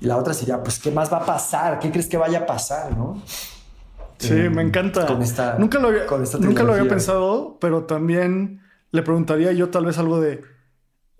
Y 0.00 0.06
la 0.06 0.16
otra 0.16 0.34
sería, 0.34 0.62
pues, 0.62 0.78
¿qué 0.78 0.90
más 0.90 1.12
va 1.12 1.18
a 1.18 1.26
pasar? 1.26 1.78
¿Qué 1.78 1.90
crees 1.90 2.08
que 2.08 2.16
vaya 2.16 2.40
a 2.40 2.46
pasar? 2.46 2.96
¿no? 2.96 3.22
Sí, 4.18 4.32
me 4.32 4.62
encanta. 4.62 5.06
nunca 5.58 5.78
lo 5.78 5.88
había, 5.88 6.06
nunca 6.40 6.62
lo 6.62 6.74
había 6.74 6.88
pensado, 6.88 7.58
pero 7.60 7.84
también 7.84 8.60
le 8.90 9.02
preguntaría 9.02 9.52
yo 9.52 9.70
tal 9.70 9.86
vez 9.86 9.98
algo 9.98 10.20
de, 10.20 10.42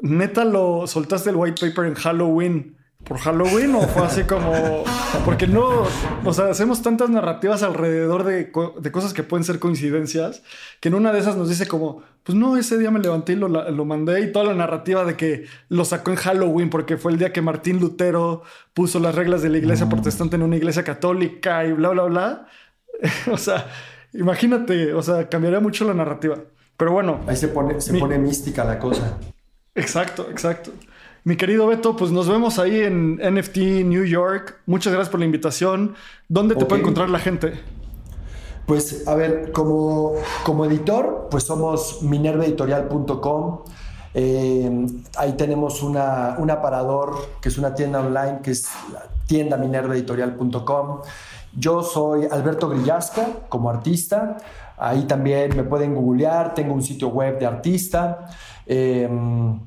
¿neta 0.01 0.45
lo 0.45 0.87
soltaste 0.87 1.31
el 1.31 1.37
white 1.37 1.67
paper 1.69 1.87
en 1.87 1.95
Halloween 1.95 2.77
por 3.07 3.19
Halloween 3.19 3.75
o 3.77 3.83
fue 3.83 4.05
así 4.05 4.25
como... 4.25 4.85
Porque 5.25 5.47
no, 5.47 5.87
o 6.25 6.33
sea, 6.33 6.47
hacemos 6.47 6.83
tantas 6.83 7.09
narrativas 7.09 7.63
alrededor 7.63 8.25
de, 8.25 8.51
de, 8.81 8.93
cosas 8.93 9.13
que 9.13 9.23
pueden 9.23 9.45
ser 9.45 9.59
coincidencias, 9.59 10.43
que 10.81 10.89
en 10.89 10.95
una 10.95 11.13
de 11.13 11.21
esas 11.21 11.37
nos 11.37 11.49
dice 11.49 11.69
como, 11.69 12.03
pues 12.25 12.37
no, 12.37 12.57
ese 12.57 12.77
día 12.79 12.91
me 12.91 12.99
levanté 12.99 13.35
y 13.35 13.37
lo, 13.37 13.49
lo 13.49 13.85
mandé 13.85 14.21
y 14.21 14.33
toda 14.33 14.47
la 14.47 14.55
narrativa 14.55 15.05
de 15.05 15.17
que 15.17 15.47
lo 15.69 15.85
sacó 15.85 16.11
en 16.11 16.17
Halloween 16.17 16.69
porque 16.69 16.97
fue 16.97 17.13
el 17.13 17.19
día 17.19 17.33
que 17.33 17.41
Martín 17.41 17.79
Lutero 17.79 18.43
puso 18.75 18.99
las 18.99 19.15
reglas 19.15 19.43
de 19.43 19.51
la 19.51 19.59
iglesia 19.59 19.89
protestante 19.89 20.37
en 20.37 20.43
una 20.43 20.57
iglesia 20.57 20.83
católica 20.83 21.65
y 21.65 21.73
bla, 21.73 21.91
bla, 21.91 22.05
bla. 22.05 22.47
o 23.31 23.39
sea, 23.39 23.69
imagínate, 24.13 24.93
o 24.95 25.03
sea, 25.03 25.29
cambiaría 25.29 25.61
mucho 25.61 25.85
la 25.85 25.95
narrativa. 25.95 26.39
Pero 26.77 26.93
bueno. 26.93 27.21
Ahí 27.27 27.37
se 27.37 27.49
pone, 27.49 27.81
se 27.81 27.99
pone 27.99 28.19
mística 28.19 28.65
la 28.65 28.79
cosa. 28.79 29.17
Exacto, 29.75 30.29
exacto. 30.31 30.73
Mi 31.27 31.37
querido 31.37 31.67
Beto, 31.67 31.97
pues 31.97 32.13
nos 32.13 32.29
vemos 32.29 32.61
ahí 32.61 32.83
en 32.83 33.17
NFT 33.17 33.57
New 33.85 34.05
York. 34.05 34.61
Muchas 34.65 34.93
gracias 34.93 35.11
por 35.11 35.19
la 35.19 35.27
invitación. 35.27 35.97
¿Dónde 36.29 36.55
te 36.55 36.65
puede 36.67 36.83
encontrar 36.83 37.11
la 37.11 37.19
gente? 37.19 37.55
Pues 38.65 39.09
a 39.09 39.17
ver, 39.17 39.51
como, 39.51 40.13
como 40.45 40.67
editor, 40.67 41.27
pues 41.29 41.43
somos 41.43 42.01
minervaeditorial.com. 42.03 43.59
Eh, 44.15 44.87
ahí 45.17 45.33
tenemos 45.33 45.83
una, 45.83 46.37
un 46.39 46.49
aparador 46.49 47.17
que 47.41 47.49
es 47.49 47.59
una 47.59 47.75
tienda 47.75 48.03
online 48.03 48.39
que 48.41 48.53
es 48.53 48.69
tienda 49.27 49.57
minervaeditorial.com. 49.57 51.01
Yo 51.57 51.83
soy 51.83 52.29
Alberto 52.31 52.69
Grillasca 52.69 53.27
como 53.49 53.69
artista. 53.69 54.37
Ahí 54.77 55.09
también 55.09 55.57
me 55.57 55.65
pueden 55.65 55.93
googlear. 55.97 56.55
Tengo 56.55 56.73
un 56.73 56.85
sitio 56.85 57.09
web 57.09 57.37
de 57.41 57.47
artista. 57.47 58.29
Em, 58.65 59.59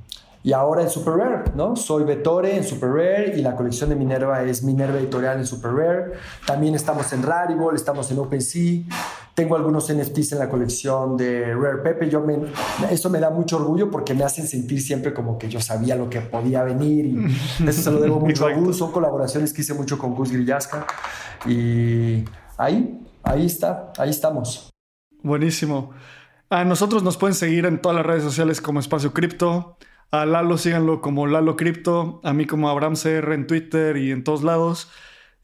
y 0.42 0.54
ahora 0.54 0.84
en 0.84 0.90
Super 0.90 1.16
Rare, 1.16 1.52
¿no? 1.56 1.76
Soy 1.76 2.06
Vetore 2.06 2.56
en 2.56 2.64
Super 2.64 2.90
Rare 2.90 3.34
y 3.36 3.42
la 3.42 3.56
colección 3.56 3.90
de 3.90 3.96
Minerva 3.96 4.42
es 4.44 4.64
Minerva 4.64 4.98
Editorial 4.98 5.38
en 5.40 5.46
Super 5.46 5.72
Rare. 5.72 6.12
También 6.46 6.76
estamos 6.76 7.12
en 7.12 7.24
Rarible, 7.24 7.76
estamos 7.76 8.10
en 8.12 8.20
OpenSea. 8.20 8.84
Tengo 9.34 9.58
algunos 9.58 9.94
NFTs 9.94 10.34
en 10.34 10.40
la 10.40 10.50
colección 10.50 11.18
de 11.18 11.54
Rare 11.54 11.80
Pepe. 11.84 12.10
Yo 12.10 12.22
me, 12.22 12.38
eso 12.90 13.10
me 13.10 13.20
da 13.20 13.30
mucho 13.30 13.58
orgullo 13.58 13.92
porque 13.92 14.14
me 14.14 14.24
hacen 14.24 14.48
sentir 14.48 14.82
siempre 14.82 15.14
como 15.14 15.38
que 15.38 15.50
yo 15.50 15.60
sabía 15.60 15.96
lo 15.96 16.10
que 16.10 16.22
podía 16.22 16.64
venir 16.64 17.06
y 17.06 17.26
eso 17.68 17.82
se 17.82 17.92
lo 17.92 18.00
debo 18.00 18.20
mucho 18.22 18.48
a 18.48 18.54
Gus. 18.54 18.78
Son 18.78 18.92
colaboraciones 18.94 19.52
que 19.52 19.62
hice 19.62 19.74
mucho 19.74 19.98
con 19.98 20.16
Gus 20.16 20.32
Grillasca 20.32 20.88
y 21.46 22.24
ahí, 22.58 23.06
ahí 23.24 23.46
está, 23.46 23.92
ahí 23.98 24.10
estamos. 24.10 24.70
Buenísimo. 25.22 25.92
A 26.50 26.64
nosotros 26.64 27.04
nos 27.04 27.18
pueden 27.18 27.36
seguir 27.36 27.66
en 27.66 27.82
todas 27.82 27.98
las 27.98 28.06
redes 28.06 28.24
sociales 28.24 28.62
como 28.62 28.80
Espacio 28.80 29.14
Cripto. 29.14 29.78
A 30.12 30.26
Lalo 30.26 30.58
síganlo 30.58 31.02
como 31.02 31.28
Lalo 31.28 31.56
Cripto, 31.56 32.20
a 32.24 32.34
mí 32.34 32.46
como 32.46 32.70
Abraham 32.70 32.96
CR 32.96 33.34
en 33.34 33.46
Twitter 33.46 33.98
y 33.98 34.12
en 34.12 34.24
todos 34.24 34.44
lados. 34.44 34.90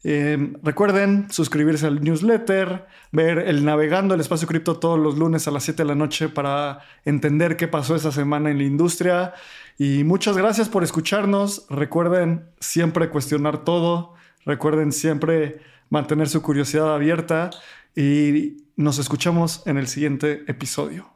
Em, 0.02 0.54
recuerden 0.62 1.26
suscribirse 1.30 1.86
al 1.86 2.00
newsletter, 2.00 2.86
ver 3.10 3.38
el 3.38 3.64
Navegando 3.64 4.14
el 4.14 4.20
Espacio 4.20 4.46
Cripto 4.46 4.78
todos 4.78 4.98
los 4.98 5.18
lunes 5.18 5.48
a 5.48 5.50
las 5.50 5.64
7 5.64 5.82
de 5.82 5.88
la 5.88 5.94
noche 5.94 6.28
para 6.28 6.80
entender 7.04 7.56
qué 7.56 7.66
pasó 7.66 7.96
esa 7.96 8.12
semana 8.12 8.50
en 8.50 8.58
la 8.58 8.64
industria. 8.64 9.34
Y 9.78 10.04
muchas 10.04 10.36
gracias 10.36 10.68
por 10.68 10.84
escucharnos. 10.84 11.66
Recuerden 11.70 12.48
siempre 12.60 13.08
cuestionar 13.08 13.64
todo. 13.64 14.14
Recuerden 14.44 14.92
siempre 14.92 15.60
mantener 15.90 16.28
su 16.28 16.40
curiosidad 16.42 16.94
abierta. 16.94 17.50
Y 17.96 18.58
nos 18.76 18.98
escuchamos 18.98 19.66
en 19.66 19.76
el 19.76 19.88
siguiente 19.88 20.44
episodio. 20.46 21.15